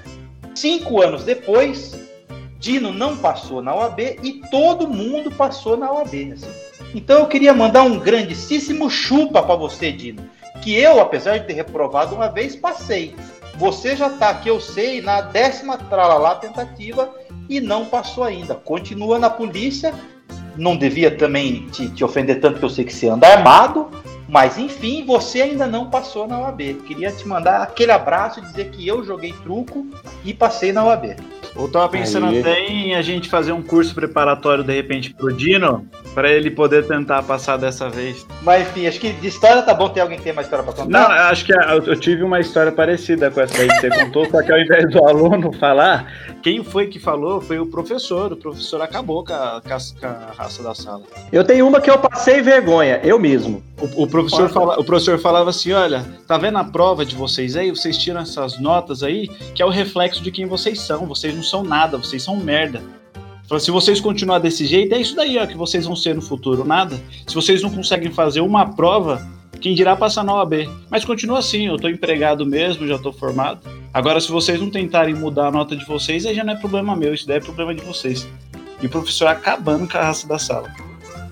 Cinco 0.54 1.02
anos 1.02 1.24
depois, 1.24 1.98
Dino 2.58 2.92
não 2.92 3.16
passou 3.16 3.62
na 3.62 3.74
UAB 3.74 4.18
e 4.22 4.42
todo 4.50 4.88
mundo 4.88 5.30
passou 5.30 5.76
na 5.76 5.92
UAB. 5.92 6.32
Assim. 6.32 6.50
Então 6.94 7.20
eu 7.20 7.26
queria 7.26 7.54
mandar 7.54 7.82
um 7.82 7.98
grandíssimo 7.98 8.90
chupa 8.90 9.42
para 9.42 9.54
você, 9.54 9.92
Dino. 9.92 10.22
Que 10.62 10.74
eu, 10.74 11.00
apesar 11.00 11.38
de 11.38 11.46
ter 11.46 11.52
reprovado 11.54 12.14
uma 12.14 12.28
vez, 12.28 12.56
passei. 12.56 13.14
Você 13.56 13.96
já 13.96 14.10
tá 14.10 14.30
aqui, 14.30 14.48
eu 14.48 14.60
sei, 14.60 15.00
na 15.00 15.20
décima 15.20 15.78
tralalá 15.78 16.34
tentativa 16.34 17.14
e 17.48 17.60
não 17.60 17.86
passou 17.86 18.24
ainda. 18.24 18.54
Continua 18.54 19.18
na 19.18 19.30
polícia 19.30 19.94
não 20.56 20.76
devia 20.76 21.10
também 21.10 21.66
te, 21.68 21.88
te, 21.90 22.04
ofender 22.04 22.40
tanto 22.40 22.58
que 22.58 22.64
eu 22.64 22.70
sei 22.70 22.84
que 22.84 22.92
você 22.92 23.08
anda 23.08 23.28
armado, 23.28 23.90
mas 24.28 24.58
enfim, 24.58 25.04
você 25.04 25.42
ainda 25.42 25.66
não 25.66 25.88
passou 25.88 26.26
na 26.26 26.40
UAB. 26.40 26.82
Queria 26.86 27.12
te 27.12 27.26
mandar 27.26 27.62
aquele 27.62 27.92
abraço 27.92 28.40
e 28.40 28.42
dizer 28.42 28.70
que 28.70 28.86
eu 28.86 29.04
joguei 29.04 29.32
truco 29.42 29.86
e 30.24 30.34
passei 30.34 30.72
na 30.72 30.84
UAB. 30.84 31.16
Eu 31.58 31.68
tava 31.68 31.88
pensando 31.88 32.26
Aí. 32.26 32.40
até 32.40 32.66
em 32.66 32.94
a 32.94 33.02
gente 33.02 33.30
fazer 33.30 33.52
um 33.52 33.62
curso 33.62 33.94
preparatório 33.94 34.62
de 34.62 34.74
repente 34.74 35.14
pro 35.14 35.32
Dino, 35.32 35.88
para 36.14 36.30
ele 36.30 36.50
poder 36.50 36.86
tentar 36.86 37.22
passar 37.22 37.56
dessa 37.56 37.88
vez. 37.88 38.26
Mas 38.42 38.68
enfim, 38.68 38.86
acho 38.86 39.00
que 39.00 39.12
de 39.12 39.28
história 39.28 39.62
tá 39.62 39.72
bom 39.72 39.88
ter 39.88 40.00
alguém 40.00 40.18
que 40.18 40.24
tem 40.24 40.32
uma 40.32 40.42
história 40.42 40.62
pra 40.62 40.74
contar. 40.74 40.90
Não, 40.90 41.10
acho 41.10 41.46
que 41.46 41.52
eu 41.52 41.98
tive 41.98 42.22
uma 42.22 42.40
história 42.40 42.70
parecida 42.70 43.30
com 43.30 43.40
essa 43.40 43.62
aí 43.62 43.68
que 43.68 43.80
você 43.80 43.88
contou, 43.90 44.28
só 44.30 44.42
que 44.42 44.52
ao 44.52 44.58
invés 44.58 44.90
do 44.90 45.02
aluno 45.04 45.50
falar, 45.52 46.12
quem 46.42 46.62
foi 46.62 46.88
que 46.88 46.98
falou 46.98 47.40
foi 47.40 47.58
o 47.58 47.66
professor. 47.66 48.32
O 48.32 48.36
professor 48.36 48.82
acabou 48.82 49.24
com 49.24 49.32
a, 49.32 49.62
com 49.62 50.06
a 50.06 50.32
raça 50.36 50.62
da 50.62 50.74
sala. 50.74 51.02
Eu 51.32 51.42
tenho 51.42 51.66
uma 51.66 51.80
que 51.80 51.90
eu 51.90 51.98
passei 51.98 52.42
vergonha, 52.42 53.00
eu 53.02 53.18
mesmo. 53.18 53.62
O, 53.80 54.04
o 54.04 54.06
professor 54.22 54.48
fala, 54.48 54.80
o 54.80 54.84
professor 54.84 55.18
falava 55.18 55.50
assim: 55.50 55.72
olha, 55.72 56.04
tá 56.26 56.38
vendo 56.38 56.58
a 56.58 56.64
prova 56.64 57.04
de 57.04 57.14
vocês 57.14 57.56
aí? 57.56 57.70
Vocês 57.70 57.98
tiram 57.98 58.20
essas 58.20 58.58
notas 58.58 59.02
aí, 59.02 59.28
que 59.54 59.62
é 59.62 59.66
o 59.66 59.70
reflexo 59.70 60.22
de 60.22 60.30
quem 60.30 60.46
vocês 60.46 60.80
são. 60.80 61.06
Vocês 61.06 61.34
não 61.34 61.42
são 61.42 61.62
nada, 61.62 61.98
vocês 61.98 62.22
são 62.22 62.36
merda. 62.36 62.82
Falou, 63.48 63.60
se 63.60 63.70
vocês 63.70 64.00
continuar 64.00 64.40
desse 64.40 64.66
jeito, 64.66 64.94
é 64.94 65.00
isso 65.00 65.14
daí 65.14 65.38
ó, 65.38 65.46
que 65.46 65.56
vocês 65.56 65.86
vão 65.86 65.94
ser 65.94 66.14
no 66.14 66.22
futuro, 66.22 66.64
nada. 66.64 67.00
Se 67.26 67.34
vocês 67.34 67.62
não 67.62 67.70
conseguem 67.70 68.10
fazer 68.10 68.40
uma 68.40 68.74
prova, 68.74 69.24
quem 69.60 69.74
dirá 69.74 69.94
passar 69.94 70.24
na 70.24 70.34
OAB. 70.34 70.68
Mas 70.90 71.04
continua 71.04 71.38
assim, 71.38 71.66
eu 71.66 71.76
tô 71.76 71.88
empregado 71.88 72.44
mesmo, 72.44 72.86
já 72.86 72.98
tô 72.98 73.12
formado. 73.12 73.60
Agora, 73.94 74.20
se 74.20 74.30
vocês 74.32 74.60
não 74.60 74.68
tentarem 74.68 75.14
mudar 75.14 75.46
a 75.46 75.50
nota 75.52 75.76
de 75.76 75.84
vocês, 75.84 76.26
aí 76.26 76.34
já 76.34 76.42
não 76.42 76.54
é 76.54 76.56
problema 76.56 76.96
meu, 76.96 77.14
isso 77.14 77.26
daí 77.26 77.36
é 77.36 77.40
problema 77.40 77.72
de 77.72 77.82
vocês. 77.82 78.28
E 78.82 78.86
o 78.86 78.90
professor 78.90 79.28
acabando 79.28 79.88
com 79.88 79.96
a 79.96 80.02
raça 80.02 80.26
da 80.26 80.38
sala 80.38 80.68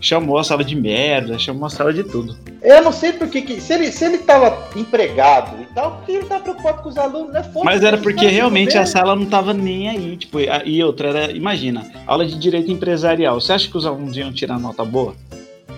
chamou 0.04 0.36
a 0.36 0.44
sala 0.44 0.62
de 0.62 0.76
merda, 0.76 1.38
chamou 1.38 1.64
a 1.64 1.70
sala 1.70 1.92
de 1.92 2.04
tudo. 2.04 2.36
Eu 2.62 2.82
não 2.82 2.92
sei 2.92 3.12
porque 3.12 3.40
que, 3.40 3.60
se 3.60 3.72
ele 3.72 3.90
se 3.90 4.04
ele 4.04 4.18
tava 4.18 4.68
empregado 4.76 5.60
e 5.62 5.64
tal, 5.74 5.92
porque 5.96 6.12
ele 6.12 6.26
tava 6.26 6.42
preocupado 6.42 6.82
com 6.82 6.88
os 6.90 6.98
alunos, 6.98 7.32
né? 7.32 7.42
Foda 7.42 7.64
Mas 7.64 7.82
era 7.82 7.96
porque 7.96 8.26
realmente 8.26 8.76
a 8.76 8.84
sala 8.84 9.16
não 9.16 9.24
tava 9.24 9.54
nem 9.54 9.88
aí, 9.88 10.16
tipo, 10.16 10.38
e 10.40 10.84
outra 10.84 11.08
era, 11.08 11.32
imagina, 11.32 11.90
aula 12.06 12.26
de 12.26 12.38
direito 12.38 12.70
empresarial. 12.70 13.40
Você 13.40 13.52
acha 13.52 13.68
que 13.68 13.76
os 13.76 13.86
alunos 13.86 14.16
iam 14.16 14.32
tirar 14.32 14.58
nota 14.58 14.84
boa? 14.84 15.14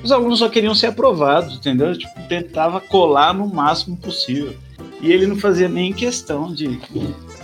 Os 0.03 0.11
alunos 0.11 0.41
só 0.41 0.49
queriam 0.49 0.74
ser 0.74 0.89
aprovados, 0.89 1.57
entendeu? 1.57 1.97
Tipo, 1.97 2.20
tentava 2.29 2.81
colar 2.81 3.33
no 3.33 3.47
máximo 3.47 3.97
possível. 3.97 4.55
E 5.01 5.12
ele 5.12 5.27
não 5.27 5.37
fazia 5.37 5.68
nem 5.68 5.93
questão 5.93 6.53
de 6.53 6.81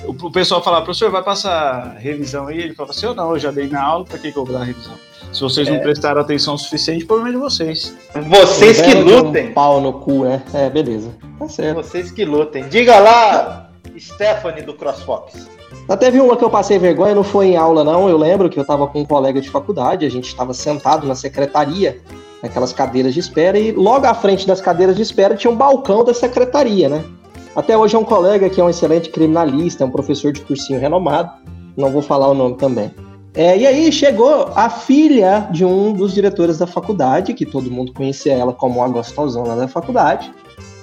o 0.04 0.30
pessoal 0.30 0.62
falava, 0.62 0.84
professor, 0.84 1.10
vai 1.10 1.22
passar 1.22 1.96
revisão 1.98 2.48
aí? 2.48 2.58
Ele 2.58 2.74
falava 2.74 2.92
assim, 2.92 3.06
eu 3.06 3.14
não, 3.14 3.30
eu 3.32 3.38
já 3.38 3.50
dei 3.50 3.66
minha 3.66 3.80
aula, 3.80 4.04
pra 4.04 4.18
que, 4.18 4.32
que 4.32 4.38
eu 4.38 4.44
vou 4.44 4.58
dar 4.58 4.64
revisão? 4.64 4.94
Se 5.32 5.40
vocês 5.40 5.66
não 5.68 5.78
prestaram 5.80 6.20
atenção 6.20 6.54
o 6.54 6.58
suficiente, 6.58 7.06
problema 7.06 7.30
é 7.30 7.32
de 7.32 7.38
vocês. 7.38 7.96
Vocês 8.28 8.80
que 8.82 8.94
de 8.94 8.96
um 8.96 9.22
lutem. 9.22 9.52
pau 9.52 9.80
no 9.80 9.94
cu, 9.94 10.24
né? 10.24 10.42
É, 10.52 10.68
beleza. 10.68 11.10
Tá 11.38 11.48
certo. 11.48 11.76
Vocês 11.76 12.10
que 12.10 12.24
lutem. 12.24 12.68
Diga 12.68 12.98
lá, 12.98 13.70
Stephanie 13.98 14.62
do 14.62 14.74
CrossFox. 14.74 15.48
Mas 15.88 15.98
teve 15.98 16.20
uma 16.20 16.36
que 16.36 16.44
eu 16.44 16.50
passei 16.50 16.78
vergonha, 16.78 17.14
não 17.14 17.24
foi 17.24 17.46
em 17.46 17.56
aula, 17.56 17.82
não. 17.82 18.08
Eu 18.08 18.18
lembro 18.18 18.50
que 18.50 18.60
eu 18.60 18.64
tava 18.64 18.86
com 18.86 19.00
um 19.00 19.04
colega 19.06 19.40
de 19.40 19.48
faculdade, 19.48 20.04
a 20.04 20.10
gente 20.10 20.28
estava 20.28 20.52
sentado 20.52 21.06
na 21.06 21.14
secretaria, 21.14 21.98
naquelas 22.42 22.72
cadeiras 22.74 23.14
de 23.14 23.20
espera, 23.20 23.58
e 23.58 23.72
logo 23.72 24.06
à 24.06 24.14
frente 24.14 24.46
das 24.46 24.60
cadeiras 24.60 24.96
de 24.96 25.02
espera 25.02 25.34
tinha 25.34 25.50
um 25.50 25.56
balcão 25.56 26.04
da 26.04 26.12
secretaria, 26.12 26.90
né? 26.90 27.02
Até 27.56 27.76
hoje 27.76 27.96
é 27.96 27.98
um 27.98 28.04
colega 28.04 28.50
que 28.50 28.60
é 28.60 28.64
um 28.64 28.70
excelente 28.70 29.08
criminalista, 29.08 29.82
é 29.82 29.86
um 29.86 29.90
professor 29.90 30.30
de 30.30 30.42
cursinho 30.42 30.78
renomado, 30.78 31.30
não 31.76 31.90
vou 31.90 32.02
falar 32.02 32.28
o 32.28 32.34
nome 32.34 32.56
também. 32.56 32.90
É, 33.34 33.56
e 33.56 33.66
aí 33.66 33.90
chegou 33.90 34.52
a 34.54 34.68
filha 34.68 35.48
de 35.50 35.64
um 35.64 35.92
dos 35.92 36.12
diretores 36.12 36.58
da 36.58 36.66
faculdade, 36.66 37.32
que 37.32 37.46
todo 37.46 37.70
mundo 37.70 37.92
conhecia 37.92 38.34
ela 38.34 38.52
como 38.52 38.80
uma 38.80 38.88
gostosona 38.88 39.56
da 39.56 39.66
faculdade, 39.66 40.30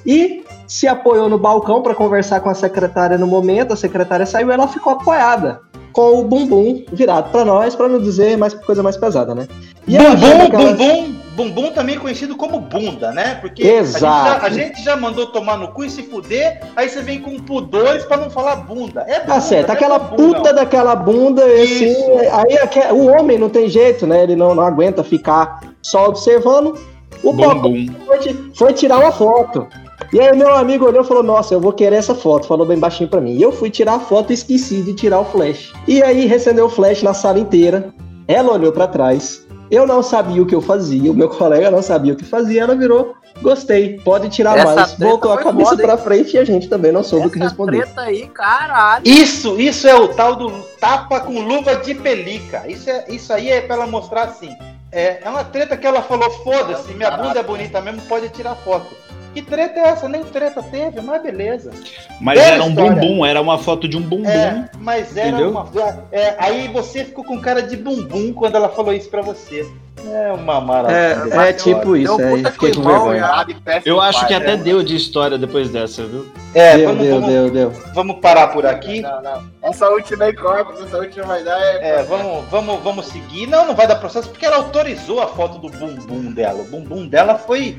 e 0.05 0.43
se 0.67 0.87
apoiou 0.87 1.29
no 1.29 1.37
balcão 1.37 1.81
para 1.83 1.93
conversar 1.93 2.39
com 2.39 2.49
a 2.49 2.55
secretária 2.55 3.17
no 3.17 3.27
momento. 3.27 3.73
A 3.73 3.75
secretária 3.75 4.25
saiu 4.25 4.51
ela 4.51 4.67
ficou 4.67 4.93
apoiada 4.93 5.61
com 5.93 6.19
o 6.19 6.23
bumbum 6.23 6.83
virado 6.91 7.31
para 7.31 7.43
nós, 7.45 7.75
para 7.75 7.87
não 7.87 7.99
dizer 7.99 8.37
mais 8.37 8.53
coisa 8.53 8.81
mais 8.83 8.97
pesada, 8.97 9.33
né? 9.35 9.47
E 9.87 9.95
ela 9.97 10.15
Bumbum, 10.15 10.27
ela- 10.27 10.47
bumbum, 10.73 11.15
bumbum 11.35 11.71
também 11.71 11.97
conhecido 11.97 12.35
como 12.35 12.59
bunda, 12.59 13.11
né? 13.11 13.35
Porque 13.41 13.65
Exato. 13.65 14.05
A, 14.05 14.09
gente 14.29 14.41
já, 14.41 14.45
a 14.45 14.49
gente 14.67 14.83
já 14.83 14.95
mandou 14.97 15.27
tomar 15.27 15.57
no 15.57 15.69
cu 15.69 15.83
e 15.85 15.89
se 15.89 16.03
fuder, 16.03 16.61
aí 16.75 16.87
você 16.89 17.01
vem 17.01 17.19
com 17.21 17.37
pudores 17.39 18.05
pra 18.05 18.17
não 18.17 18.29
falar 18.29 18.57
bunda. 18.57 19.01
É 19.07 19.19
bunda, 19.21 19.33
Tá 19.33 19.41
certo, 19.41 19.69
é 19.69 19.73
aquela 19.73 19.97
bumbum, 19.99 20.33
puta 20.33 20.53
daquela 20.53 20.95
bunda, 20.95 21.43
assim, 21.45 21.95
aí 22.31 22.91
o 22.93 23.07
homem 23.07 23.37
não 23.37 23.49
tem 23.49 23.67
jeito, 23.69 24.05
né? 24.05 24.23
Ele 24.23 24.35
não, 24.35 24.53
não 24.53 24.63
aguenta 24.63 25.03
ficar 25.03 25.61
só 25.81 26.07
observando. 26.07 26.77
O 27.21 27.33
Bumbum. 27.33 27.87
foi, 28.05 28.49
foi 28.55 28.73
tirar 28.73 28.99
uma 28.99 29.11
foto. 29.11 29.67
E 30.11 30.19
aí 30.19 30.35
meu 30.35 30.55
amigo 30.55 30.85
olhou 30.85 31.03
e 31.03 31.07
falou, 31.07 31.21
nossa, 31.21 31.53
eu 31.53 31.61
vou 31.61 31.71
querer 31.71 31.97
essa 31.97 32.15
foto. 32.15 32.47
Falou 32.47 32.65
bem 32.65 32.79
baixinho 32.79 33.09
pra 33.09 33.21
mim. 33.21 33.35
E 33.35 33.41
eu 33.41 33.51
fui 33.51 33.69
tirar 33.69 33.95
a 33.95 33.99
foto 33.99 34.31
e 34.31 34.33
esqueci 34.33 34.81
de 34.81 34.93
tirar 34.93 35.19
o 35.19 35.25
flash. 35.25 35.71
E 35.87 36.01
aí 36.01 36.25
recendeu 36.25 36.65
o 36.65 36.69
flash 36.69 37.03
na 37.03 37.13
sala 37.13 37.39
inteira. 37.39 37.93
Ela 38.27 38.53
olhou 38.53 38.71
pra 38.71 38.87
trás. 38.87 39.45
Eu 39.69 39.85
não 39.85 40.01
sabia 40.01 40.41
o 40.41 40.47
que 40.47 40.55
eu 40.55 40.61
fazia. 40.61 41.11
O 41.11 41.15
meu 41.15 41.29
colega 41.29 41.69
não 41.69 41.81
sabia 41.81 42.13
o 42.13 42.15
que 42.15 42.25
fazia. 42.25 42.63
Ela 42.63 42.75
virou, 42.75 43.15
gostei, 43.39 43.99
pode 43.99 44.29
tirar 44.29 44.57
Essa 44.57 44.75
mais. 44.75 44.93
Voltou 44.95 45.31
a 45.31 45.37
cabeça 45.37 45.77
pra 45.77 45.95
frente 45.95 46.33
e 46.35 46.39
a 46.39 46.43
gente 46.43 46.67
também 46.67 46.91
não 46.91 47.03
soube 47.03 47.27
o 47.27 47.29
que 47.29 47.37
responder. 47.37 47.83
treta 47.83 48.01
aí, 48.01 48.27
caralho. 48.27 49.07
Isso, 49.07 49.59
isso 49.59 49.87
é 49.87 49.93
o 49.93 50.07
tal 50.07 50.35
do 50.35 50.51
tapa 50.79 51.19
com 51.19 51.39
luva 51.39 51.75
de 51.75 51.93
pelica. 51.93 52.63
Isso, 52.67 52.89
é, 52.89 53.05
isso 53.09 53.31
aí 53.31 53.51
é 53.51 53.61
pra 53.61 53.75
ela 53.75 53.85
mostrar 53.85 54.23
assim. 54.23 54.55
É, 54.91 55.19
é 55.23 55.29
uma 55.29 55.43
treta 55.43 55.77
que 55.77 55.85
ela 55.85 56.01
falou, 56.01 56.31
foda-se, 56.43 56.91
minha 56.93 57.11
bunda 57.11 57.39
é 57.39 57.43
bonita 57.43 57.79
mesmo, 57.79 58.01
pode 58.01 58.27
tirar 58.29 58.55
foto. 58.55 58.87
Que 59.33 59.41
treta 59.41 59.79
é 59.79 59.83
essa? 59.89 60.09
Nem 60.09 60.23
treta 60.23 60.61
teve, 60.63 61.01
mas 61.01 61.21
beleza. 61.21 61.71
Mas 62.19 62.39
era 62.39 62.63
um 62.63 62.73
bumbum, 62.73 63.25
era 63.25 63.41
uma 63.41 63.57
foto 63.57 63.87
de 63.87 63.97
um 63.97 64.01
bumbum. 64.01 64.27
É, 64.27 64.69
mas 64.79 65.15
era 65.15 65.29
Entendeu? 65.29 65.51
uma. 65.51 65.69
é, 66.11 66.35
aí 66.39 66.67
você 66.67 67.05
ficou 67.05 67.23
com 67.23 67.39
cara 67.39 67.61
de 67.61 67.77
bumbum 67.77 68.33
quando 68.33 68.55
ela 68.55 68.69
falou 68.69 68.93
isso 68.93 69.09
pra 69.09 69.21
você. 69.21 69.67
É 70.07 70.31
uma 70.31 70.61
maravilha. 70.61 71.35
É, 71.35 71.49
é 71.49 71.53
tipo 71.53 71.95
isso, 71.95 72.15
Deu 72.15 72.37
é, 72.37 72.51
fiquei 72.51 72.73
com 72.73 72.81
vergonha. 72.81 73.45
Eu 73.85 73.99
acho 73.99 74.25
que 74.27 74.33
até 74.33 74.55
deu 74.55 74.81
de 74.81 74.95
história 74.95 75.37
depois 75.37 75.69
dessa, 75.69 76.05
viu? 76.05 76.25
É, 76.53 76.77
deu, 76.77 76.87
vamos, 76.87 77.03
deu, 77.03 77.15
vamos, 77.15 77.29
deu, 77.29 77.51
deu. 77.51 77.73
vamos 77.93 78.19
parar 78.19 78.47
por 78.47 78.65
aqui. 78.65 79.01
Não, 79.01 79.21
não. 79.21 79.43
Essa 79.61 79.89
última 79.89 80.25
aí 80.25 80.33
corta, 80.33 80.83
essa 80.83 80.97
última 80.97 81.25
vai 81.25 81.43
dar. 81.43 81.59
É, 81.59 81.99
É, 81.99 82.03
vamos, 82.03 82.45
vamos, 82.49 82.81
vamos 82.81 83.05
seguir. 83.07 83.47
Não, 83.47 83.67
não 83.67 83.75
vai 83.75 83.87
dar 83.87 83.97
processo 83.97 84.29
porque 84.29 84.45
ela 84.45 84.57
autorizou 84.57 85.21
a 85.21 85.27
foto 85.27 85.59
do 85.59 85.69
bumbum 85.69 86.31
dela. 86.31 86.61
O 86.61 86.65
bumbum 86.65 87.07
dela 87.07 87.37
foi, 87.37 87.77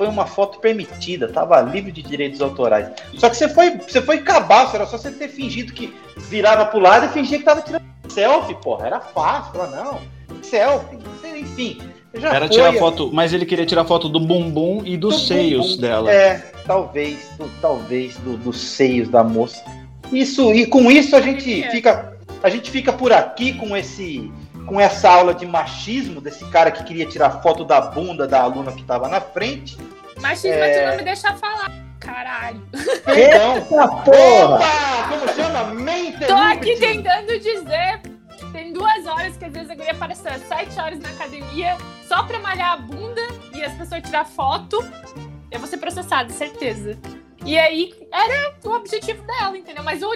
foi 0.00 0.08
uma 0.08 0.24
foto 0.24 0.60
permitida, 0.60 1.28
tava 1.28 1.60
livre 1.60 1.92
de 1.92 2.00
direitos 2.02 2.40
autorais. 2.40 2.88
Só 3.18 3.28
que 3.28 3.36
você 3.36 3.50
foi, 3.50 3.76
você 3.76 4.00
foi 4.00 4.22
cabaço, 4.22 4.74
era 4.74 4.86
só 4.86 4.96
você 4.96 5.10
ter 5.10 5.28
fingido 5.28 5.74
que 5.74 5.92
virava 6.16 6.64
pro 6.64 6.80
lado 6.80 7.04
e 7.04 7.08
fingia 7.10 7.36
que 7.36 7.44
tava 7.44 7.60
tirando 7.60 7.82
selfie, 8.08 8.54
porra. 8.62 8.86
Era 8.86 8.98
fácil, 9.00 9.52
falar, 9.52 9.66
não, 9.76 9.98
selfie, 10.42 10.96
enfim. 11.38 11.78
Já 12.14 12.30
Era 12.30 12.46
foi, 12.46 12.56
tirar 12.56 12.72
foto, 12.72 13.10
mas 13.12 13.34
ele 13.34 13.44
queria 13.44 13.66
tirar 13.66 13.84
foto 13.84 14.08
do 14.08 14.18
bumbum 14.18 14.80
e 14.86 14.96
dos 14.96 15.16
do 15.16 15.20
seios 15.20 15.72
bumbum. 15.72 15.80
dela. 15.82 16.10
É, 16.10 16.50
talvez, 16.66 17.28
do- 17.38 17.50
talvez 17.60 18.16
do- 18.16 18.38
dos 18.38 18.58
seios 18.58 19.06
da 19.10 19.22
moça. 19.22 19.62
Isso 20.10 20.50
e 20.54 20.64
com 20.64 20.90
isso 20.90 21.14
a 21.14 21.20
gente 21.20 21.62
É. 21.62 21.70
fica, 21.70 22.16
a 22.42 22.48
gente 22.48 22.70
fica 22.70 22.90
por 22.90 23.12
aqui 23.12 23.52
com 23.52 23.76
esse, 23.76 24.32
com 24.66 24.80
essa 24.80 25.10
aula 25.10 25.34
de 25.34 25.46
machismo 25.46 26.20
desse 26.20 26.44
cara 26.46 26.70
que 26.70 26.84
queria 26.84 27.06
tirar 27.06 27.42
foto 27.42 27.64
da 27.64 27.80
bunda 27.80 28.26
da 28.26 28.40
aluna 28.42 28.72
que 28.72 28.82
estava 28.82 29.08
na 29.08 29.20
frente. 29.20 29.76
Machismo 30.20 30.56
É. 30.56 30.70
é 30.70 30.80
tu 30.80 30.90
não 30.90 30.96
me 30.96 31.04
deixar 31.04 31.36
falar. 31.36 31.70
Caralho. 31.98 32.62
Perdão. 33.04 33.56
Eita 33.56 33.88
porra! 33.88 34.54
Opa, 34.56 35.08
como 35.08 35.28
chama? 35.34 35.64
Mente 35.74 36.26
Tô 36.26 36.34
aqui 36.34 36.76
tentando 36.76 37.38
dizer. 37.38 38.00
Tem 38.52 38.72
duas 38.72 39.06
horas 39.06 39.36
que 39.36 39.44
às 39.44 39.52
vezes 39.52 39.70
a 39.70 39.74
guria 39.74 39.92
aparece 39.92 40.26
às 40.26 40.42
sete 40.48 40.80
horas 40.80 40.98
na 40.98 41.10
academia 41.10 41.76
só 42.08 42.22
pra 42.24 42.40
malhar 42.40 42.72
a 42.72 42.76
bunda 42.78 43.20
e 43.54 43.62
as 43.62 43.72
pessoas 43.74 44.02
tirar 44.02 44.24
foto. 44.24 44.82
Eu 45.50 45.60
vou 45.60 45.68
ser 45.68 45.76
processada, 45.76 46.30
certeza. 46.32 46.98
E 47.44 47.58
aí 47.58 47.94
era 48.12 48.54
o 48.64 48.70
objetivo 48.70 49.22
dela, 49.26 49.56
entendeu? 49.56 49.84
Mas 49.84 50.02
o 50.02 50.10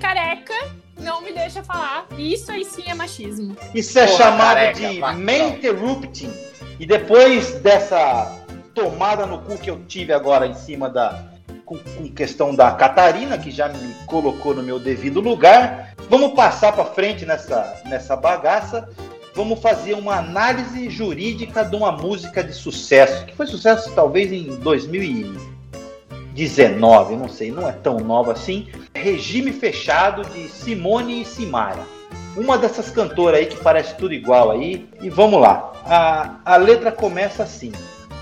careca 0.00 0.54
não 0.98 1.22
me 1.22 1.32
deixa 1.32 1.62
falar. 1.62 2.06
Isso 2.18 2.50
aí 2.50 2.64
sim 2.64 2.82
é 2.86 2.94
machismo. 2.94 3.56
Isso 3.74 3.98
é 3.98 4.06
Porra, 4.06 4.18
chamado 4.18 4.54
careca, 4.54 4.78
de 4.78 5.00
interrupting. 5.42 6.32
E 6.78 6.86
depois 6.86 7.54
dessa 7.60 8.40
tomada 8.74 9.26
no 9.26 9.38
cu 9.38 9.56
que 9.56 9.70
eu 9.70 9.80
tive 9.86 10.12
agora 10.12 10.46
em 10.46 10.52
cima 10.54 10.90
da. 10.90 11.32
Com, 11.64 11.78
com 11.78 12.08
questão 12.10 12.54
da 12.54 12.70
Catarina, 12.72 13.38
que 13.38 13.50
já 13.50 13.68
me 13.68 13.94
colocou 14.04 14.54
no 14.54 14.62
meu 14.62 14.78
devido 14.78 15.20
lugar, 15.20 15.94
vamos 16.10 16.34
passar 16.34 16.72
para 16.72 16.84
frente 16.84 17.24
nessa, 17.24 17.80
nessa 17.86 18.14
bagaça. 18.14 18.86
Vamos 19.34 19.60
fazer 19.60 19.94
uma 19.94 20.18
análise 20.18 20.90
jurídica 20.90 21.64
de 21.64 21.74
uma 21.74 21.90
música 21.90 22.44
de 22.44 22.52
sucesso, 22.52 23.24
que 23.24 23.34
foi 23.34 23.46
sucesso 23.46 23.90
talvez 23.94 24.30
em 24.30 24.56
2019, 24.60 27.16
não 27.16 27.28
sei, 27.28 27.50
não 27.50 27.66
é 27.66 27.72
tão 27.72 27.98
nova 27.98 28.32
assim. 28.32 28.68
Regime 29.04 29.52
Fechado 29.52 30.22
de 30.30 30.48
Simone 30.48 31.22
e 31.22 31.24
Simara 31.24 31.94
uma 32.36 32.58
dessas 32.58 32.90
cantoras 32.90 33.40
aí 33.40 33.46
que 33.46 33.56
parece 33.56 33.94
tudo 33.96 34.12
igual 34.12 34.50
aí. 34.50 34.88
E 35.00 35.08
vamos 35.08 35.40
lá. 35.40 35.72
A, 35.84 36.36
a 36.44 36.56
letra 36.56 36.90
começa 36.90 37.42
assim: 37.42 37.72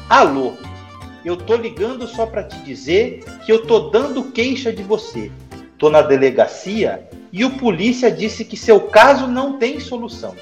Alô, 0.08 0.52
eu 1.24 1.36
tô 1.36 1.56
ligando 1.56 2.06
só 2.06 2.26
pra 2.26 2.42
te 2.42 2.56
dizer 2.58 3.24
que 3.44 3.52
eu 3.52 3.66
tô 3.66 3.90
dando 3.90 4.24
queixa 4.24 4.72
de 4.72 4.82
você. 4.82 5.30
Tô 5.78 5.90
na 5.90 6.02
delegacia 6.02 7.08
e 7.32 7.44
o 7.44 7.56
polícia 7.56 8.10
disse 8.10 8.44
que 8.44 8.56
seu 8.56 8.80
caso 8.80 9.26
não 9.26 9.58
tem 9.58 9.80
solução. 9.80 10.36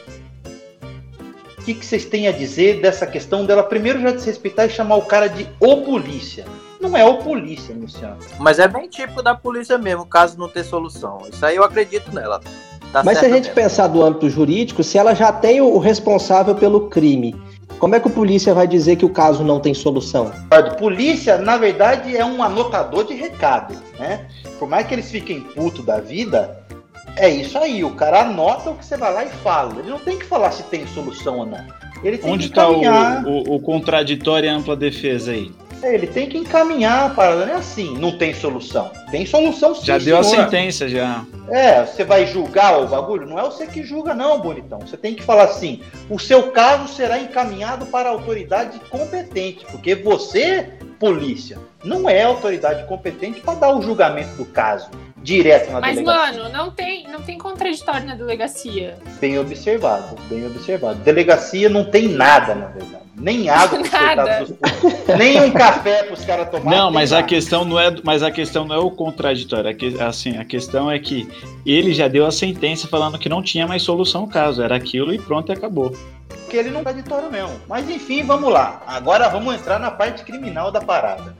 O 1.58 1.62
que, 1.62 1.74
que 1.74 1.84
vocês 1.84 2.04
têm 2.04 2.26
a 2.26 2.32
dizer 2.32 2.80
dessa 2.80 3.06
questão 3.06 3.44
dela 3.44 3.62
primeiro 3.62 4.00
já 4.00 4.10
desrespeitar 4.10 4.66
e 4.66 4.70
chamar 4.70 4.96
o 4.96 5.02
cara 5.02 5.28
de 5.28 5.46
o 5.60 5.82
polícia? 5.82 6.44
Não 6.80 6.96
é 6.96 7.04
o 7.04 7.18
polícia, 7.18 7.74
Luciano. 7.74 8.16
Mas 8.38 8.58
é 8.58 8.66
bem 8.66 8.88
típico 8.88 9.22
da 9.22 9.34
polícia 9.34 9.76
mesmo, 9.76 10.06
caso 10.06 10.38
não 10.38 10.48
ter 10.48 10.64
solução. 10.64 11.18
Isso 11.30 11.44
aí 11.44 11.56
eu 11.56 11.64
acredito 11.64 12.12
nela. 12.14 12.40
Tá 12.92 13.04
Mas 13.04 13.18
se 13.18 13.26
a 13.26 13.28
gente 13.28 13.44
mesmo. 13.44 13.54
pensar 13.54 13.86
do 13.86 14.02
âmbito 14.02 14.28
jurídico, 14.28 14.82
se 14.82 14.98
ela 14.98 15.14
já 15.14 15.30
tem 15.30 15.60
o 15.60 15.78
responsável 15.78 16.54
pelo 16.54 16.88
crime, 16.88 17.36
como 17.78 17.94
é 17.94 18.00
que 18.00 18.08
o 18.08 18.10
polícia 18.10 18.52
vai 18.52 18.66
dizer 18.66 18.96
que 18.96 19.04
o 19.04 19.10
caso 19.10 19.44
não 19.44 19.60
tem 19.60 19.72
solução? 19.72 20.32
Polícia, 20.78 21.38
na 21.38 21.56
verdade, 21.56 22.16
é 22.16 22.24
um 22.24 22.42
anotador 22.42 23.04
de 23.04 23.14
recado, 23.14 23.74
né? 23.98 24.26
Por 24.58 24.68
mais 24.68 24.86
que 24.86 24.94
eles 24.94 25.10
fiquem 25.10 25.40
puto 25.40 25.82
da 25.82 26.00
vida, 26.00 26.64
é 27.16 27.28
isso 27.28 27.56
aí. 27.58 27.84
O 27.84 27.94
cara 27.94 28.22
anota 28.22 28.70
o 28.70 28.74
que 28.74 28.84
você 28.84 28.96
vai 28.96 29.12
lá 29.12 29.24
e 29.24 29.28
fala. 29.28 29.78
Ele 29.78 29.90
não 29.90 29.98
tem 29.98 30.18
que 30.18 30.24
falar 30.24 30.50
se 30.50 30.62
tem 30.64 30.86
solução 30.88 31.38
ou 31.38 31.46
não. 31.46 31.64
Ele 32.02 32.18
tem 32.18 32.30
Onde 32.32 32.48
que 32.48 32.58
está 32.58 32.68
o, 32.68 32.82
o, 33.26 33.56
o 33.56 33.60
contraditório 33.60 34.46
e 34.46 34.50
ampla 34.50 34.74
defesa 34.74 35.32
aí? 35.32 35.52
É, 35.82 35.94
ele 35.94 36.06
tem 36.06 36.28
que 36.28 36.36
encaminhar 36.36 37.06
a 37.06 37.10
parada. 37.10 37.46
Não 37.46 37.54
é 37.54 37.56
assim, 37.56 37.96
não 37.98 38.16
tem 38.18 38.34
solução. 38.34 38.90
Tem 39.10 39.24
solução 39.24 39.74
sim, 39.74 39.86
Já 39.86 39.98
deu 39.98 40.18
a 40.18 40.22
senhor. 40.22 40.44
sentença, 40.44 40.88
já. 40.88 41.24
É, 41.48 41.84
você 41.84 42.04
vai 42.04 42.26
julgar 42.26 42.80
o 42.80 42.86
bagulho? 42.86 43.26
Não 43.26 43.38
é 43.38 43.42
você 43.42 43.66
que 43.66 43.82
julga, 43.82 44.14
não, 44.14 44.40
bonitão. 44.40 44.80
Você 44.80 44.96
tem 44.96 45.14
que 45.14 45.22
falar 45.22 45.44
assim: 45.44 45.80
o 46.08 46.18
seu 46.18 46.50
caso 46.52 46.92
será 46.92 47.18
encaminhado 47.18 47.86
para 47.86 48.08
a 48.08 48.12
autoridade 48.12 48.78
competente, 48.90 49.64
porque 49.70 49.94
você, 49.94 50.68
polícia, 50.98 51.58
não 51.82 52.08
é 52.08 52.22
autoridade 52.22 52.86
competente 52.86 53.40
para 53.40 53.54
dar 53.54 53.74
o 53.76 53.82
julgamento 53.82 54.36
do 54.36 54.44
caso 54.44 54.90
direto 55.22 55.70
na 55.70 55.80
Mas, 55.80 55.96
delegacia. 55.96 56.42
mano, 56.42 56.48
não 56.50 56.70
tem, 56.70 57.06
não 57.08 57.20
tem 57.20 57.36
contraditório 57.36 58.06
na 58.06 58.14
delegacia. 58.14 58.96
Bem 59.20 59.38
observado, 59.38 60.16
bem 60.28 60.46
observado. 60.46 60.98
Delegacia 61.00 61.68
não 61.68 61.84
tem 61.84 62.08
nada, 62.08 62.54
na 62.54 62.66
verdade. 62.66 62.99
Nem 63.20 63.50
água 63.50 63.78
pros 63.78 63.92
Nada. 63.92 64.40
dos. 64.40 64.56
Nem 65.18 65.40
um 65.42 65.50
café 65.50 66.04
pros 66.04 66.24
caras 66.24 66.48
tomarem. 66.50 66.78
Não, 66.78 66.90
mas 66.90 67.12
a 67.12 67.22
questão 67.22 67.64
não 67.64 67.78
é, 67.78 67.94
mas 68.02 68.22
a 68.22 68.30
questão 68.30 68.64
não 68.64 68.74
é 68.74 68.78
o 68.78 68.90
contraditório. 68.90 69.76
A 70.00 70.06
assim, 70.06 70.38
a 70.38 70.44
questão 70.44 70.90
é 70.90 70.98
que 70.98 71.28
ele 71.66 71.92
já 71.92 72.08
deu 72.08 72.24
a 72.26 72.32
sentença 72.32 72.88
falando 72.88 73.18
que 73.18 73.28
não 73.28 73.42
tinha 73.42 73.66
mais 73.66 73.82
solução 73.82 74.24
o 74.24 74.28
caso, 74.28 74.62
era 74.62 74.74
aquilo 74.74 75.12
e 75.12 75.18
pronto 75.18 75.52
e 75.52 75.52
acabou. 75.52 75.94
Porque 76.28 76.56
ele 76.56 76.70
não 76.70 76.80
é 76.80 76.84
contraditório 76.84 77.30
mesmo. 77.30 77.60
Mas 77.68 77.88
enfim, 77.88 78.24
vamos 78.24 78.50
lá. 78.50 78.82
Agora 78.86 79.28
vamos 79.28 79.54
entrar 79.54 79.78
na 79.78 79.90
parte 79.90 80.24
criminal 80.24 80.72
da 80.72 80.80
parada. 80.80 81.36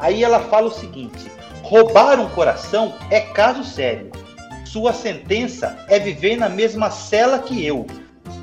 Aí 0.00 0.24
ela 0.24 0.40
fala 0.40 0.68
o 0.68 0.72
seguinte: 0.72 1.30
roubar 1.62 2.18
um 2.18 2.28
coração 2.30 2.94
é 3.10 3.20
caso 3.20 3.62
sério. 3.62 4.10
Sua 4.64 4.92
sentença 4.92 5.78
é 5.88 5.98
viver 5.98 6.36
na 6.36 6.48
mesma 6.48 6.90
cela 6.90 7.38
que 7.38 7.64
eu. 7.64 7.86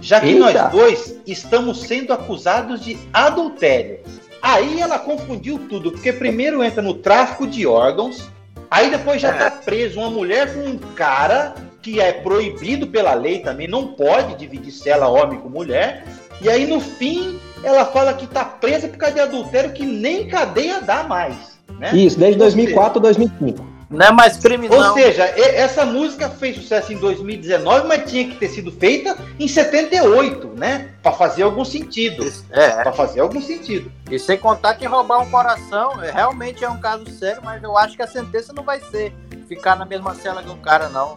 Já 0.06 0.22
que 0.22 0.28
Eita. 0.28 0.40
nós 0.40 0.72
dois 0.72 1.20
estamos 1.26 1.82
sendo 1.82 2.14
acusados 2.14 2.80
de 2.80 2.96
adultério. 3.12 4.02
Aí 4.40 4.80
ela 4.80 5.00
confundiu 5.00 5.58
tudo, 5.68 5.92
porque 5.92 6.14
primeiro 6.14 6.64
entra 6.64 6.80
no 6.80 6.94
tráfico 6.94 7.48
de 7.48 7.66
órgãos, 7.66 8.30
aí 8.70 8.92
depois 8.92 9.20
já 9.20 9.34
tá 9.34 9.50
preso 9.50 10.00
uma 10.00 10.12
mulher 10.12 10.54
com 10.54 10.60
um 10.60 10.78
cara 10.78 11.56
que 11.82 12.00
é 12.00 12.14
proibido 12.14 12.86
pela 12.86 13.16
lei 13.16 13.40
também, 13.40 13.68
não 13.68 13.94
pode 13.94 14.36
dividir 14.36 14.72
cela 14.72 15.08
homem 15.08 15.40
com 15.40 15.50
mulher. 15.50 16.06
E 16.40 16.52
aí 16.52 16.68
no 16.68 16.80
fim 16.80 17.40
ela 17.64 17.84
fala 17.86 18.14
que 18.14 18.28
tá 18.28 18.46
presa 18.46 18.88
por 18.88 18.98
causa 18.98 19.16
de 19.16 19.22
adultério 19.22 19.74
que 19.74 19.88
nem 19.88 20.28
cadeia 20.28 20.82
dá 20.82 21.04
mais. 21.04 21.58
Né? 21.80 21.96
Isso, 21.96 22.20
desde 22.20 22.40
Ou 22.40 22.48
2004 22.48 23.00
a 23.00 23.02
2005. 23.02 23.75
Não 23.90 24.06
é 24.06 24.12
mais 24.12 24.38
crime, 24.38 24.68
Ou 24.70 24.80
não. 24.80 24.94
seja, 24.96 25.24
essa 25.26 25.86
música 25.86 26.30
fez 26.30 26.56
sucesso 26.56 26.92
em 26.92 26.98
2019, 26.98 27.88
mas 27.88 28.10
tinha 28.10 28.28
que 28.28 28.36
ter 28.36 28.50
sido 28.50 28.72
feita 28.72 29.16
em 29.40 29.48
78, 29.48 30.48
né? 30.58 30.90
Pra 31.04 31.12
fazer 31.12 31.44
algum 31.44 31.64
sentido. 31.64 32.26
É, 32.52 32.82
Pra 32.82 32.92
fazer 32.92 33.20
algum 33.20 33.42
sentido. 33.42 33.92
e 34.10 34.18
sem 34.18 34.38
contar 34.38 34.74
que 34.76 34.86
roubar 34.86 35.20
um 35.22 35.30
coração 35.30 36.02
é, 36.04 36.12
realmente 36.12 36.64
é 36.64 36.70
um 36.70 36.80
caso 36.80 37.06
sério, 37.12 37.42
mas 37.44 37.62
eu 37.62 37.78
acho 37.78 37.96
que 37.96 38.02
a 38.02 38.08
sentença 38.08 38.52
não 38.54 38.64
vai 38.64 38.80
ser 38.80 39.14
ficar 39.48 39.76
na 39.76 39.86
mesma 39.86 40.16
cela 40.16 40.42
que 40.42 40.50
o 40.50 40.58
cara, 40.58 40.90
não. 40.90 41.16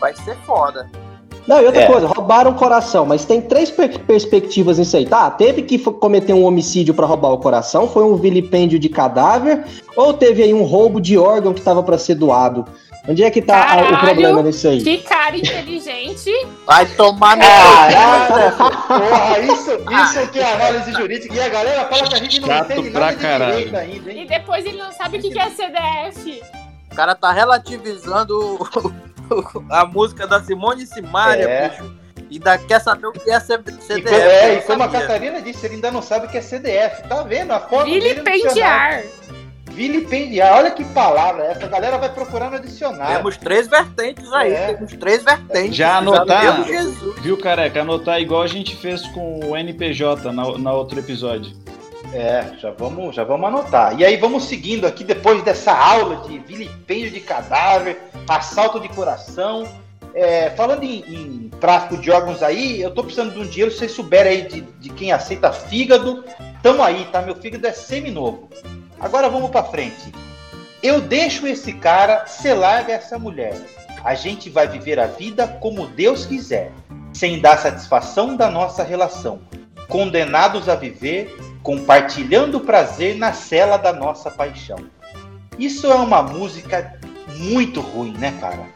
Vai 0.00 0.14
ser 0.16 0.36
foda. 0.44 0.90
Não, 1.46 1.60
e 1.60 1.66
outra 1.66 1.82
É. 1.82 1.86
coisa, 1.86 2.06
roubaram 2.06 2.50
o 2.52 2.54
coração, 2.54 3.04
mas 3.06 3.24
tem 3.24 3.40
três 3.40 3.70
per- 3.70 3.98
perspectivas 4.00 4.78
nisso 4.78 4.96
aí. 4.96 5.06
Tá, 5.06 5.30
teve 5.30 5.62
que 5.62 5.78
cometer 5.78 6.32
um 6.32 6.44
homicídio 6.44 6.94
pra 6.94 7.06
roubar 7.06 7.30
o 7.32 7.38
coração, 7.38 7.88
foi 7.88 8.04
um 8.04 8.16
vilipêndio 8.16 8.78
de 8.78 8.88
cadáver, 8.88 9.64
ou 9.96 10.12
teve 10.12 10.42
aí 10.42 10.54
um 10.54 10.62
roubo 10.62 11.00
de 11.00 11.18
órgão 11.18 11.52
que 11.52 11.60
tava 11.60 11.82
pra 11.82 11.98
ser 11.98 12.14
doado? 12.14 12.64
Onde 13.08 13.24
é 13.24 13.30
que 13.30 13.40
tá 13.40 13.56
a- 13.56 13.64
o 13.64 13.66
Caralho, 13.84 13.98
problema 13.98 14.42
nisso 14.42 14.68
aí? 14.68 14.82
Que 14.82 14.98
cara 14.98 15.34
inteligente. 15.36 16.30
Vai 16.66 16.84
tomar 16.84 17.34
no. 17.36 17.42
Caralho, 17.42 18.56
porra, 18.56 19.38
isso, 19.40 19.70
isso 19.72 20.30
que 20.30 20.38
é 20.38 20.52
análise 20.52 20.92
jurídica. 20.92 21.34
E 21.34 21.40
a 21.40 21.48
galera 21.48 21.86
fala 21.88 22.02
que 22.08 22.14
a 22.14 22.18
gente 22.18 22.40
não 22.40 22.48
Chato 22.48 22.72
entende 22.72 22.90
nada 22.90 23.12
de 23.14 23.16
caralho. 23.22 23.56
direito 23.56 23.76
ainda, 23.76 24.12
E 24.12 24.18
hein? 24.18 24.26
depois 24.28 24.66
ele 24.66 24.76
não 24.76 24.92
sabe 24.92 25.16
o 25.16 25.20
que 25.20 25.30
que 25.30 25.38
é 25.38 25.48
CDF. 25.48 26.42
O 26.92 26.94
cara 26.94 27.14
tá 27.14 27.32
relativizando 27.32 28.38
o- 28.38 28.92
a 29.70 29.84
música 29.84 30.26
da 30.26 30.42
Simone 30.42 30.86
Simaria, 30.86 31.48
É. 31.48 31.68
bicho. 31.68 32.00
E 32.30 32.38
da, 32.38 32.56
quer 32.58 32.80
saber 32.80 33.06
o 33.08 33.12
que 33.12 33.28
é 33.30 33.36
E, 33.36 33.40
CDF. 33.40 34.02
co- 34.02 34.14
é, 34.14 34.54
e 34.54 34.60
como 34.62 34.82
a. 34.84 34.88
Catarina 34.88 35.42
disse, 35.42 35.66
ele 35.66 35.74
ainda 35.76 35.90
não 35.90 36.00
sabe 36.00 36.26
o 36.26 36.28
que 36.28 36.38
é 36.38 36.40
CDF. 36.40 37.02
Tá 37.08 37.22
vendo? 37.24 37.50
A 37.52 37.58
foto. 37.60 37.86
Vilipendiar. 37.86 39.02
Vilipendiar. 39.72 40.56
Olha 40.58 40.70
que 40.70 40.84
palavra 40.84 41.44
essa. 41.44 41.64
A 41.64 41.68
galera 41.68 41.96
vai 41.98 42.08
procurar 42.12 42.50
no 42.50 42.60
dicionário. 42.60 43.16
Temos 43.16 43.36
três 43.36 43.66
vertentes 43.68 44.32
aí, 44.32 44.52
É. 44.52 44.74
temos 44.74 44.92
três 44.94 45.22
vertentes. 45.22 45.76
Já 45.76 45.98
anotar? 45.98 46.64
Viu, 47.22 47.36
careca? 47.38 47.80
Anotar 47.82 48.20
igual 48.20 48.42
a 48.42 48.46
gente 48.46 48.76
fez 48.76 49.06
com 49.08 49.40
o 49.46 49.56
NPJ 49.56 50.32
na, 50.32 50.58
na 50.58 50.72
outro 50.72 50.98
episódio. 50.98 51.52
É, 52.12 52.44
já 52.58 52.70
vamos, 52.72 53.14
já 53.14 53.22
vamos 53.22 53.46
anotar. 53.46 53.98
E 53.98 54.04
aí 54.04 54.16
vamos 54.16 54.44
seguindo 54.44 54.86
aqui 54.86 55.04
depois 55.04 55.42
dessa 55.42 55.72
aula 55.72 56.28
de 56.28 56.38
vilipêndio 56.40 57.10
de 57.10 57.20
cadáver, 57.20 58.00
assalto 58.28 58.80
de 58.80 58.88
coração. 58.88 59.68
É, 60.12 60.50
falando 60.50 60.82
em, 60.82 61.04
em 61.06 61.50
tráfico 61.60 61.96
de 61.96 62.10
órgãos 62.10 62.42
aí, 62.42 62.80
eu 62.80 62.92
tô 62.92 63.04
precisando 63.04 63.32
de 63.32 63.38
um 63.38 63.46
dinheiro, 63.46 63.70
se 63.70 63.78
vocês 63.78 63.92
souberem 63.92 64.32
aí 64.32 64.48
de, 64.48 64.60
de 64.62 64.88
quem 64.90 65.12
aceita 65.12 65.52
fígado, 65.52 66.24
tamo 66.62 66.82
aí, 66.82 67.04
tá? 67.12 67.22
Meu 67.22 67.36
fígado 67.36 67.66
é 67.66 67.72
semi-novo. 67.72 68.48
Agora 68.98 69.28
vamos 69.28 69.50
pra 69.50 69.62
frente. 69.62 70.12
Eu 70.82 71.00
deixo 71.00 71.46
esse 71.46 71.74
cara, 71.74 72.26
você 72.26 72.52
larga 72.54 72.94
essa 72.94 73.18
mulher. 73.18 73.54
A 74.02 74.14
gente 74.14 74.50
vai 74.50 74.66
viver 74.66 74.98
a 74.98 75.06
vida 75.06 75.46
como 75.46 75.86
Deus 75.86 76.26
quiser, 76.26 76.72
sem 77.12 77.38
dar 77.38 77.58
satisfação 77.58 78.34
da 78.34 78.50
nossa 78.50 78.82
relação. 78.82 79.40
Condenados 79.88 80.68
a 80.68 80.74
viver 80.74 81.36
compartilhando 81.62 82.56
o 82.56 82.60
prazer 82.60 83.16
na 83.16 83.32
cela 83.32 83.76
da 83.76 83.92
nossa 83.92 84.30
paixão. 84.30 84.78
Isso 85.58 85.86
é 85.86 85.94
uma 85.94 86.22
música 86.22 86.98
muito 87.36 87.80
ruim, 87.80 88.12
né, 88.12 88.36
cara? 88.40 88.66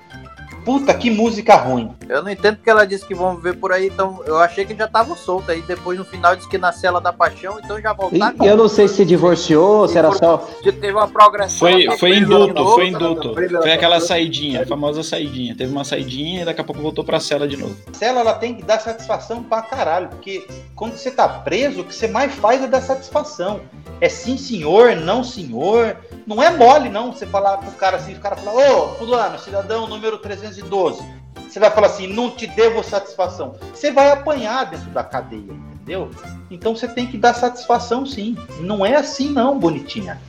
Puta, 0.65 0.93
que 0.95 1.11
música 1.11 1.55
ruim. 1.57 1.95
Eu 2.09 2.23
não 2.23 2.31
entendo 2.31 2.57
porque 2.57 2.71
ela 2.71 2.85
disse 2.85 3.07
que 3.07 3.15
vão 3.15 3.37
viver 3.37 3.57
por 3.57 3.73
aí, 3.73 3.87
então 3.87 4.21
eu 4.27 4.39
achei 4.39 4.65
que 4.65 4.75
já 4.75 4.87
estavam 4.87 5.17
soltos 5.17 5.51
aí. 5.51 5.63
Depois 5.63 5.99
no 5.99 6.05
final 6.05 6.35
disse 6.35 6.49
que 6.49 6.59
na 6.59 6.73
cela 6.73 7.01
da 7.01 7.13
paixão, 7.13 7.59
então 7.63 7.81
já 7.81 7.93
voltaram. 7.93 8.37
E 8.43 8.47
eu 8.47 8.57
não 8.57 8.69
sei 8.69 8.89
se 8.89 9.05
se 9.05 9.09
divorciou, 9.09 9.87
se 9.87 9.99
era 9.99 10.11
só. 10.13 10.49
Já 10.65 10.73
Teve 10.73 10.93
uma 10.93 11.07
progressão. 11.07 11.59
Foi, 11.59 11.99
foi 11.99 12.17
induto, 12.17 12.55
novo, 12.55 12.75
foi 12.75 12.89
induto. 12.89 13.35
Foi 13.35 13.73
aquela 13.73 14.01
saidinha, 14.01 14.63
a 14.63 14.67
famosa 14.67 15.03
saidinha. 15.03 15.55
Teve 15.55 15.71
uma 15.71 15.85
saidinha 15.85 16.43
e 16.43 16.45
daqui 16.45 16.61
a 16.61 16.65
pouco 16.65 16.81
voltou 16.81 17.05
pra 17.05 17.21
cela 17.21 17.47
de 17.47 17.57
novo. 17.57 17.77
A 17.89 17.95
cela 17.95 18.21
ela 18.21 18.35
tem 18.35 18.55
que 18.55 18.63
dar 18.63 18.81
satisfação 18.81 19.43
pra 19.43 19.63
caralho, 19.63 20.09
porque 20.09 20.47
quando 20.75 20.97
você 20.97 21.11
tá 21.11 21.29
preso, 21.29 21.83
o 21.83 21.85
que 21.85 21.95
você 21.95 22.09
mais 22.09 22.35
faz 22.35 22.63
é 22.63 22.67
dar 22.67 22.81
satisfação. 22.81 23.61
É 24.01 24.09
sim, 24.09 24.37
senhor, 24.37 24.97
não, 24.97 25.23
senhor. 25.23 25.97
Não 26.27 26.43
é 26.43 26.51
mole, 26.51 26.89
não. 26.89 27.13
Você 27.13 27.27
falar 27.27 27.59
pro 27.59 27.71
cara 27.73 27.97
assim, 27.97 28.15
o 28.15 28.21
cara 28.21 28.37
fala, 28.37 28.53
ô, 28.53 28.89
fulano, 28.95 29.39
cidadão 29.39 29.87
número 29.87 30.19
312. 30.63 31.03
Você 31.49 31.61
vai 31.61 31.71
falar 31.71 31.87
assim, 31.89 32.07
não 32.07 32.31
te 32.31 32.47
devo 32.47 32.83
satisfação. 32.83 33.55
Você 33.73 33.93
vai 33.93 34.11
apanhar 34.11 34.65
dentro 34.65 34.91
da 34.91 35.05
cadeia, 35.05 35.53
entendeu? 35.73 36.11
Então 36.51 36.75
você 36.75 36.89
tem 36.89 37.07
que 37.07 37.17
dar 37.17 37.35
satisfação 37.35 38.05
sim. 38.05 38.37
Não 38.61 38.85
é 38.85 38.97
assim 38.97 39.31
não, 39.31 39.59
bonitinha. 39.59 40.21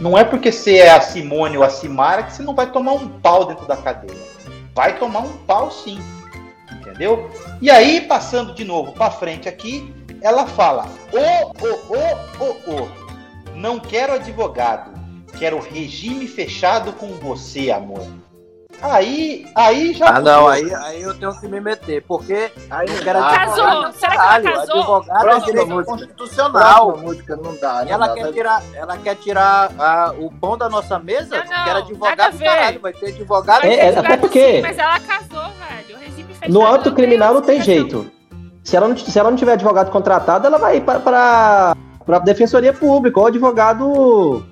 Não 0.00 0.16
é 0.16 0.24
porque 0.24 0.52
você 0.52 0.78
é 0.78 0.90
a 0.90 1.00
Simone 1.00 1.56
ou 1.56 1.64
a 1.64 1.70
Simara 1.70 2.24
que 2.24 2.32
você 2.32 2.42
não 2.42 2.54
vai 2.54 2.70
tomar 2.70 2.92
um 2.92 3.08
pau 3.08 3.46
dentro 3.46 3.66
da 3.66 3.76
cadeia. 3.76 4.20
Vai 4.74 4.98
tomar 4.98 5.20
um 5.20 5.36
pau 5.38 5.70
sim. 5.70 5.98
Entendeu? 6.72 7.30
E 7.60 7.70
aí, 7.70 8.02
passando 8.02 8.54
de 8.54 8.64
novo 8.64 8.92
pra 8.92 9.10
frente 9.10 9.48
aqui, 9.48 9.92
ela 10.20 10.46
fala: 10.46 10.86
Ô, 11.12 11.46
ô, 11.64 11.96
ô, 11.96 12.44
ô, 12.44 12.82
ô, 12.82 12.88
não 13.54 13.78
quero 13.78 14.14
advogado, 14.14 14.90
quero 15.38 15.58
regime 15.58 16.26
fechado 16.26 16.92
com 16.92 17.08
você, 17.14 17.70
amor. 17.70 18.06
Aí, 18.82 19.46
aí 19.54 19.94
já. 19.94 20.08
Ah, 20.16 20.20
não, 20.20 20.46
aí, 20.48 20.72
aí 20.74 21.02
eu 21.02 21.14
tenho 21.14 21.38
que 21.40 21.48
me 21.48 21.60
meter, 21.60 22.02
porque 22.06 22.50
Aí 22.70 22.86
não 22.88 22.94
não 22.96 23.02
quero 23.02 23.20
dá. 23.20 23.30
Casou. 23.30 23.92
Será 23.92 24.40
que 24.40 24.46
ela 24.48 24.56
casou? 24.58 24.78
Advogado 24.80 25.28
é 25.28 25.40
direito 25.40 25.68
música. 25.70 25.92
constitucional. 25.92 26.84
Próxima 26.86 27.08
música 27.08 27.36
não 27.36 27.56
dá, 27.56 27.84
não 27.84 27.90
Ela 27.92 28.06
dá, 28.08 28.14
quer 28.14 28.26
tá- 28.26 28.32
tirar, 28.32 28.62
ela 28.74 28.96
quer 28.98 29.14
tirar 29.16 29.70
ah, 29.78 30.14
o 30.18 30.30
pão 30.30 30.56
da 30.58 30.68
nossa 30.68 30.98
mesa? 30.98 31.36
Não, 31.36 31.44
não, 31.44 31.44
quer 31.44 31.56
nada 31.56 31.72
a 31.72 31.78
advogado, 31.78 32.38
caralho. 32.38 32.80
Vai 32.80 32.92
ter 32.92 33.06
advogado. 33.08 33.64
É, 33.64 33.68
Vai 33.68 33.70
ter 33.70 33.76
é, 33.76 33.86
advogado 33.88 34.06
até 34.12 34.16
porque- 34.18 34.56
sim, 34.56 34.62
Mas 34.62 34.78
ela 34.78 35.00
casou, 35.00 35.42
velho. 35.52 35.96
O 35.96 35.98
regime 36.00 36.34
fechado. 36.34 36.52
No 36.52 36.66
âmbito 36.66 36.94
criminal 36.94 37.34
não 37.34 37.42
tem 37.42 37.60
jeito. 37.62 38.10
Se 38.62 38.76
ela 38.76 38.88
não, 38.88 38.96
se 38.96 39.18
ela 39.18 39.30
não 39.30 39.36
tiver 39.36 39.52
advogado 39.52 39.90
contratado, 39.90 40.46
ela 40.46 40.58
vai 40.58 40.80
para 40.80 41.74
para 42.04 42.18
defensoria 42.20 42.72
pública 42.72 43.18
ou 43.18 43.26
advogado. 43.26 44.46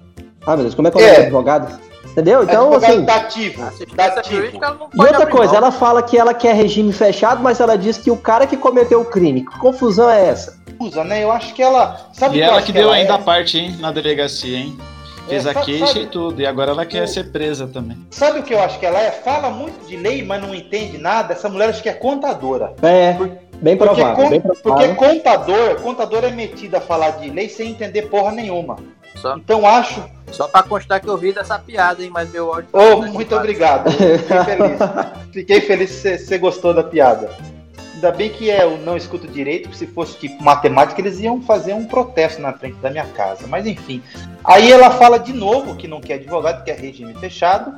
Ah, 0.47 0.55
meu 0.57 0.64
Deus, 0.64 0.75
como 0.75 0.89
é 0.89 0.91
que 0.91 0.99
é 0.99 1.03
o 1.03 1.05
É. 1.07 1.14
do 1.14 1.22
advogado? 1.22 1.79
Entendeu? 2.15 2.45
Então, 2.45 2.67
advogado 2.73 2.93
assim. 2.93 3.05
dativo. 3.05 3.71
Dativo. 3.97 4.61
não 4.61 4.89
E 4.95 5.01
outra 5.09 5.27
coisa, 5.27 5.57
ela 5.57 5.73
fala 5.73 6.01
que 6.01 6.17
ela 6.17 6.33
quer 6.33 6.55
regime 6.55 6.93
fechado, 6.93 7.43
mas 7.43 7.59
ela 7.59 7.77
diz 7.77 7.99
que 7.99 8.09
o 8.09 8.17
cara 8.17 8.47
que 8.47 8.57
cometeu 8.57 9.01
o 9.01 9.05
crime. 9.05 9.45
Que 9.45 9.59
confusão 9.59 10.09
é 10.09 10.29
essa? 10.29 10.57
Usa, 10.79 11.03
né? 11.03 11.25
Eu 11.25 11.33
acho 11.33 11.53
que 11.53 11.61
ela. 11.61 12.09
Sabe 12.12 12.37
o 12.37 12.39
E 12.39 12.43
ela 12.43 12.57
acho 12.59 12.67
que 12.67 12.73
deu 12.73 12.85
ela 12.85 12.95
ainda 12.95 13.15
é? 13.15 13.17
a 13.17 13.19
parte, 13.19 13.59
hein, 13.59 13.77
na 13.81 13.91
delegacia, 13.91 14.57
hein? 14.59 14.79
Fez 15.29 15.45
É, 15.45 15.51
a 15.51 15.55
queixa 15.55 15.87
sabe- 15.87 16.01
e 16.03 16.07
tudo. 16.07 16.41
E 16.41 16.47
agora 16.47 16.71
ela 16.71 16.87
quer 16.87 17.03
Eu- 17.03 17.09
ser 17.09 17.33
presa 17.33 17.67
também. 17.67 17.99
Sabe 18.11 18.39
o 18.41 18.43
que 18.45 18.55
eu 18.55 18.61
acho 18.62 18.79
que 18.79 18.87
ela 18.87 19.01
é? 19.01 19.11
Fala 19.11 19.51
muito 19.51 19.85
de 19.89 19.97
lei, 19.97 20.23
mas 20.25 20.41
não 20.41 20.55
entende 20.55 20.99
nada. 20.99 21.33
Essa 21.33 21.49
mulher 21.49 21.71
acho 21.71 21.83
que 21.83 21.89
é 21.89 21.95
contadora. 21.95 22.75
É, 22.83 23.12
bem 23.57 23.77
Porque, 23.77 23.95
provável. 23.95 24.23
con- 24.25 24.31
bem 24.31 24.41
porque 24.41 24.62
provável. 24.62 24.95
contador, 24.95 25.77
contador 25.81 26.25
é 26.25 26.31
metido 26.31 26.77
a 26.77 26.81
falar 26.81 27.11
de 27.12 27.29
lei 27.31 27.49
sem 27.49 27.71
entender 27.71 28.03
porra 28.03 28.31
nenhuma. 28.33 28.77
Só, 29.17 29.37
Então 29.37 29.67
acho. 29.67 30.03
só 30.33 30.49
pra 30.49 30.62
constar 30.62 31.01
que 31.01 31.09
eu 31.09 31.17
ri 31.17 31.33
dessa 31.33 31.59
piada, 31.59 32.03
hein? 32.03 32.11
Mas 32.12 32.31
meu 32.31 32.49
ódio. 32.49 32.69
tá 32.71 32.79
Oh, 32.79 33.03
muito 33.03 33.35
obrigado. 33.35 33.91
Fiquei 33.91 34.45
feliz. 34.45 34.79
Fiquei 35.33 35.61
feliz 35.61 35.91
que 35.91 35.97
você- 35.97 36.19
você 36.19 36.39
gostou 36.39 36.75
da 36.75 36.83
piada. 36.83 37.31
Ainda 37.95 38.11
bem 38.12 38.29
que 38.29 38.51
é, 38.51 38.65
eu 38.65 38.77
não 38.79 38.97
escuto 38.97 39.27
direito, 39.27 39.62
porque 39.69 39.79
se 39.79 39.87
fosse 39.87 40.19
tipo 40.19 40.43
matemática, 40.43 41.01
eles 41.01 41.21
iam 41.21 41.41
fazer 41.41 41.73
um 41.73 41.87
protesto 41.87 42.43
na 42.43 42.53
frente 42.53 42.77
da 42.77 42.91
minha 42.91 43.07
casa. 43.07 43.47
Mas 43.47 43.67
enfim. 43.67 44.03
Aí 44.45 44.71
ela 44.71 44.91
fala 44.91 45.19
de 45.19 45.33
novo 45.33 45.75
que 45.77 45.89
não 45.89 46.01
quer 46.01 46.15
advogado, 46.15 46.65
que 46.65 46.71
é 46.71 46.75
regime 46.75 47.15
fechado. 47.15 47.75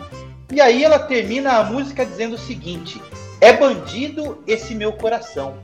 E 0.52 0.60
aí 0.60 0.82
ela 0.82 0.98
termina 0.98 1.58
a 1.58 1.64
música 1.64 2.04
dizendo 2.04 2.34
o 2.34 2.38
seguinte: 2.38 3.00
É 3.40 3.52
bandido 3.52 4.42
esse 4.46 4.74
meu 4.74 4.92
coração. 4.94 5.54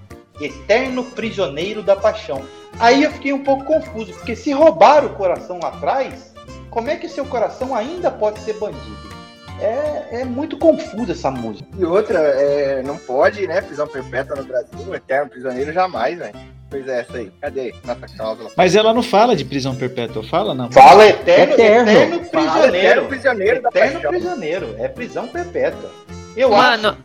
Eterno 0.40 1.04
Prisioneiro 1.04 1.82
da 1.82 1.94
Paixão. 1.96 2.42
Aí 2.78 3.02
eu 3.04 3.10
fiquei 3.12 3.32
um 3.32 3.44
pouco 3.44 3.64
confuso, 3.64 4.12
porque 4.14 4.34
se 4.34 4.52
roubaram 4.52 5.08
o 5.08 5.14
coração 5.14 5.58
lá 5.62 5.68
atrás, 5.68 6.32
como 6.70 6.88
é 6.90 6.96
que 6.96 7.08
seu 7.08 7.24
coração 7.26 7.74
ainda 7.74 8.10
pode 8.10 8.40
ser 8.40 8.54
bandido? 8.54 9.12
É, 9.60 10.20
é 10.22 10.24
muito 10.24 10.56
confusa 10.56 11.12
essa 11.12 11.30
música. 11.30 11.68
E 11.78 11.84
outra, 11.84 12.18
é, 12.18 12.82
não 12.82 12.96
pode, 12.96 13.46
né? 13.46 13.60
Prisão 13.60 13.86
perpétua 13.86 14.36
no 14.36 14.44
Brasil, 14.44 14.94
eterno 14.94 15.30
prisioneiro 15.30 15.72
jamais, 15.72 16.18
velho. 16.18 16.34
Pois 16.68 16.88
é, 16.88 17.00
essa 17.00 17.18
aí. 17.18 17.30
Cadê 17.40 17.74
nossa 17.84 18.06
cláusula? 18.16 18.50
Mas 18.56 18.74
ela 18.74 18.94
não 18.94 19.02
fala 19.02 19.36
de 19.36 19.44
prisão 19.44 19.74
perpétua, 19.76 20.24
fala 20.24 20.54
não? 20.54 20.72
Fala 20.72 21.06
eterno, 21.06 21.52
Eterno. 21.52 21.90
eterno, 21.90 22.24
Fala, 22.24 22.30
prisioneiro. 22.30 22.76
eterno 22.86 23.08
prisioneiro 23.08 23.62
da 23.62 23.68
Eterno 23.68 23.92
paixão. 23.92 24.10
prisioneiro. 24.10 24.74
É 24.78 24.88
prisão 24.88 25.28
perpétua. 25.28 25.90
Eu 26.34 26.50
Mano, 26.50 26.88
acho, 26.88 26.98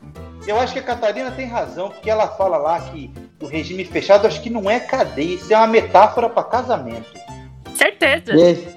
eu 0.48 0.60
acho 0.60 0.74
que 0.74 0.80
a 0.80 0.84
Catarina 0.84 1.32
tem 1.32 1.46
razão, 1.48 1.90
porque 1.90 2.10
ela 2.10 2.28
fala 2.28 2.58
lá 2.58 2.80
que 2.80 3.12
o 3.42 3.46
regime 3.46 3.84
fechado 3.86 4.26
acho 4.28 4.42
que 4.42 4.50
não 4.50 4.70
é 4.70 4.80
cadeia, 4.80 5.36
isso 5.36 5.54
é 5.54 5.58
uma 5.58 5.68
metáfora 5.68 6.30
para 6.30 6.44
casamento. 6.44 7.12
certeza. 7.76 8.34
E- 8.36 8.68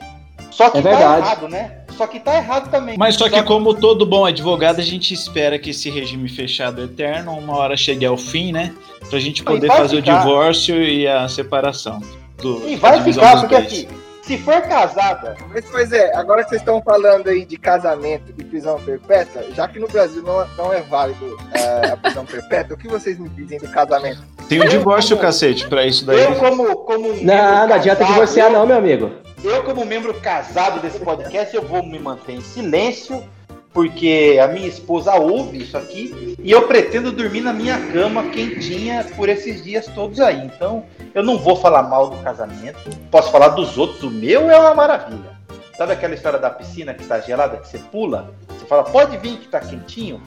Só 0.50 0.68
que 0.68 0.78
É 0.78 0.82
tá 0.82 0.88
verdade. 0.90 1.26
errado, 1.26 1.48
né? 1.48 1.76
Só 1.96 2.06
que 2.06 2.18
tá 2.20 2.34
errado 2.36 2.70
também. 2.70 2.96
Mas 2.98 3.14
só 3.14 3.28
que 3.28 3.42
como 3.42 3.74
todo 3.74 4.04
bom 4.06 4.24
advogado, 4.24 4.80
a 4.80 4.82
gente 4.84 5.12
espera 5.14 5.58
que 5.58 5.70
esse 5.70 5.88
regime 5.90 6.28
fechado 6.28 6.82
eterno 6.82 7.32
uma 7.32 7.56
hora 7.56 7.76
chegue 7.76 8.04
ao 8.04 8.16
fim, 8.16 8.52
né? 8.52 8.74
Pra 9.08 9.18
gente 9.18 9.42
poder 9.42 9.68
fazer 9.68 9.96
ficar. 9.96 10.16
o 10.16 10.18
divórcio 10.20 10.82
e 10.82 11.06
a 11.06 11.28
separação. 11.28 12.00
Do, 12.38 12.66
E 12.68 12.76
vai 12.76 13.02
ficar, 13.02 13.40
porque 13.40 13.54
aqui, 13.54 13.88
se 14.30 14.38
for 14.38 14.62
casada, 14.62 15.36
Mas, 15.48 15.64
pois 15.68 15.90
é, 15.90 16.14
agora 16.14 16.44
que 16.44 16.50
vocês 16.50 16.60
estão 16.60 16.80
falando 16.80 17.28
aí 17.28 17.44
de 17.44 17.56
casamento 17.56 18.32
e 18.38 18.44
prisão 18.44 18.78
perpétua, 18.80 19.42
já 19.52 19.66
que 19.66 19.80
no 19.80 19.88
Brasil 19.88 20.22
não, 20.22 20.46
não 20.56 20.72
é 20.72 20.80
válido 20.82 21.36
é, 21.52 21.90
a 21.90 21.96
prisão 21.96 22.24
perpétua, 22.24 22.76
o 22.76 22.78
que 22.78 22.86
vocês 22.86 23.18
me 23.18 23.28
dizem 23.30 23.58
do 23.58 23.68
casamento? 23.68 24.22
Tem 24.48 24.60
o 24.60 24.68
divórcio, 24.68 25.18
cacete, 25.18 25.68
pra 25.68 25.84
isso 25.84 26.06
daí. 26.06 26.20
eu 26.20 26.36
como, 26.36 26.76
como 26.76 27.08
um 27.08 27.14
membro 27.14 27.26
Não, 27.26 27.66
não 27.66 27.74
adianta 27.74 28.00
casado, 28.00 28.12
divorciar, 28.12 28.50
não, 28.52 28.64
meu 28.64 28.76
amigo. 28.76 29.10
Eu, 29.42 29.64
como 29.64 29.84
membro 29.84 30.14
casado 30.14 30.80
desse 30.80 31.00
podcast, 31.00 31.56
eu 31.56 31.62
vou 31.62 31.84
me 31.84 31.98
manter 31.98 32.34
em 32.34 32.40
silêncio, 32.40 33.24
porque 33.72 34.38
a 34.42 34.48
minha 34.48 34.66
esposa 34.66 35.14
ouve 35.14 35.58
isso 35.62 35.76
aqui 35.76 36.36
e 36.42 36.50
eu 36.50 36.66
pretendo 36.66 37.12
dormir 37.12 37.40
na 37.40 37.52
minha 37.52 37.78
cama 37.92 38.24
quentinha 38.30 39.06
por 39.16 39.28
esses 39.28 39.62
dias 39.62 39.86
todos 39.94 40.20
aí. 40.20 40.44
Então, 40.44 40.84
eu 41.14 41.22
não 41.22 41.38
vou 41.38 41.54
falar 41.56 41.84
mal 41.84 42.10
do 42.10 42.16
casamento. 42.18 42.90
Posso 43.10 43.30
falar 43.30 43.48
dos 43.50 43.78
outros. 43.78 44.02
O 44.02 44.10
meu 44.10 44.50
é 44.50 44.58
uma 44.58 44.74
maravilha. 44.74 45.38
Sabe 45.76 45.92
aquela 45.92 46.14
história 46.14 46.38
da 46.38 46.50
piscina 46.50 46.92
que 46.92 47.02
está 47.02 47.20
gelada, 47.20 47.56
que 47.58 47.68
você 47.68 47.78
pula? 47.78 48.34
Você 48.48 48.66
fala, 48.66 48.84
pode 48.84 49.16
vir 49.18 49.38
que 49.38 49.48
tá 49.48 49.60
quentinho? 49.60 50.20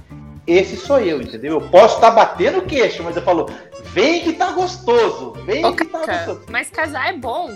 Esse 0.48 0.76
sou 0.76 1.00
eu, 1.00 1.22
entendeu? 1.22 1.54
Eu 1.54 1.70
posso 1.70 1.96
estar 1.96 2.12
batendo 2.12 2.60
o 2.60 2.66
queixo, 2.66 3.04
mas 3.04 3.16
eu 3.16 3.22
falo, 3.22 3.50
vem 3.86 4.22
que 4.22 4.34
tá 4.34 4.52
gostoso, 4.52 5.34
vem 5.46 5.64
Ô, 5.64 5.74
que 5.74 5.86
tá 5.86 6.00
Cacá, 6.00 6.26
gostoso. 6.26 6.46
mas 6.50 6.70
casar 6.70 7.10
é 7.10 7.14
bom. 7.18 7.56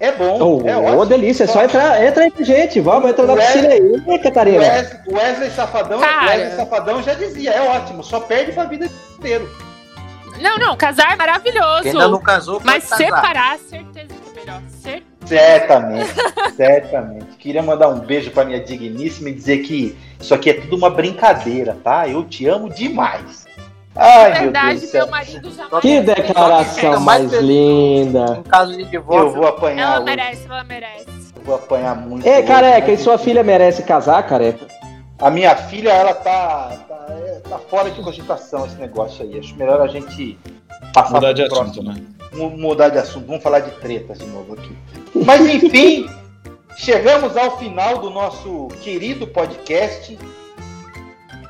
É 0.00 0.10
bom, 0.12 0.62
Ô, 0.62 0.66
é 0.66 0.74
ô, 0.76 0.84
ótimo. 0.86 1.06
delícia, 1.06 1.44
é 1.44 1.46
só 1.46 1.62
entrar, 1.62 2.02
entra 2.02 2.24
aí 2.24 2.30
com 2.30 2.40
a 2.42 2.44
gente. 2.44 2.80
Vamos, 2.80 3.10
entra 3.10 3.26
na 3.26 3.36
piscina 3.36 3.68
aí, 3.68 3.80
né, 4.06 4.18
Catarina. 4.18 4.58
Wes- 4.58 4.98
Wesley 5.06 5.50
Safadão, 5.50 6.00
Cara. 6.00 6.30
Wesley 6.30 6.56
Safadão 6.56 7.02
já 7.02 7.12
dizia, 7.14 7.50
é 7.50 7.60
ótimo, 7.60 8.02
só 8.02 8.18
perde 8.20 8.52
pra 8.52 8.64
vida 8.64 8.88
inteira. 9.18 9.44
Não, 10.40 10.56
não, 10.56 10.74
casar 10.74 11.12
é 11.12 11.16
maravilhoso. 11.16 11.82
Quem 11.82 11.92
ainda 11.92 12.08
não 12.08 12.20
casou, 12.20 12.62
Mas 12.64 12.88
casar. 12.88 12.96
separar, 13.04 13.58
certeza 13.58 14.06
que 14.08 14.38
é 14.38 14.40
melhor. 14.40 14.62
Cer- 14.82 15.02
Certamente, 15.26 16.10
certamente. 16.56 17.26
Queria 17.38 17.62
mandar 17.62 17.88
um 17.90 18.00
beijo 18.00 18.30
pra 18.30 18.44
minha 18.44 18.58
digníssima 18.58 19.28
e 19.28 19.34
dizer 19.34 19.58
que 19.58 19.94
isso 20.18 20.34
aqui 20.34 20.48
é 20.50 20.54
tudo 20.54 20.76
uma 20.76 20.88
brincadeira, 20.88 21.76
tá? 21.84 22.08
Eu 22.08 22.24
te 22.24 22.46
amo 22.48 22.70
demais. 22.70 23.46
Ai, 23.96 24.28
Na 24.28 24.34
meu 24.34 24.42
verdade, 24.44 24.80
céu. 24.80 25.02
meu 25.06 25.10
marido 25.10 25.50
Que 25.80 26.00
declaração 26.00 27.00
mais 27.00 27.32
linda. 27.32 28.36
Em 28.38 28.42
caso 28.48 28.72
de 28.76 28.82
Eu 28.82 28.88
divórcio, 28.88 29.32
vou 29.32 29.46
apanhar 29.48 29.82
Ela 29.82 29.96
hoje. 29.96 30.04
merece, 30.04 30.46
ela 30.46 30.64
merece. 30.64 31.06
Eu 31.36 31.42
vou 31.42 31.54
apanhar 31.56 31.96
muito. 31.96 32.26
Ei, 32.26 32.42
careca, 32.42 32.86
mas 32.90 33.00
e 33.00 33.02
sua 33.02 33.18
filha 33.18 33.42
merece 33.42 33.82
casar, 33.82 34.22
careca? 34.26 34.66
A 35.18 35.30
minha 35.30 35.54
filha, 35.56 35.90
ela 35.90 36.14
tá, 36.14 36.78
tá, 36.88 37.06
é, 37.10 37.40
tá 37.48 37.58
fora 37.58 37.90
de 37.90 38.00
cogitação 38.02 38.64
esse 38.64 38.76
negócio 38.76 39.22
aí. 39.24 39.38
Acho 39.38 39.54
melhor 39.56 39.80
a 39.80 39.86
gente 39.86 40.38
passar 40.94 41.14
Mudar 41.14 41.32
de 41.32 41.44
pro 41.48 41.60
assunto, 41.60 41.84
próximo. 41.84 41.92
né? 41.92 42.02
Mu- 42.32 42.56
mudar 42.56 42.88
de 42.90 42.98
assunto, 42.98 43.26
vamos 43.26 43.42
falar 43.42 43.60
de 43.60 43.70
tretas 43.72 44.18
de 44.18 44.26
novo 44.26 44.54
aqui. 44.54 44.74
Mas 45.26 45.40
enfim, 45.46 46.08
chegamos 46.76 47.36
ao 47.36 47.58
final 47.58 47.98
do 47.98 48.08
nosso 48.08 48.68
querido 48.80 49.26
podcast. 49.26 50.16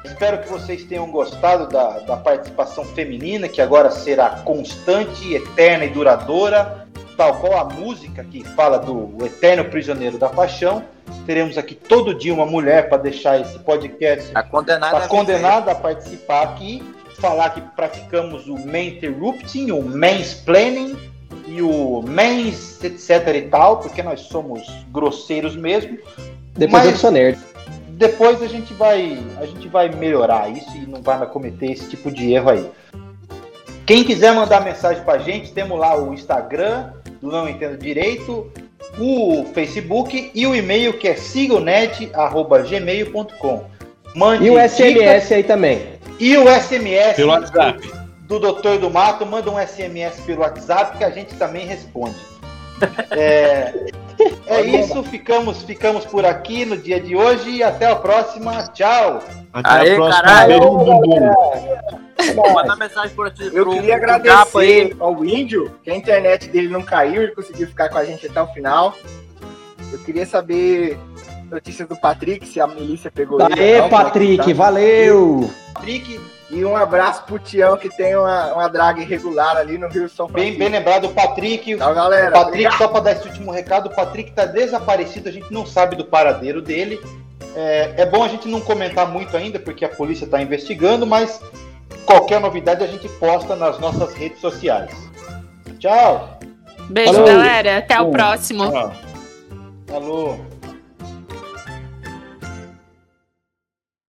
Espero 0.05 0.39
que 0.39 0.49
vocês 0.49 0.85
tenham 0.85 1.11
gostado 1.11 1.69
da, 1.69 2.01
da 2.01 2.17
participação 2.17 2.85
feminina, 2.85 3.49
que 3.49 3.61
agora 3.61 3.91
será 3.91 4.31
constante, 4.45 5.35
eterna 5.35 5.85
e 5.85 5.91
duradoura, 5.91 6.87
tal 7.17 7.35
qual 7.35 7.59
a 7.59 7.65
música 7.65 8.25
que 8.25 8.43
fala 8.43 8.79
do 8.79 9.15
eterno 9.25 9.67
prisioneiro 9.67 10.17
da 10.17 10.31
paixão. 10.31 10.83
Teremos 11.27 11.59
aqui 11.59 11.75
todo 11.75 12.15
dia 12.15 12.33
uma 12.33 12.47
mulher 12.47 12.89
para 12.89 12.99
deixar 12.99 13.39
esse 13.41 13.59
podcast 13.59 14.33
tá 14.33 14.43
condenado 14.43 14.95
Está 14.95 15.05
a 15.05 15.09
condenado 15.09 15.69
a 15.69 15.75
participar 15.75 16.43
aqui, 16.45 16.83
falar 17.19 17.51
que 17.51 17.61
praticamos 17.61 18.49
o 18.49 18.57
interrupting, 18.57 19.71
o 19.71 19.83
mansplaining 19.83 20.97
e 21.47 21.61
o 21.61 22.03
mans, 22.03 22.83
etc 22.83 23.35
e 23.35 23.43
tal, 23.43 23.81
porque 23.81 24.03
nós 24.03 24.21
somos 24.21 24.67
grosseiros 24.91 25.55
mesmo. 25.55 25.99
Depois 26.57 26.85
Mas- 26.85 26.93
eu 26.93 26.99
sou 26.99 27.11
nerd. 27.11 27.50
Depois 28.01 28.43
a 28.43 28.47
gente 28.47 28.73
vai, 28.73 29.19
a 29.39 29.45
gente 29.45 29.69
vai 29.69 29.91
melhorar 29.91 30.49
isso 30.49 30.75
e 30.75 30.87
não 30.87 31.03
vai 31.03 31.19
mais 31.19 31.31
cometer 31.31 31.73
esse 31.73 31.87
tipo 31.91 32.11
de 32.11 32.33
erro 32.33 32.49
aí. 32.49 32.67
Quem 33.85 34.03
quiser 34.03 34.33
mandar 34.33 34.65
mensagem 34.65 35.05
pra 35.05 35.19
gente, 35.19 35.53
temos 35.53 35.79
lá 35.79 35.95
o 36.01 36.15
Instagram 36.15 36.93
do 37.21 37.31
Não 37.31 37.47
Entendo 37.47 37.77
Direito, 37.77 38.51
o 38.99 39.45
Facebook 39.53 40.31
e 40.35 40.47
o 40.47 40.55
e-mail 40.55 40.95
que 40.95 41.09
é 41.09 41.15
sigonet@gmail.com. 41.15 43.65
Mande 44.15 44.47
E 44.47 44.51
o 44.51 44.55
dicas 44.55 44.73
SMS 44.73 45.33
aí 45.33 45.45
também. 45.45 45.83
e 46.19 46.39
o 46.39 46.49
SMS 46.49 47.17
Pelo 47.17 47.33
WhatsApp. 47.33 47.87
do 48.23 48.39
Doutor 48.41 48.79
do 48.79 48.89
Mato, 48.89 49.27
manda 49.27 49.51
um 49.51 49.59
SMS 49.59 50.19
pelo 50.21 50.41
WhatsApp 50.41 50.97
que 50.97 51.05
a 51.05 51.11
gente 51.11 51.35
também 51.35 51.67
responde. 51.67 52.17
É, 53.11 53.75
é 54.47 54.61
isso, 54.63 55.03
ficamos, 55.05 55.63
ficamos 55.63 56.05
por 56.05 56.25
aqui 56.25 56.65
no 56.65 56.77
dia 56.77 57.01
de 57.01 57.15
hoje 57.17 57.51
e 57.51 57.63
até 57.63 57.87
a 57.87 57.97
próxima. 57.97 58.67
Tchau! 58.69 59.23
Até 59.53 59.71
Aê, 59.71 59.93
a 59.93 59.97
próxima. 59.97 60.23
caralho. 60.25 60.49
Beijo 60.61 60.71
bumbum. 60.71 62.53
Manda 62.55 62.77
mensagem 62.77 63.15
por 63.17 63.27
aqui. 63.27 63.47
Eu 63.53 63.65
pro- 63.65 63.73
queria 63.73 63.97
agradecer 63.97 64.95
ao 65.01 65.25
Índio, 65.25 65.73
que 65.83 65.91
a 65.91 65.97
internet 65.97 66.49
dele 66.49 66.69
não 66.69 66.83
caiu 66.83 67.23
e 67.23 67.35
conseguiu 67.35 67.67
ficar 67.67 67.89
com 67.89 67.99
a 67.99 68.05
gente 68.05 68.27
até 68.27 68.41
o 68.43 68.47
final. 68.49 68.95
Eu 69.93 69.99
queria 70.01 70.27
saber 70.27 70.99
notícias 71.51 71.89
do 71.89 71.97
Patrick, 71.97 72.47
se 72.47 72.61
a 72.61 72.67
milícia 72.67 73.11
pegou 73.11 73.41
ele. 73.41 73.53
ou 73.55 73.59
Aê, 73.59 73.73
é 73.73 73.83
que 73.83 73.89
Patrick, 73.89 74.47
tá. 74.49 74.53
valeu! 74.55 75.51
Patrick, 75.75 76.21
E 76.51 76.65
um 76.65 76.77
abraço 76.77 77.23
pro 77.25 77.39
Tião, 77.39 77.77
que 77.77 77.89
tem 77.89 78.17
uma, 78.17 78.55
uma 78.55 78.69
drag 78.69 79.01
irregular 79.01 79.57
ali 79.57 79.79
no 79.79 79.89
Rio 79.89 80.09
São 80.09 80.27
bem, 80.27 80.35
Francisco. 80.55 80.59
bem 80.59 80.69
lembrado, 80.69 81.05
o 81.07 81.11
Patrick. 81.15 81.77
Tchau, 81.77 81.95
galera. 81.95 82.31
Patrick, 82.33 82.49
Obrigado. 82.49 82.79
só 82.79 82.89
para 82.89 83.01
dar 83.01 83.13
esse 83.13 83.29
último 83.29 83.53
recado, 83.53 83.87
o 83.87 83.95
Patrick 83.95 84.33
tá 84.33 84.45
desaparecido, 84.47 85.29
a 85.29 85.33
gente 85.33 85.53
não 85.53 85.65
sabe 85.65 85.95
do 85.95 86.05
paradeiro 86.05 86.61
dele. 86.61 87.01
É, 87.55 87.95
é 87.99 88.07
bom 88.07 88.25
a 88.25 88.29
gente 88.29 88.49
não 88.49 88.61
comentar 88.61 89.09
muito 89.09 89.37
ainda, 89.37 89.61
porque 89.61 89.85
a 89.85 89.89
polícia 89.89 90.25
está 90.25 90.43
investigando, 90.43 91.07
mas 91.07 91.41
qualquer 92.05 92.41
novidade 92.41 92.83
a 92.83 92.87
gente 92.87 93.09
posta 93.09 93.55
nas 93.55 93.79
nossas 93.79 94.13
redes 94.15 94.41
sociais. 94.41 94.91
Tchau! 95.79 96.39
Beijo, 96.89 97.13
Falou. 97.13 97.29
galera. 97.29 97.79
Até 97.79 98.01
o 98.01 98.11
próximo. 98.11 98.71
Tchau. 98.71 98.93
Alô! 99.95 100.60